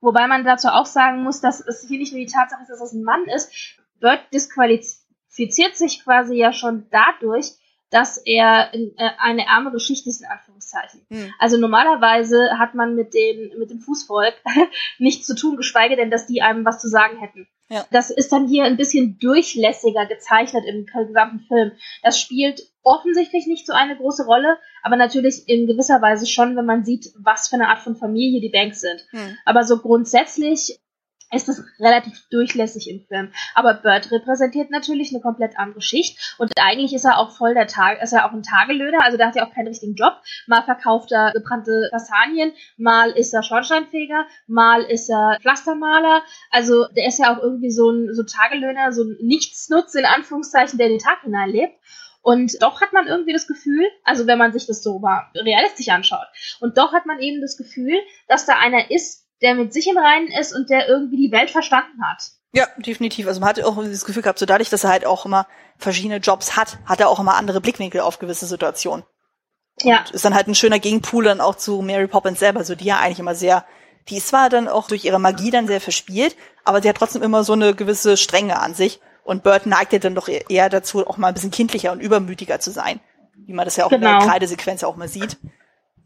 [0.00, 2.80] Wobei man dazu auch sagen muss, dass es hier nicht nur die Tatsache ist, dass
[2.80, 3.50] es ein Mann ist.
[4.00, 7.52] Bird disqualifiziert sich quasi ja schon dadurch,
[7.94, 11.06] dass er äh, eine ärmere Schicht ist, in Anführungszeichen.
[11.10, 11.32] Hm.
[11.38, 14.34] Also normalerweise hat man mit, den, mit dem Fußvolk
[14.98, 17.46] nichts zu tun, geschweige denn, dass die einem was zu sagen hätten.
[17.70, 17.86] Ja.
[17.92, 21.70] Das ist dann hier ein bisschen durchlässiger gezeichnet im gesamten Film.
[22.02, 26.66] Das spielt offensichtlich nicht so eine große Rolle, aber natürlich in gewisser Weise schon, wenn
[26.66, 29.06] man sieht, was für eine Art von Familie die Banks sind.
[29.10, 29.38] Hm.
[29.44, 30.80] Aber so grundsätzlich
[31.34, 33.32] ist es relativ durchlässig im Film.
[33.54, 37.66] Aber Bird repräsentiert natürlich eine komplett andere Schicht und eigentlich ist er auch voll der
[37.66, 40.14] Tag, ist er auch ein Tagelöhner, also der hat ja auch keinen richtigen Job.
[40.46, 46.22] Mal verkauft er gebrannte Kastanien, mal ist er Schornsteinfeger, mal ist er Pflastermaler.
[46.50, 50.78] Also der ist ja auch irgendwie so ein so Tagelöhner, so ein Nichtsnutz in Anführungszeichen,
[50.78, 51.74] der den Tag hineinlebt.
[52.22, 55.90] Und doch hat man irgendwie das Gefühl, also wenn man sich das so mal realistisch
[55.90, 56.26] anschaut,
[56.58, 57.98] und doch hat man eben das Gefühl,
[58.28, 61.50] dass da einer ist, der mit sich im Reinen ist und der irgendwie die Welt
[61.50, 62.22] verstanden hat.
[62.52, 63.26] Ja, definitiv.
[63.26, 65.46] Also man hat auch das Gefühl gehabt, so dadurch, dass er halt auch immer
[65.76, 69.04] verschiedene Jobs hat, hat er auch immer andere Blickwinkel auf gewisse Situationen.
[69.82, 70.00] Ja.
[70.00, 72.84] Und ist dann halt ein schöner Gegenpool dann auch zu Mary Poppins selber, so die
[72.84, 73.64] ja eigentlich immer sehr,
[74.08, 77.22] die ist zwar dann auch durch ihre Magie dann sehr verspielt, aber sie hat trotzdem
[77.22, 79.00] immer so eine gewisse Strenge an sich.
[79.24, 82.60] Und Bert neigt ja dann doch eher dazu, auch mal ein bisschen kindlicher und übermütiger
[82.60, 83.00] zu sein.
[83.46, 83.96] Wie man das ja auch genau.
[83.96, 84.30] in der genau.
[84.30, 85.38] Kreidesequenz auch mal sieht.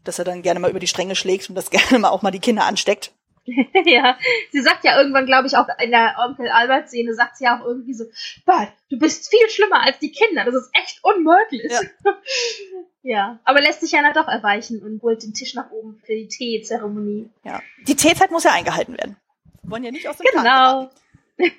[0.03, 2.31] Dass er dann gerne mal über die Stränge schlägt und das gerne mal auch mal
[2.31, 3.11] die Kinder ansteckt.
[3.85, 4.17] ja,
[4.51, 7.65] sie sagt ja irgendwann, glaube ich, auch in der Onkel Albert-Szene, sagt sie ja auch
[7.65, 8.05] irgendwie so,
[8.45, 11.71] Bert, du bist viel schlimmer als die Kinder, das ist echt unmöglich.
[11.71, 11.81] Ja.
[13.03, 16.13] ja, aber lässt sich ja dann doch erweichen und holt den Tisch nach oben für
[16.13, 17.29] die Teezeremonie.
[17.43, 19.17] Ja, die Teezeit muss ja eingehalten werden.
[19.63, 20.89] Wir wollen ja nicht aus dem Genau.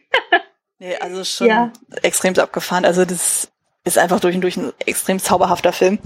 [0.78, 1.72] nee, also schon ja.
[2.02, 2.84] extrem abgefahren.
[2.84, 3.50] Also das
[3.84, 5.98] ist einfach durch und durch ein extrem zauberhafter Film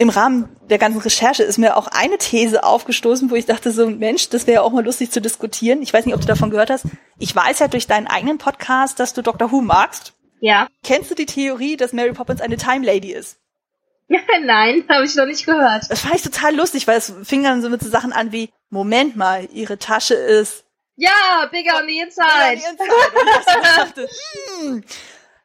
[0.00, 3.86] im Rahmen der ganzen Recherche ist mir auch eine These aufgestoßen, wo ich dachte so,
[3.86, 5.82] Mensch, das wäre ja auch mal lustig zu diskutieren.
[5.82, 6.86] Ich weiß nicht, ob du davon gehört hast.
[7.18, 9.52] Ich weiß ja durch deinen eigenen Podcast, dass du Dr.
[9.52, 10.14] Who magst.
[10.40, 10.68] Ja.
[10.82, 13.40] Kennst du die Theorie, dass Mary Poppins eine Time Lady ist?
[14.08, 15.90] Nein, habe ich noch nicht gehört.
[15.90, 18.48] Das fand ich total lustig, weil es fing dann so mit so Sachen an wie,
[18.70, 20.64] Moment mal, ihre Tasche ist
[20.96, 22.56] ja, bigger on the inside.
[22.56, 23.76] Bigger on the inside.
[23.76, 24.08] Dachte,
[24.60, 24.84] hm,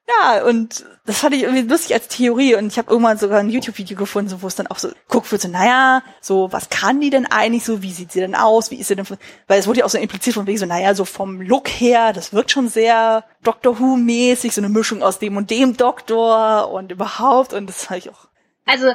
[0.07, 3.49] ja, und das fand ich irgendwie lustig als Theorie und ich habe irgendwann sogar ein
[3.49, 7.09] YouTube-Video gefunden, wo es dann auch so guckt wird, so, naja, so, was kann die
[7.09, 9.07] denn eigentlich so, wie sieht sie denn aus, wie ist sie denn,
[9.47, 12.13] weil es wurde ja auch so impliziert von wegen so, naja, so vom Look her,
[12.13, 16.91] das wirkt schon sehr Doctor Who-mäßig, so eine Mischung aus dem und dem Doktor und
[16.91, 18.27] überhaupt und das fand ich auch.
[18.65, 18.93] Also,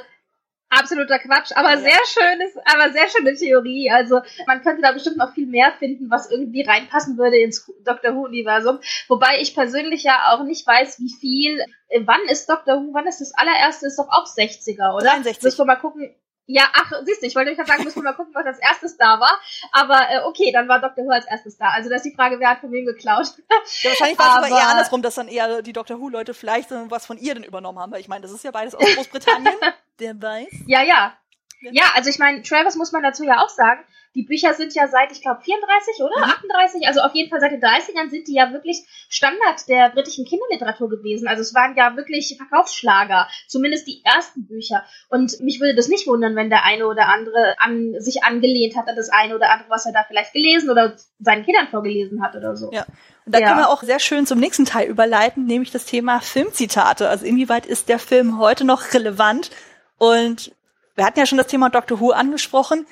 [0.70, 3.90] absoluter Quatsch, aber sehr schönes, aber sehr schöne Theorie.
[3.90, 8.14] Also man könnte da bestimmt noch viel mehr finden, was irgendwie reinpassen würde ins Doctor
[8.14, 8.78] Who-Universum.
[9.08, 11.60] Wobei ich persönlich ja auch nicht weiß, wie viel.
[11.88, 12.94] Äh, wann ist Doctor Who?
[12.94, 13.86] Wann ist das allererste?
[13.86, 15.04] Ist doch auch 60er, oder?
[15.04, 15.42] 63.
[15.42, 16.14] Müssen wir mal gucken.
[16.52, 18.96] Ja, ach, siehst du, ich wollte euch sagen, müssen wir mal gucken, was als erstes
[18.96, 19.38] da war.
[19.70, 21.04] Aber äh, okay, dann war Dr.
[21.04, 21.68] Who als erstes da.
[21.68, 23.34] Also das ist die Frage, wer hat von wem geklaut.
[23.82, 26.00] Ja, wahrscheinlich war es aber, aber eher andersrum, dass dann eher die Dr.
[26.00, 27.92] Who-Leute vielleicht was von ihr denn übernommen haben.
[27.92, 29.54] Weil ich meine, das ist ja beides aus Großbritannien.
[29.98, 30.48] Wer weiß.
[30.66, 31.16] Ja, ja.
[31.60, 34.88] Ja, also ich meine, Travis muss man dazu ja auch sagen, die Bücher sind ja
[34.88, 36.18] seit, ich glaube, 34 oder?
[36.18, 36.32] Mhm.
[36.32, 40.24] 38, also auf jeden Fall seit den 30ern sind die ja wirklich Standard der britischen
[40.24, 41.28] Kinderliteratur gewesen.
[41.28, 44.84] Also es waren ja wirklich Verkaufsschlager, zumindest die ersten Bücher.
[45.08, 48.88] Und mich würde das nicht wundern, wenn der eine oder andere an sich angelehnt hat
[48.88, 52.34] an das eine oder andere, was er da vielleicht gelesen oder seinen Kindern vorgelesen hat
[52.34, 52.72] oder so.
[52.72, 52.86] Ja.
[53.26, 53.46] Und da ja.
[53.46, 57.08] können wir auch sehr schön zum nächsten Teil überleiten, nämlich das Thema Filmzitate.
[57.08, 59.50] Also inwieweit ist der Film heute noch relevant?
[59.98, 60.52] Und
[60.96, 62.86] wir hatten ja schon das Thema Doctor Who angesprochen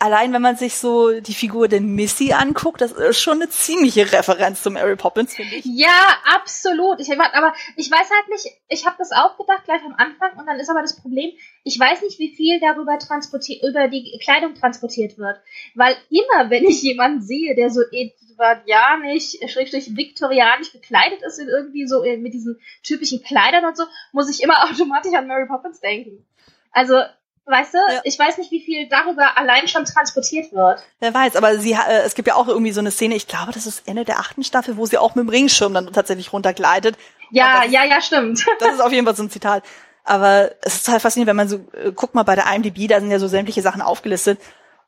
[0.00, 4.10] allein wenn man sich so die Figur der Missy anguckt, das ist schon eine ziemliche
[4.10, 5.64] Referenz zum Mary Poppins, finde ich.
[5.64, 7.00] Ja, absolut.
[7.00, 10.46] Ich, aber ich weiß halt nicht, ich habe das auch gedacht gleich am Anfang und
[10.46, 11.30] dann ist aber das Problem,
[11.64, 15.38] ich weiß nicht, wie viel darüber transportiert, über die Kleidung transportiert wird.
[15.74, 22.02] Weil immer, wenn ich jemanden sehe, der so edwardianisch, schrägstrich viktorianisch gekleidet ist, irgendwie so
[22.02, 26.26] äh, mit diesen typischen Kleidern und so, muss ich immer automatisch an Mary Poppins denken.
[26.72, 27.02] Also
[27.46, 28.00] Weißt du, ja.
[28.04, 30.82] ich weiß nicht, wie viel darüber allein schon transportiert wird.
[31.00, 33.52] Wer weiß, aber sie, äh, es gibt ja auch irgendwie so eine Szene, ich glaube,
[33.52, 36.96] das ist Ende der achten Staffel, wo sie auch mit dem Ringschirm dann tatsächlich runtergleitet.
[37.30, 38.44] Ja, ja, ja, stimmt.
[38.60, 39.64] Das ist auf jeden Fall so ein Zitat.
[40.04, 43.00] Aber es ist total faszinierend, wenn man so, äh, guckt mal bei der IMDb, da
[43.00, 44.38] sind ja so sämtliche Sachen aufgelistet.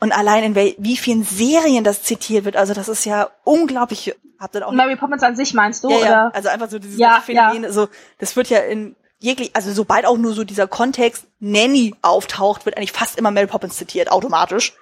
[0.00, 4.14] Und allein in wie, wie vielen Serien das zitiert wird, also das ist ja unglaublich.
[4.40, 5.90] Habt ihr auch Mary Poppins an sich meinst du?
[5.90, 6.30] Ja, ja.
[6.34, 7.70] Also einfach so dieses ja, Phänomen, ja.
[7.70, 7.88] so,
[8.18, 12.76] das wird ja in jeglich, also sobald auch nur so dieser Kontext Nanny auftaucht, wird
[12.76, 14.74] eigentlich fast immer Mary Poppins zitiert, automatisch.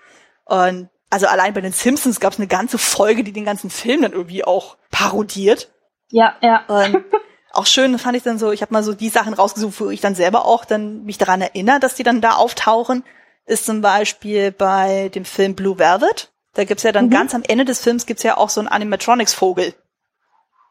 [0.45, 4.03] Und also allein bei den Simpsons gab es eine ganze Folge, die den ganzen Film
[4.03, 5.71] dann irgendwie auch parodiert.
[6.11, 6.65] Ja, ja.
[6.67, 7.05] Und
[7.53, 10.01] auch schön fand ich dann so, ich habe mal so die Sachen rausgesucht, wo ich
[10.01, 13.05] dann selber auch dann mich daran erinnere, dass die dann da auftauchen,
[13.45, 16.33] ist zum Beispiel bei dem Film Blue Velvet.
[16.55, 17.11] Da gibt's ja dann mhm.
[17.11, 19.75] ganz am Ende des Films gibt's ja auch so einen Animatronics-Vogel.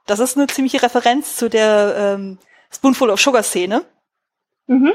[0.08, 2.40] Das ist eine ziemliche Referenz zu der ähm,
[2.72, 3.86] Spoonful of Sugar Szene.
[4.68, 4.94] Mhm.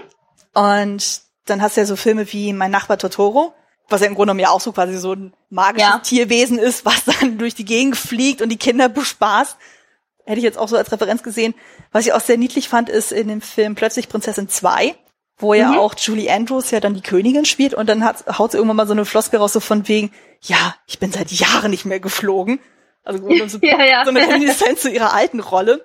[0.54, 3.54] Und dann hast du ja so Filme wie Mein Nachbar Totoro,
[3.88, 5.98] was ja im Grunde genommen ja auch so quasi so ein magisches ja.
[5.98, 9.56] Tierwesen ist, was dann durch die Gegend fliegt und die Kinder bespaßt.
[10.26, 11.54] Hätte ich jetzt auch so als Referenz gesehen.
[11.92, 14.94] Was ich auch sehr niedlich fand, ist in dem Film Plötzlich Prinzessin 2,
[15.36, 15.78] wo ja mhm.
[15.78, 18.86] auch Julie Andrews ja dann die Königin spielt und dann hat, haut sie irgendwann mal
[18.86, 22.58] so eine Floske raus, so von wegen, ja, ich bin seit Jahren nicht mehr geflogen.
[23.02, 24.04] Also so, ja, ja.
[24.04, 25.84] so eine Reminiszenz zu ihrer alten Rolle.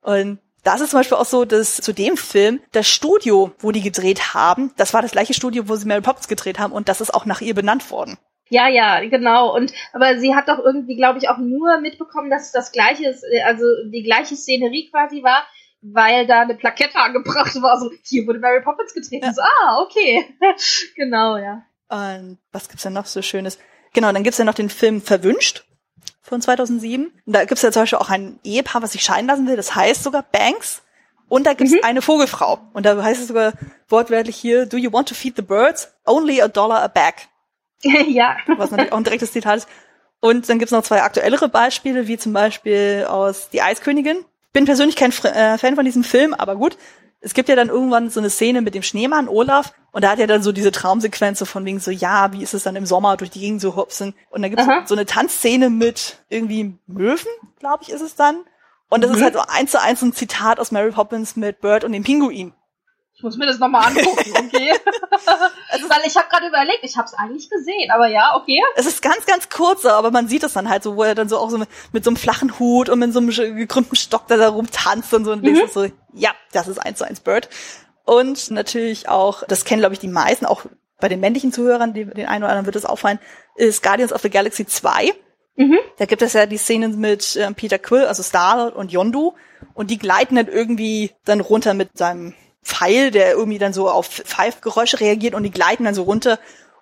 [0.00, 3.82] Und das ist zum Beispiel auch so, dass zu dem Film das Studio, wo die
[3.82, 7.00] gedreht haben, das war das gleiche Studio, wo sie Mary Poppins gedreht haben und das
[7.00, 8.18] ist auch nach ihr benannt worden.
[8.48, 9.54] Ja, ja, genau.
[9.54, 13.14] Und aber sie hat doch irgendwie, glaube ich, auch nur mitbekommen, dass es das gleiche,
[13.44, 15.44] also die gleiche Szenerie quasi war,
[15.82, 17.78] weil da eine Plakette angebracht war.
[17.78, 19.24] So, hier wurde Mary Poppins gedreht.
[19.24, 19.32] Ja.
[19.32, 20.24] So, ah, okay.
[20.96, 21.62] genau, ja.
[21.88, 23.58] Und was gibt's denn noch so Schönes?
[23.92, 25.64] Genau, dann gibt's ja noch den Film Verwünscht
[26.26, 27.06] von 2007.
[27.06, 29.56] Und da gibt's ja zum Beispiel auch ein Ehepaar, was sich scheiden lassen will.
[29.56, 30.82] Das heißt sogar Banks.
[31.28, 31.80] Und da gibt's mhm.
[31.82, 32.58] eine Vogelfrau.
[32.72, 33.52] Und da heißt es sogar
[33.88, 35.92] wortwörtlich hier, do you want to feed the birds?
[36.04, 37.14] Only a dollar a bag.
[37.82, 38.36] ja.
[38.56, 39.68] Was natürlich auch ein direktes Zitat ist.
[40.20, 44.24] Und dann gibt's noch zwei aktuellere Beispiele, wie zum Beispiel aus Die Eiskönigin.
[44.52, 46.78] Bin persönlich kein äh, Fan von diesem Film, aber gut.
[47.20, 50.18] Es gibt ja dann irgendwann so eine Szene mit dem Schneemann Olaf und da hat
[50.18, 52.86] er dann so diese Traumsequenz so von wegen so, ja, wie ist es dann im
[52.86, 54.14] Sommer durch die Gegend zu hopsen?
[54.30, 57.26] Und dann gibt's so eine Tanzszene mit irgendwie Möwen,
[57.58, 58.44] glaube ich, ist es dann.
[58.88, 59.16] Und das mhm.
[59.16, 62.04] ist halt so eins zu eins ein Zitat aus Mary Poppins mit Bird und dem
[62.04, 62.52] Pinguin.
[63.16, 64.74] Ich muss mir das nochmal angucken, okay?
[65.70, 68.62] also, Weil ich habe gerade überlegt, ich habe es eigentlich gesehen, aber ja, okay.
[68.76, 71.28] Es ist ganz, ganz kurz, aber man sieht es dann halt so, wo er dann
[71.28, 74.26] so auch so mit, mit so einem flachen Hut und mit so einem gekrümmten Stock
[74.26, 75.62] da, da rumtanzt und so und mhm.
[75.72, 77.48] so, ja, das ist eins zu eins Bird.
[78.04, 80.66] Und natürlich auch, das kennen glaube ich die meisten, auch
[81.00, 83.18] bei den männlichen Zuhörern, die, den einen oder anderen wird es auffallen,
[83.56, 85.12] ist Guardians of the Galaxy 2.
[85.56, 85.78] Mhm.
[85.96, 89.34] Da gibt es ja die Szenen mit äh, Peter Quill, also Star und Yondu.
[89.72, 92.34] Und die gleiten dann irgendwie dann runter mit seinem
[92.66, 96.40] Pfeil, der irgendwie dann so auf Pfeifgeräusche reagiert und die gleiten dann so runter.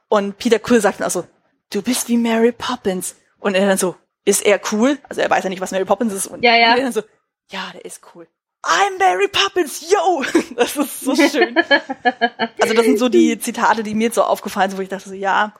[0.08, 1.24] Und Peter Quill sagt dann also,
[1.70, 3.16] du bist wie Mary Poppins.
[3.38, 3.94] Und er dann so,
[4.24, 4.98] ist er cool?
[5.08, 6.26] Also er weiß ja nicht, was Mary Poppins ist.
[6.26, 6.74] Und ja, ja.
[6.74, 7.02] er dann so,
[7.50, 8.26] ja, der ist cool.
[8.62, 10.24] I'm Mary Poppins, yo!
[10.56, 11.54] Das ist so schön.
[12.60, 15.10] also das sind so die Zitate, die mir jetzt so aufgefallen sind, wo ich dachte
[15.10, 15.52] so, ja,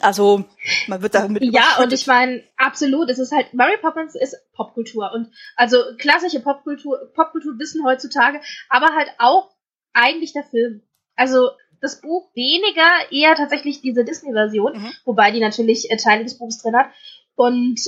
[0.00, 0.44] also
[0.86, 1.42] man wird damit.
[1.44, 6.40] Ja, und ich meine, absolut, es ist halt, Mary Poppins ist Popkultur und also klassische
[6.40, 9.50] Popkultur, Popkultur wissen heutzutage, aber halt auch
[9.92, 10.82] eigentlich der Film.
[11.14, 11.50] Also
[11.82, 14.92] das Buch weniger, eher tatsächlich diese Disney-Version, mhm.
[15.04, 16.86] wobei die natürlich äh, Teile des Buches drin hat.
[17.34, 17.80] Und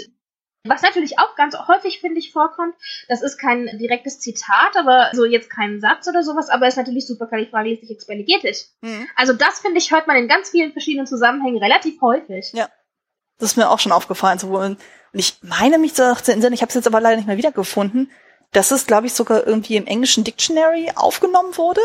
[0.66, 2.74] was natürlich auch ganz häufig, finde ich, vorkommt,
[3.09, 7.07] das ist kein direktes Zitat, aber so jetzt kein Satz oder sowas, aber ist natürlich
[7.07, 8.74] superkalifragilisticexpialidocious.
[8.81, 9.07] Mhm.
[9.15, 12.53] Also das, finde ich, hört man in ganz vielen verschiedenen Zusammenhängen relativ häufig.
[12.55, 12.69] Ja.
[13.39, 14.39] Das ist mir auch schon aufgefallen.
[14.39, 14.78] So, und
[15.12, 18.11] ich meine mich zu erinnern, ich habe es jetzt aber leider nicht mehr wiedergefunden,
[18.53, 21.81] dass es, glaube ich, sogar irgendwie im englischen Dictionary aufgenommen wurde.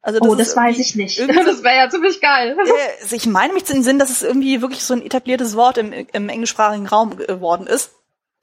[0.00, 1.18] Also das oh, das weiß ich nicht.
[1.28, 2.56] Das wäre ja ziemlich geil.
[2.66, 5.78] Äh, ich meine mich zu den Sinn, dass es irgendwie wirklich so ein etabliertes Wort
[5.78, 7.92] im, im englischsprachigen Raum geworden ist.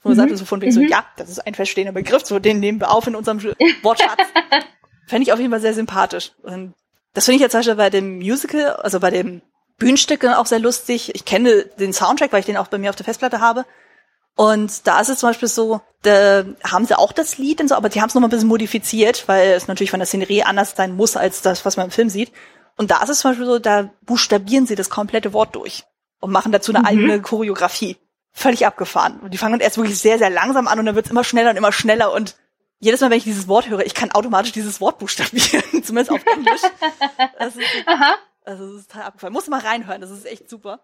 [0.05, 0.17] Man mhm.
[0.17, 0.75] sagte so von wegen mhm.
[0.75, 3.41] so, ja, das ist ein feststehender Begriff, so den nehmen wir auf in unserem
[3.81, 4.19] Wortschatz.
[5.07, 6.31] Fände ich auf jeden Fall sehr sympathisch.
[6.43, 6.75] Und
[7.15, 9.41] das finde ich jetzt zum Beispiel bei dem Musical, also bei dem
[9.79, 11.15] Bühnenstück auch sehr lustig.
[11.15, 13.65] Ich kenne den Soundtrack, weil ich den auch bei mir auf der Festplatte habe.
[14.35, 17.75] Und da ist es zum Beispiel so, da haben sie auch das Lied und so,
[17.75, 20.75] aber die haben es nochmal ein bisschen modifiziert, weil es natürlich von der Szenerie anders
[20.75, 22.31] sein muss als das, was man im Film sieht.
[22.77, 25.83] Und da ist es zum Beispiel so, da buchstabieren sie das komplette Wort durch
[26.19, 26.85] und machen dazu eine mhm.
[26.85, 27.97] eigene Choreografie
[28.35, 29.19] völlig abgefahren.
[29.21, 31.55] Und die fangen erst wirklich sehr, sehr langsam an und dann wird's immer schneller und
[31.55, 32.35] immer schneller und
[32.79, 36.25] jedes Mal, wenn ich dieses Wort höre, ich kann automatisch dieses Wort buchstabieren, zumindest auf
[36.25, 36.61] Englisch.
[37.39, 38.15] Das ist, Aha.
[38.43, 39.33] Also das ist total abgefahren.
[39.33, 40.81] Muss mal reinhören, das ist echt super.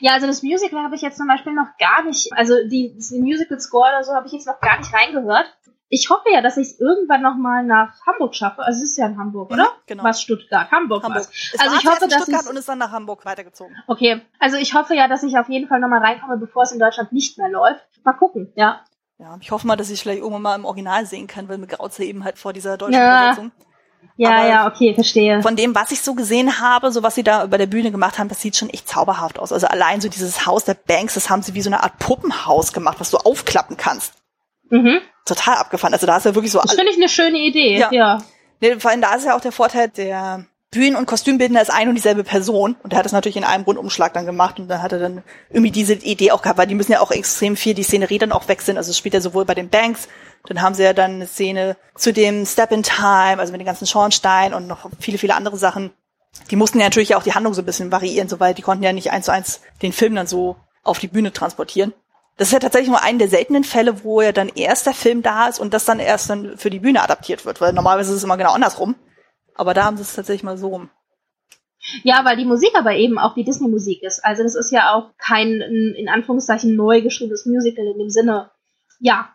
[0.00, 3.20] Ja, also das Musical habe ich jetzt zum Beispiel noch gar nicht, also die, die
[3.20, 5.52] Musical Score oder so habe ich jetzt noch gar nicht reingehört
[5.92, 8.62] ich hoffe ja, dass ich es irgendwann noch mal nach Hamburg schaffe.
[8.62, 9.68] Also es ist ja in Hamburg, oder?
[9.86, 10.02] Genau.
[10.02, 11.28] Was Stuttgart, Hamburg, Hamburg.
[11.28, 11.60] Was.
[11.60, 13.76] also ich hoffe, dass Stuttgart und ist dann nach Hamburg weitergezogen.
[13.86, 16.72] Okay, also ich hoffe ja, dass ich auf jeden Fall noch mal reinkomme, bevor es
[16.72, 17.84] in Deutschland nicht mehr läuft.
[18.04, 18.80] Mal gucken, ja.
[19.18, 21.66] Ja, ich hoffe mal, dass ich vielleicht irgendwann mal im Original sehen kann, weil mir
[21.66, 23.24] graut eben halt vor dieser deutschen ja.
[23.24, 23.52] Übersetzung.
[24.16, 25.42] Ja, Aber ja, okay, verstehe.
[25.42, 28.18] Von dem, was ich so gesehen habe, so was sie da bei der Bühne gemacht
[28.18, 29.52] haben, das sieht schon echt zauberhaft aus.
[29.52, 32.72] Also allein so dieses Haus der Banks, das haben sie wie so eine Art Puppenhaus
[32.72, 34.14] gemacht, was du aufklappen kannst.
[34.72, 35.00] Mhm.
[35.26, 35.92] Total abgefahren.
[35.92, 36.60] Also da ist ja wirklich so.
[36.60, 37.92] Das finde ich eine schöne Idee, ja.
[37.92, 38.18] ja.
[38.60, 41.88] Nee, vor allem da ist ja auch der Vorteil, der Bühnen- und Kostümbildner ist ein
[41.88, 42.76] und dieselbe Person.
[42.82, 45.22] Und der hat das natürlich in einem Rundumschlag dann gemacht und dann hat er dann
[45.50, 48.32] irgendwie diese Idee auch gehabt, weil die müssen ja auch extrem viel die Szenerie dann
[48.32, 48.78] auch wechseln.
[48.78, 50.08] Also es spielt ja sowohl bei den Banks,
[50.46, 53.66] dann haben sie ja dann eine Szene zu dem Step in Time, also mit den
[53.66, 55.90] ganzen Schornstein und noch viele, viele andere Sachen.
[56.50, 58.82] Die mussten ja natürlich auch die Handlung so ein bisschen variieren, so weil die konnten
[58.82, 61.92] ja nicht eins zu eins den Film dann so auf die Bühne transportieren.
[62.42, 65.22] Das ist ja tatsächlich nur einen der seltenen Fälle, wo ja dann erst der Film
[65.22, 68.16] da ist und das dann erst dann für die Bühne adaptiert wird, weil normalerweise ist
[68.16, 68.96] es immer genau andersrum.
[69.54, 70.90] Aber da haben sie es tatsächlich mal so rum.
[72.02, 74.24] Ja, weil die Musik aber eben auch die Disney-Musik ist.
[74.24, 75.60] Also das ist ja auch kein,
[75.96, 78.50] in Anführungszeichen, neu geschriebenes Musical in dem Sinne.
[78.98, 79.28] Ja.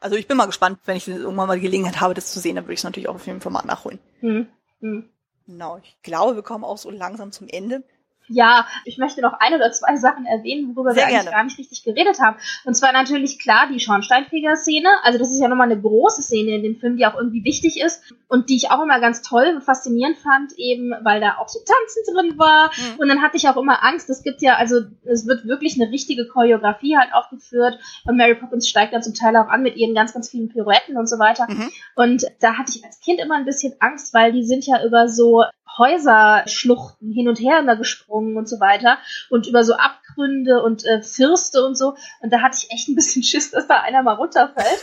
[0.00, 2.56] Also ich bin mal gespannt, wenn ich irgendwann mal die Gelegenheit habe, das zu sehen,
[2.56, 3.98] dann würde ich es natürlich auch auf jeden Fall mal nachholen.
[4.20, 4.46] Hm.
[4.80, 5.10] Hm.
[5.46, 7.84] Genau, ich glaube, wir kommen auch so langsam zum Ende.
[8.28, 11.30] Ja, ich möchte noch ein oder zwei Sachen erwähnen, worüber Sehr wir eigentlich gerne.
[11.30, 12.36] gar nicht richtig geredet haben.
[12.64, 14.88] Und zwar natürlich klar die Schornsteinfeger-Szene.
[15.02, 17.80] Also das ist ja nochmal eine große Szene in dem Film, die auch irgendwie wichtig
[17.80, 21.48] ist und die ich auch immer ganz toll und faszinierend fand, eben weil da auch
[21.48, 22.70] so Tanzen drin war.
[22.76, 23.00] Mhm.
[23.00, 24.10] Und dann hatte ich auch immer Angst.
[24.10, 27.78] Es gibt ja, also es wird wirklich eine richtige Choreografie halt aufgeführt.
[28.04, 30.96] Und Mary Poppins steigt dann zum Teil auch an mit ihren ganz, ganz vielen Pirouetten
[30.96, 31.46] und so weiter.
[31.48, 31.70] Mhm.
[31.94, 35.08] Und da hatte ich als Kind immer ein bisschen Angst, weil die sind ja über
[35.08, 35.44] so
[35.78, 38.98] Häuserschluchten hin und her immer gesprungen und so weiter
[39.30, 41.96] und über so Abgründe und äh, Fürste und so.
[42.20, 44.80] Und da hatte ich echt ein bisschen Schiss, dass da einer mal runterfällt.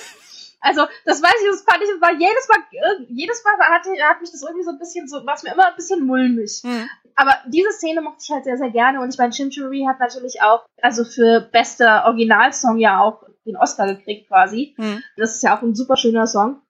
[0.66, 4.32] Also, das weiß ich, das fand ich, war jedes Mal, jedes Mal hat, hat mich
[4.32, 6.62] das irgendwie so ein bisschen so, war es mir immer ein bisschen mulmig.
[6.64, 6.90] Mhm.
[7.16, 10.42] Aber diese Szene mochte ich halt sehr, sehr gerne und ich meine, Chimchurri hat natürlich
[10.42, 14.74] auch, also für bester Originalsong ja auch den Oscar gekriegt quasi.
[14.78, 15.04] Mhm.
[15.18, 16.62] Das ist ja auch ein super schöner Song.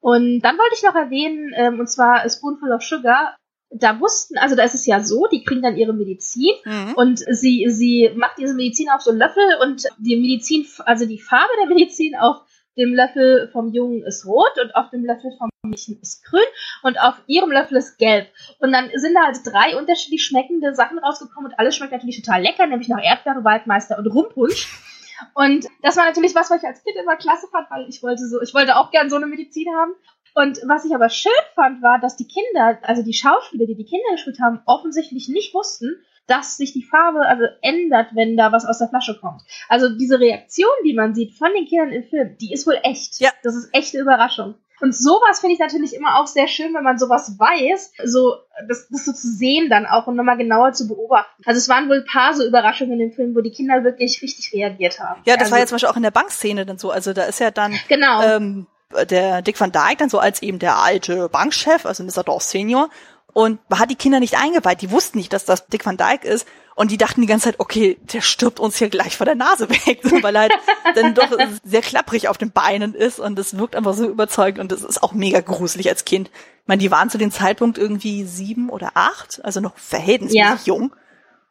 [0.00, 3.36] Und dann wollte ich noch erwähnen, ähm, und zwar Spoonful of Sugar.
[3.70, 6.94] Da wussten, also da ist es ja so, die kriegen dann ihre Medizin mhm.
[6.94, 11.18] und sie, sie macht diese Medizin auf so einen Löffel und die Medizin, also die
[11.18, 12.42] Farbe der Medizin auf
[12.76, 16.46] dem Löffel vom Jungen ist rot und auf dem Löffel vom Mädchen ist grün
[16.82, 18.28] und auf ihrem Löffel ist gelb.
[18.60, 22.42] Und dann sind da halt drei unterschiedlich schmeckende Sachen rausgekommen und alles schmeckt natürlich total
[22.42, 24.68] lecker, nämlich nach Erdbeere, Waldmeister und Rumpunsch.
[25.34, 28.26] Und das war natürlich was, was ich als Kind immer klasse fand, weil ich wollte
[28.26, 29.92] so, ich wollte auch gern so eine Medizin haben.
[30.34, 33.86] Und was ich aber schön fand, war, dass die Kinder, also die Schauspieler, die die
[33.86, 38.66] Kinder gespielt haben, offensichtlich nicht wussten, dass sich die Farbe also ändert, wenn da was
[38.66, 39.42] aus der Flasche kommt.
[39.68, 43.20] Also diese Reaktion, die man sieht von den Kindern im Film, die ist wohl echt.
[43.20, 43.30] Ja.
[43.42, 44.56] Das ist echte Überraschung.
[44.80, 48.34] Und sowas finde ich natürlich immer auch sehr schön, wenn man sowas weiß, so
[48.68, 51.42] das, das so zu sehen dann auch und nochmal genauer zu beobachten.
[51.46, 54.20] Also es waren wohl ein paar so Überraschungen in dem Film, wo die Kinder wirklich
[54.22, 55.22] richtig reagiert haben.
[55.24, 56.90] Ja, das also, war ja zum Beispiel auch in der Bankszene dann so.
[56.90, 58.22] Also da ist ja dann genau.
[58.22, 58.66] ähm,
[59.10, 62.22] der Dick Van Dyke dann so als eben der alte Bankchef, also Mr.
[62.22, 62.90] Dorf Senior.
[63.36, 64.80] Und man hat die Kinder nicht eingeweiht.
[64.80, 66.48] Die wussten nicht, dass das Dick Van Dyke ist.
[66.74, 69.68] Und die dachten die ganze Zeit, okay, der stirbt uns hier gleich vor der Nase
[69.86, 70.52] weg, weil er halt
[70.94, 74.72] dann doch sehr klapprig auf den Beinen ist und das wirkt einfach so überzeugend und
[74.72, 76.28] das ist auch mega gruselig als Kind.
[76.28, 80.74] Ich meine, die waren zu dem Zeitpunkt irgendwie sieben oder acht, also noch verhältnismäßig ja.
[80.74, 80.96] jung.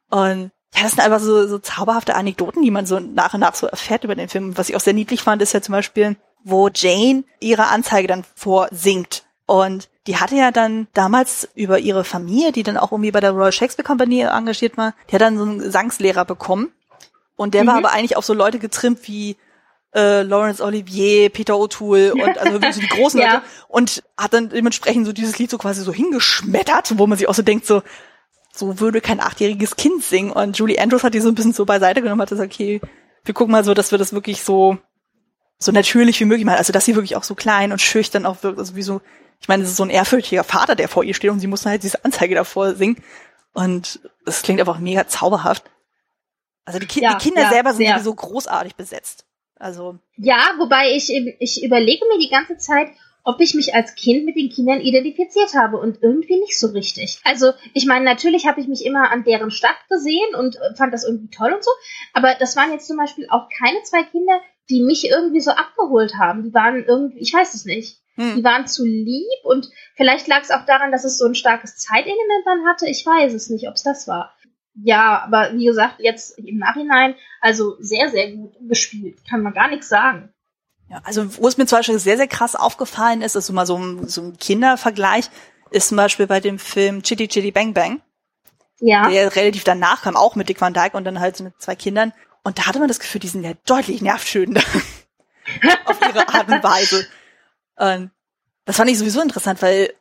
[0.10, 3.54] Und ja, das sind einfach so, so zauberhafte Anekdoten, die man so nach und nach
[3.54, 4.58] so erfährt über den Film.
[4.58, 8.26] Was ich auch sehr niedlich fand, ist ja zum Beispiel, wo Jane ihre Anzeige dann
[8.34, 9.24] vorsingt.
[9.46, 13.32] Und die hatte ja dann damals über ihre Familie, die dann auch irgendwie bei der
[13.32, 16.72] Royal Shakespeare Company engagiert war, die hat dann so einen Gesangslehrer bekommen.
[17.36, 17.68] Und der mhm.
[17.68, 19.36] war aber eigentlich auf so Leute getrimmt wie
[19.96, 23.34] äh, Laurence Olivier, Peter O'Toole und also wirklich so die großen ja.
[23.34, 27.28] Leute und hat dann dementsprechend so dieses Lied so quasi so hingeschmettert, wo man sich
[27.28, 27.82] auch so denkt, so,
[28.54, 30.32] so würde kein achtjähriges Kind singen.
[30.32, 32.80] Und Julie Andrews hat die so ein bisschen so beiseite genommen, hat gesagt, okay,
[33.24, 34.78] wir gucken mal so, dass wir das wirklich so,
[35.58, 36.60] so natürlich wie möglich machen.
[36.60, 39.02] Also, dass sie wirklich auch so klein und schüchtern auch wirkt, also wie so
[39.42, 41.66] ich meine, es ist so ein ehrfürchtiger Vater, der vor ihr steht und sie muss
[41.66, 43.04] halt diese Anzeige davor singen.
[43.54, 45.64] Und es klingt einfach mega zauberhaft.
[46.66, 49.26] Also die, Ki ja, die Kinder ja, selber sind sowieso großartig besetzt.
[49.58, 49.98] Also.
[50.18, 51.10] Ja, wobei ich,
[51.40, 52.90] ich überlege mir die ganze Zeit,
[53.24, 57.20] ob ich mich als Kind mit den Kindern identifiziert habe und irgendwie nicht so richtig.
[57.24, 61.06] Also, ich meine, natürlich habe ich mich immer an deren Stadt gesehen und fand das
[61.06, 61.72] irgendwie toll und so,
[62.14, 64.40] aber das waren jetzt zum Beispiel auch keine zwei Kinder,
[64.70, 66.44] die mich irgendwie so abgeholt haben.
[66.44, 68.00] Die waren irgendwie, ich weiß es nicht.
[68.16, 68.38] Hm.
[68.38, 71.78] Die waren zu lieb und vielleicht lag es auch daran, dass es so ein starkes
[71.78, 72.88] Zeitelement dann hatte.
[72.88, 74.34] Ich weiß es nicht, ob es das war.
[74.84, 79.20] Ja, aber wie gesagt, jetzt im Nachhinein, also sehr, sehr gut gespielt.
[79.30, 80.34] Kann man gar nichts sagen.
[80.90, 83.66] Ja, also wo es mir zum Beispiel sehr, sehr krass aufgefallen ist, ist so mal
[83.66, 85.30] so ein, so ein Kindervergleich,
[85.72, 88.02] ist zum Beispiel bei dem Film Chitty Chitty Bang Bang.
[88.80, 89.10] Ja.
[89.10, 91.76] Der relativ danach kam, auch mit Dick Van Dyke und dann halt so mit zwei
[91.76, 92.14] Kindern.
[92.44, 94.62] Und da hatte man das Gefühl, die sind ja deutlich nervschönender.
[95.86, 97.08] auf ihre Art und Weise.
[97.78, 98.12] Und
[98.66, 99.94] das fand ich sowieso interessant, weil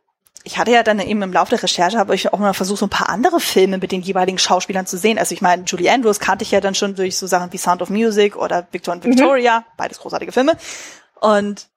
[0.45, 2.87] ich hatte ja dann eben im Laufe der Recherche habe ich auch mal versucht, so
[2.87, 5.19] ein paar andere Filme mit den jeweiligen Schauspielern zu sehen.
[5.19, 7.81] Also ich meine, Julie Andrews kannte ich ja dann schon durch so Sachen wie Sound
[7.81, 9.65] of Music oder Victor und Victoria, mhm.
[9.77, 10.57] beides großartige Filme.
[11.21, 11.69] Und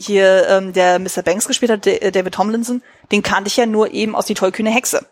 [0.00, 1.22] hier ähm, der Mr.
[1.22, 5.06] Banks gespielt hat, David Tomlinson, den kannte ich ja nur eben aus die tollkühne Hexe.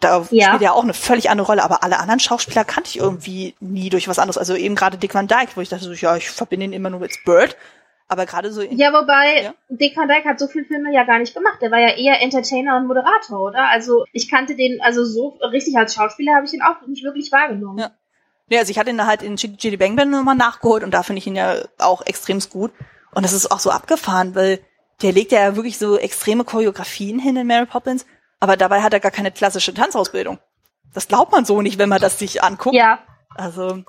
[0.00, 0.48] Da ja.
[0.48, 3.90] spielt ja auch eine völlig andere Rolle, aber alle anderen Schauspieler kannte ich irgendwie nie
[3.90, 4.38] durch was anderes.
[4.38, 6.90] Also eben gerade Dick Van Dyke, wo ich dachte so, ja, ich verbinde ihn immer
[6.90, 7.56] nur mit Bird.
[8.08, 9.54] Aber gerade so in Ja, wobei ja?
[9.68, 11.58] Dick Van Dyke hat so viele Filme ja gar nicht gemacht.
[11.60, 13.68] Der war ja eher Entertainer und Moderator, oder?
[13.68, 17.30] Also ich kannte den, also so richtig als Schauspieler habe ich ihn auch nicht wirklich
[17.30, 17.78] wahrgenommen.
[17.78, 17.90] Ja.
[18.50, 21.18] Ja, also ich hatte ihn halt in Chitty Bang Bang nochmal nachgeholt und da finde
[21.18, 22.72] ich ihn ja auch extrem gut.
[23.12, 24.60] Und das ist auch so abgefahren, weil
[25.02, 28.06] der legt ja wirklich so extreme Choreografien hin in Mary Poppins,
[28.40, 30.38] aber dabei hat er gar keine klassische Tanzausbildung.
[30.94, 32.74] Das glaubt man so nicht, wenn man das sich anguckt.
[32.74, 33.00] Ja.
[33.34, 33.84] Also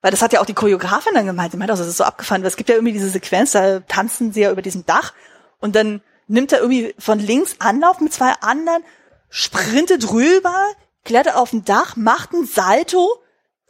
[0.00, 1.52] weil das hat ja auch die Choreografin dann gemeint.
[1.52, 3.80] Sie meint, also das ist so abgefahren, weil es gibt ja irgendwie diese Sequenz, da
[3.80, 5.12] tanzen sie ja über diesem Dach
[5.58, 8.84] und dann nimmt er irgendwie von links Anlauf mit zwei anderen,
[9.30, 10.66] sprintet rüber,
[11.04, 13.18] klettert auf dem Dach, macht ein Salto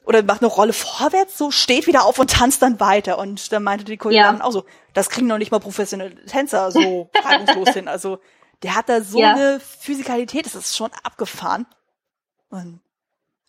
[0.04, 3.18] oder macht eine Rolle vorwärts, so steht wieder auf und tanzt dann weiter.
[3.18, 4.44] Und dann meinte die Choreografin ja.
[4.44, 7.88] auch so, das kriegen noch nicht mal professionelle Tänzer so reibungslos hin.
[7.88, 8.18] Also
[8.62, 9.34] der hat da so ja.
[9.34, 11.66] eine Physikalität, das ist schon abgefahren.
[12.50, 12.80] Und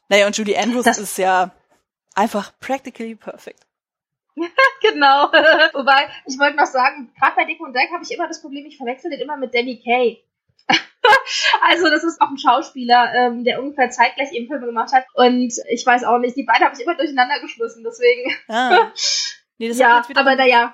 [0.09, 1.51] naja, und Julie Andrews das ist ja
[2.15, 3.65] Einfach practically perfect.
[4.81, 5.31] genau.
[5.73, 8.65] Wobei, ich wollte noch sagen, gerade bei Dick und Dyke habe ich immer das Problem,
[8.65, 10.23] ich verwechsel den immer mit Danny Kay.
[11.69, 15.05] also das ist auch ein Schauspieler, ähm, der ungefähr zeitgleich eben Filme gemacht hat.
[15.13, 18.35] Und ich weiß auch nicht, die beiden habe ich immer durcheinander geschmissen, deswegen.
[18.47, 18.91] Ah.
[19.57, 20.73] Nee, ja, aber naja,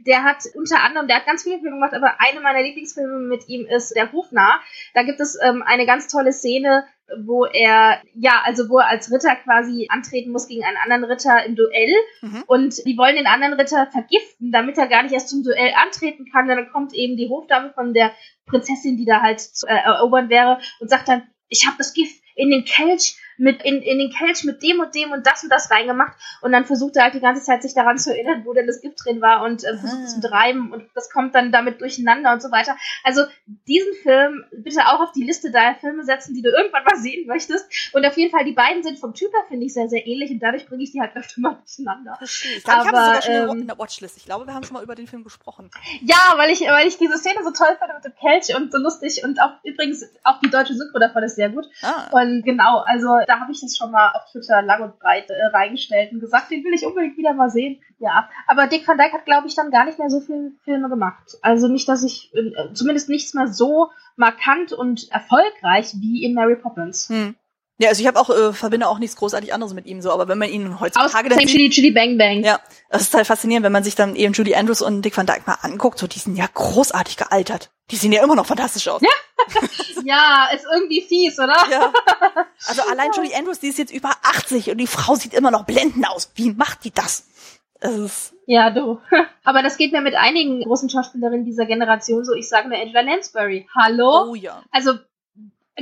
[0.00, 3.48] der hat unter anderem, der hat ganz viele Filme gemacht, aber eine meiner Lieblingsfilme mit
[3.48, 4.60] ihm ist Der Hofnarr.
[4.94, 6.86] Da gibt es ähm, eine ganz tolle Szene,
[7.24, 11.44] wo er, ja, also wo er als Ritter quasi antreten muss gegen einen anderen Ritter
[11.44, 11.94] im Duell.
[12.22, 12.44] Mhm.
[12.46, 16.26] Und die wollen den anderen Ritter vergiften, damit er gar nicht erst zum Duell antreten
[16.30, 16.48] kann.
[16.48, 18.12] dann kommt eben die Hofdame von der
[18.46, 22.22] Prinzessin, die da halt zu, äh, erobern wäre, und sagt dann, ich habe das Gift
[22.34, 25.50] in den Kelch mit in, in den Kelch mit dem und dem und das und
[25.50, 28.52] das reingemacht und dann versucht er halt die ganze Zeit sich daran zu erinnern, wo
[28.52, 30.06] denn das Gift drin war und äh, versucht ah.
[30.06, 32.76] zu treiben und das kommt dann damit durcheinander und so weiter.
[33.04, 33.22] Also
[33.66, 37.26] diesen Film bitte auch auf die Liste deiner Filme setzen, die du irgendwann mal sehen
[37.26, 37.66] möchtest.
[37.92, 40.30] Und auf jeden Fall, die beiden sind vom Typ her, finde ich, sehr, sehr ähnlich
[40.30, 42.16] und dadurch bringe ich die halt öfter mal durcheinander.
[42.16, 42.56] Verstehe.
[42.56, 44.16] Ich glaube, ich habe sogar schon ähm, in der Watchlist.
[44.16, 45.70] Ich glaube, wir haben schon mal über den Film gesprochen.
[46.02, 48.78] Ja, weil ich, weil ich diese Szene so toll fand mit dem Kelch und so
[48.78, 51.66] lustig und auch übrigens auch die deutsche Synchro davon ist sehr gut.
[51.82, 52.08] Ah.
[52.12, 55.46] Und genau, also da habe ich das schon mal auf Twitter lang und breit äh,
[55.52, 57.80] reingestellt und gesagt, den will ich unbedingt wieder mal sehen.
[57.98, 60.88] Ja, aber Dick Van Dyke hat, glaube ich, dann gar nicht mehr so viele Filme
[60.88, 61.36] gemacht.
[61.42, 66.56] Also nicht, dass ich, äh, zumindest nichts mehr so markant und erfolgreich wie in Mary
[66.56, 67.08] Poppins.
[67.08, 67.36] Hm.
[67.80, 70.26] Ja, also ich habe auch äh, verbinde auch nichts großartig anderes mit ihm so, aber
[70.26, 72.42] wenn man ihn heutzutage dann Chili, Chili Bang Bang.
[72.42, 72.58] Ja,
[72.90, 75.42] das ist halt faszinierend, wenn man sich dann eben Julie Andrews und Dick Van Dyke
[75.46, 77.70] mal anguckt, so die sind ja großartig gealtert.
[77.92, 79.00] Die sehen ja immer noch fantastisch aus.
[79.00, 79.60] Ja,
[80.04, 81.56] ja ist irgendwie fies, oder?
[81.70, 81.92] Ja.
[82.66, 85.64] Also allein Julie Andrews, die ist jetzt über 80 und die Frau sieht immer noch
[85.64, 86.32] blendend aus.
[86.34, 87.24] Wie macht die das?
[88.46, 89.00] Ja, du.
[89.44, 92.34] Aber das geht mir mit einigen großen Schauspielerinnen dieser Generation so.
[92.34, 93.68] Ich sage mir Angela Lansbury.
[93.74, 94.30] Hallo?
[94.30, 94.62] Oh ja.
[94.72, 94.94] Also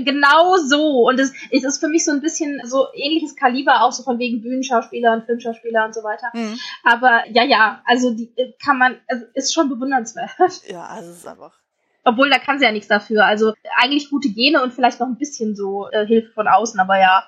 [0.04, 1.08] genau so.
[1.08, 4.18] Und es, es ist für mich so ein bisschen so ähnliches Kaliber, auch so von
[4.18, 6.30] wegen Bühnenschauspieler und Filmschauspieler und so weiter.
[6.34, 6.58] Mhm.
[6.84, 10.30] Aber ja, ja, also die äh, kann man, also ist schon bewundernswert.
[10.68, 11.52] Ja, also es ist einfach.
[12.04, 13.24] Obwohl, da kann sie ja nichts dafür.
[13.24, 16.98] Also eigentlich gute Gene und vielleicht noch ein bisschen so äh, Hilfe von außen, aber
[16.98, 17.24] ja.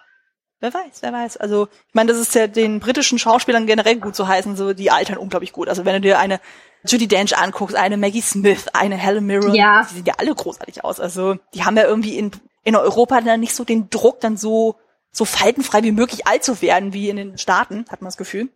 [0.60, 1.36] Wer weiß, wer weiß.
[1.36, 4.90] Also, ich meine, das ist ja den britischen Schauspielern generell gut zu heißen, so die
[4.90, 5.68] altern unglaublich gut.
[5.68, 6.40] Also wenn du dir eine
[6.86, 9.86] Judy Dench anguckst, eine Maggie Smith, eine Helen Mirren, ja.
[9.88, 11.00] die sehen ja alle großartig aus.
[11.00, 12.32] Also die haben ja irgendwie in
[12.68, 14.76] in Europa dann nicht so den Druck, dann so,
[15.10, 18.50] so faltenfrei wie möglich alt zu werden, wie in den Staaten, hat man das Gefühl.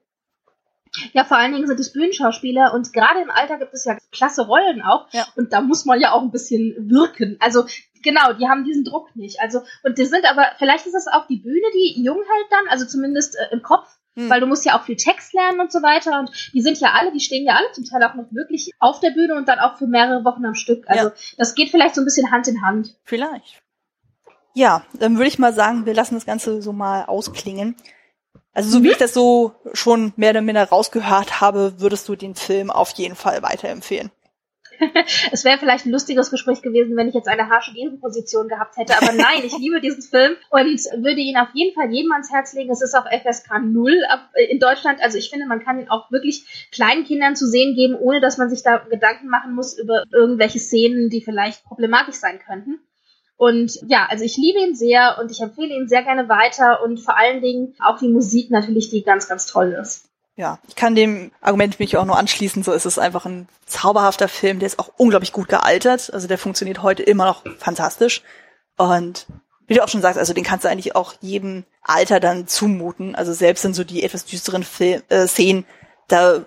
[1.14, 4.46] Ja, vor allen Dingen sind es Bühnenschauspieler und gerade im Alter gibt es ja klasse
[4.46, 5.26] Rollen auch ja.
[5.36, 7.38] und da muss man ja auch ein bisschen wirken.
[7.40, 7.64] Also
[8.02, 9.40] genau, die haben diesen Druck nicht.
[9.40, 12.68] Also und die sind aber vielleicht ist es auch die Bühne, die jung hält dann,
[12.68, 14.28] also zumindest äh, im Kopf, hm.
[14.28, 16.90] weil du musst ja auch viel Text lernen und so weiter und die sind ja
[16.92, 19.60] alle, die stehen ja alle zum Teil auch noch wirklich auf der Bühne und dann
[19.60, 20.84] auch für mehrere Wochen am Stück.
[20.88, 21.14] Also ja.
[21.38, 22.98] das geht vielleicht so ein bisschen Hand in Hand.
[23.04, 23.62] Vielleicht.
[24.54, 27.76] Ja, dann würde ich mal sagen, wir lassen das Ganze so mal ausklingen.
[28.52, 28.84] Also so mhm.
[28.84, 32.90] wie ich das so schon mehr oder minder rausgehört habe, würdest du den Film auf
[32.92, 34.10] jeden Fall weiterempfehlen.
[35.32, 38.96] es wäre vielleicht ein lustiges Gespräch gewesen, wenn ich jetzt eine harsche Gegenposition gehabt hätte.
[38.96, 40.64] Aber nein, ich liebe diesen Film und
[41.04, 42.70] würde ihn auf jeden Fall jedem ans Herz legen.
[42.70, 43.96] Es ist auf FSK 0
[44.48, 45.00] in Deutschland.
[45.00, 48.38] Also ich finde, man kann ihn auch wirklich kleinen Kindern zu sehen geben, ohne dass
[48.38, 52.80] man sich da Gedanken machen muss über irgendwelche Szenen, die vielleicht problematisch sein könnten.
[53.42, 57.00] Und ja, also ich liebe ihn sehr und ich empfehle ihn sehr gerne weiter und
[57.00, 60.04] vor allen Dingen auch die Musik natürlich, die ganz, ganz toll ist.
[60.36, 62.62] Ja, ich kann dem Argument mich auch nur anschließen.
[62.62, 66.14] So ist es einfach ein zauberhafter Film, der ist auch unglaublich gut gealtert.
[66.14, 68.22] Also der funktioniert heute immer noch fantastisch.
[68.76, 69.26] Und
[69.66, 73.16] wie du auch schon sagst, also den kannst du eigentlich auch jedem Alter dann zumuten.
[73.16, 75.66] Also selbst in so die etwas düsteren Film, äh, Szenen,
[76.06, 76.44] da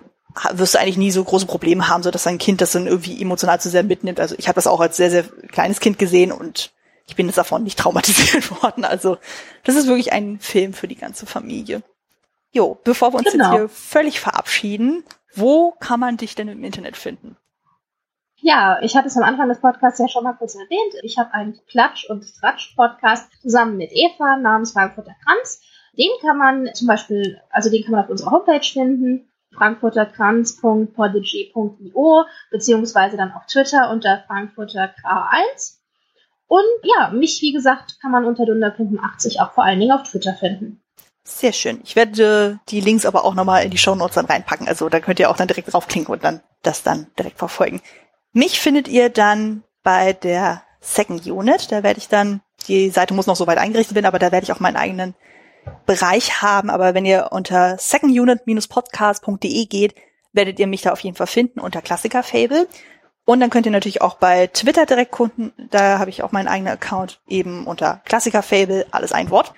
[0.52, 3.20] wirst du eigentlich nie so große Probleme haben, so dass dein Kind das dann irgendwie
[3.20, 4.18] emotional zu sehr mitnimmt.
[4.18, 6.72] Also ich habe das auch als sehr, sehr kleines Kind gesehen und
[7.08, 8.84] ich bin jetzt davon nicht traumatisiert worden.
[8.84, 9.18] Also
[9.64, 11.82] das ist wirklich ein Film für die ganze Familie.
[12.50, 13.44] Jo, bevor wir uns genau.
[13.44, 15.04] jetzt hier völlig verabschieden,
[15.34, 17.36] wo kann man dich denn im Internet finden?
[18.38, 20.94] Ja, ich hatte es am Anfang des Podcasts ja schon mal kurz erwähnt.
[21.02, 25.60] Ich habe einen Klatsch- und Tratsch-Podcast zusammen mit Eva namens Frankfurter Kranz.
[25.98, 33.16] Den kann man zum Beispiel, also den kann man auf unserer Homepage finden, frankfurterkranz.podigy.io, beziehungsweise
[33.16, 35.78] dann auf Twitter unter frankfurter K1.
[36.48, 40.34] Und ja, mich, wie gesagt, kann man unter Dunder85 auch vor allen Dingen auf Twitter
[40.34, 40.80] finden.
[41.24, 41.80] Sehr schön.
[41.82, 44.68] Ich werde die Links aber auch nochmal in die Show Notes dann reinpacken.
[44.68, 47.80] Also da könnt ihr auch dann direkt draufklicken und dann das dann direkt verfolgen.
[48.32, 51.72] Mich findet ihr dann bei der Second Unit.
[51.72, 54.44] Da werde ich dann, die Seite muss noch so weit eingerichtet werden, aber da werde
[54.44, 55.14] ich auch meinen eigenen
[55.84, 56.70] Bereich haben.
[56.70, 59.96] Aber wenn ihr unter secondunit-podcast.de geht,
[60.32, 62.68] werdet ihr mich da auf jeden Fall finden unter Klassiker Fable.
[63.26, 65.52] Und dann könnt ihr natürlich auch bei Twitter direkt kunden.
[65.70, 69.52] Da habe ich auch meinen eigenen Account eben unter Klassiker Fable, alles ein Wort.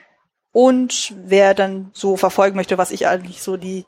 [0.52, 3.84] Und wer dann so verfolgen möchte, was ich eigentlich so die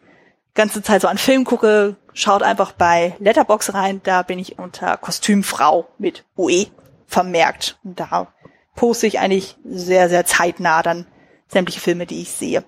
[0.55, 4.03] ganze Zeit so an Filmen gucke, schaut einfach bei Letterbox rein.
[4.05, 6.67] Da bin ich unter Kostümfrau mit UE
[7.07, 7.79] vermerkt.
[7.83, 8.31] Und da
[8.77, 11.07] poste ich eigentlich sehr, sehr zeitnah dann
[11.49, 12.65] sämtliche Filme, die ich sehe.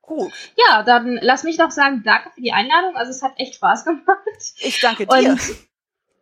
[0.00, 0.32] Gut.
[0.56, 2.96] Ja, dann lass mich noch sagen, danke für die Einladung.
[2.96, 4.06] Also es hat echt Spaß gemacht.
[4.58, 5.32] Ich danke dir.
[5.32, 5.40] Und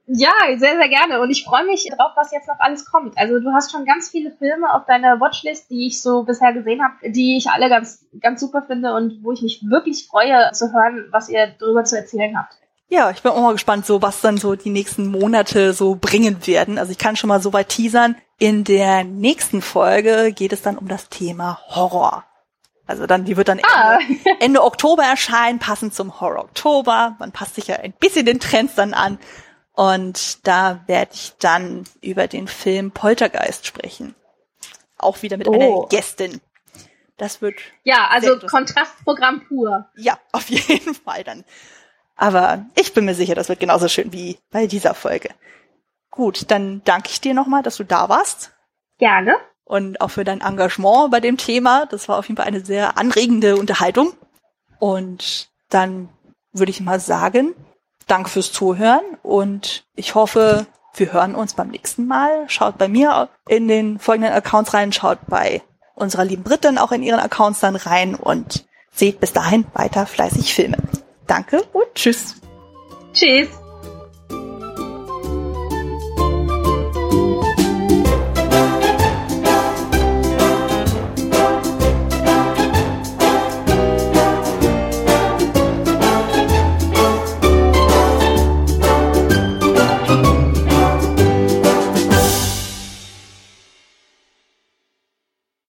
[0.08, 1.20] ja, sehr, sehr gerne.
[1.20, 3.18] Und ich freue mich drauf, was jetzt noch alles kommt.
[3.18, 6.82] Also du hast schon ganz viele Filme auf deiner Watchlist, die ich so bisher gesehen
[6.82, 10.72] habe, die ich alle ganz, ganz super finde und wo ich mich wirklich freue zu
[10.72, 12.54] hören, was ihr darüber zu erzählen habt.
[12.88, 16.46] Ja, ich bin auch mal gespannt, so was dann so die nächsten Monate so bringen
[16.46, 16.78] werden.
[16.78, 18.16] Also ich kann schon mal so weit teasern.
[18.38, 22.24] In der nächsten Folge geht es dann um das Thema Horror.
[22.86, 23.98] Also dann, die wird dann ah.
[23.98, 27.16] Ende, Ende Oktober erscheinen, passend zum Horror Oktober.
[27.18, 29.18] Man passt sich ja ein bisschen den Trends dann an.
[29.78, 34.16] Und da werde ich dann über den Film Poltergeist sprechen.
[34.96, 35.52] Auch wieder mit oh.
[35.52, 36.40] einer Gästin.
[37.16, 37.54] Das wird.
[37.84, 39.86] Ja, also Kontrastprogramm pur.
[39.94, 41.44] Ja, auf jeden Fall dann.
[42.16, 45.30] Aber ich bin mir sicher, das wird genauso schön wie bei dieser Folge.
[46.10, 48.52] Gut, dann danke ich dir nochmal, dass du da warst.
[48.98, 49.36] Gerne.
[49.62, 51.86] Und auch für dein Engagement bei dem Thema.
[51.86, 54.12] Das war auf jeden Fall eine sehr anregende Unterhaltung.
[54.80, 56.08] Und dann
[56.50, 57.54] würde ich mal sagen,
[58.08, 62.48] Danke fürs Zuhören und ich hoffe, wir hören uns beim nächsten Mal.
[62.48, 65.62] Schaut bei mir in den folgenden Accounts rein, schaut bei
[65.94, 70.54] unserer lieben Britin auch in ihren Accounts dann rein und seht bis dahin weiter fleißig
[70.54, 70.78] Filme.
[71.26, 72.36] Danke und tschüss.
[73.12, 73.48] Tschüss.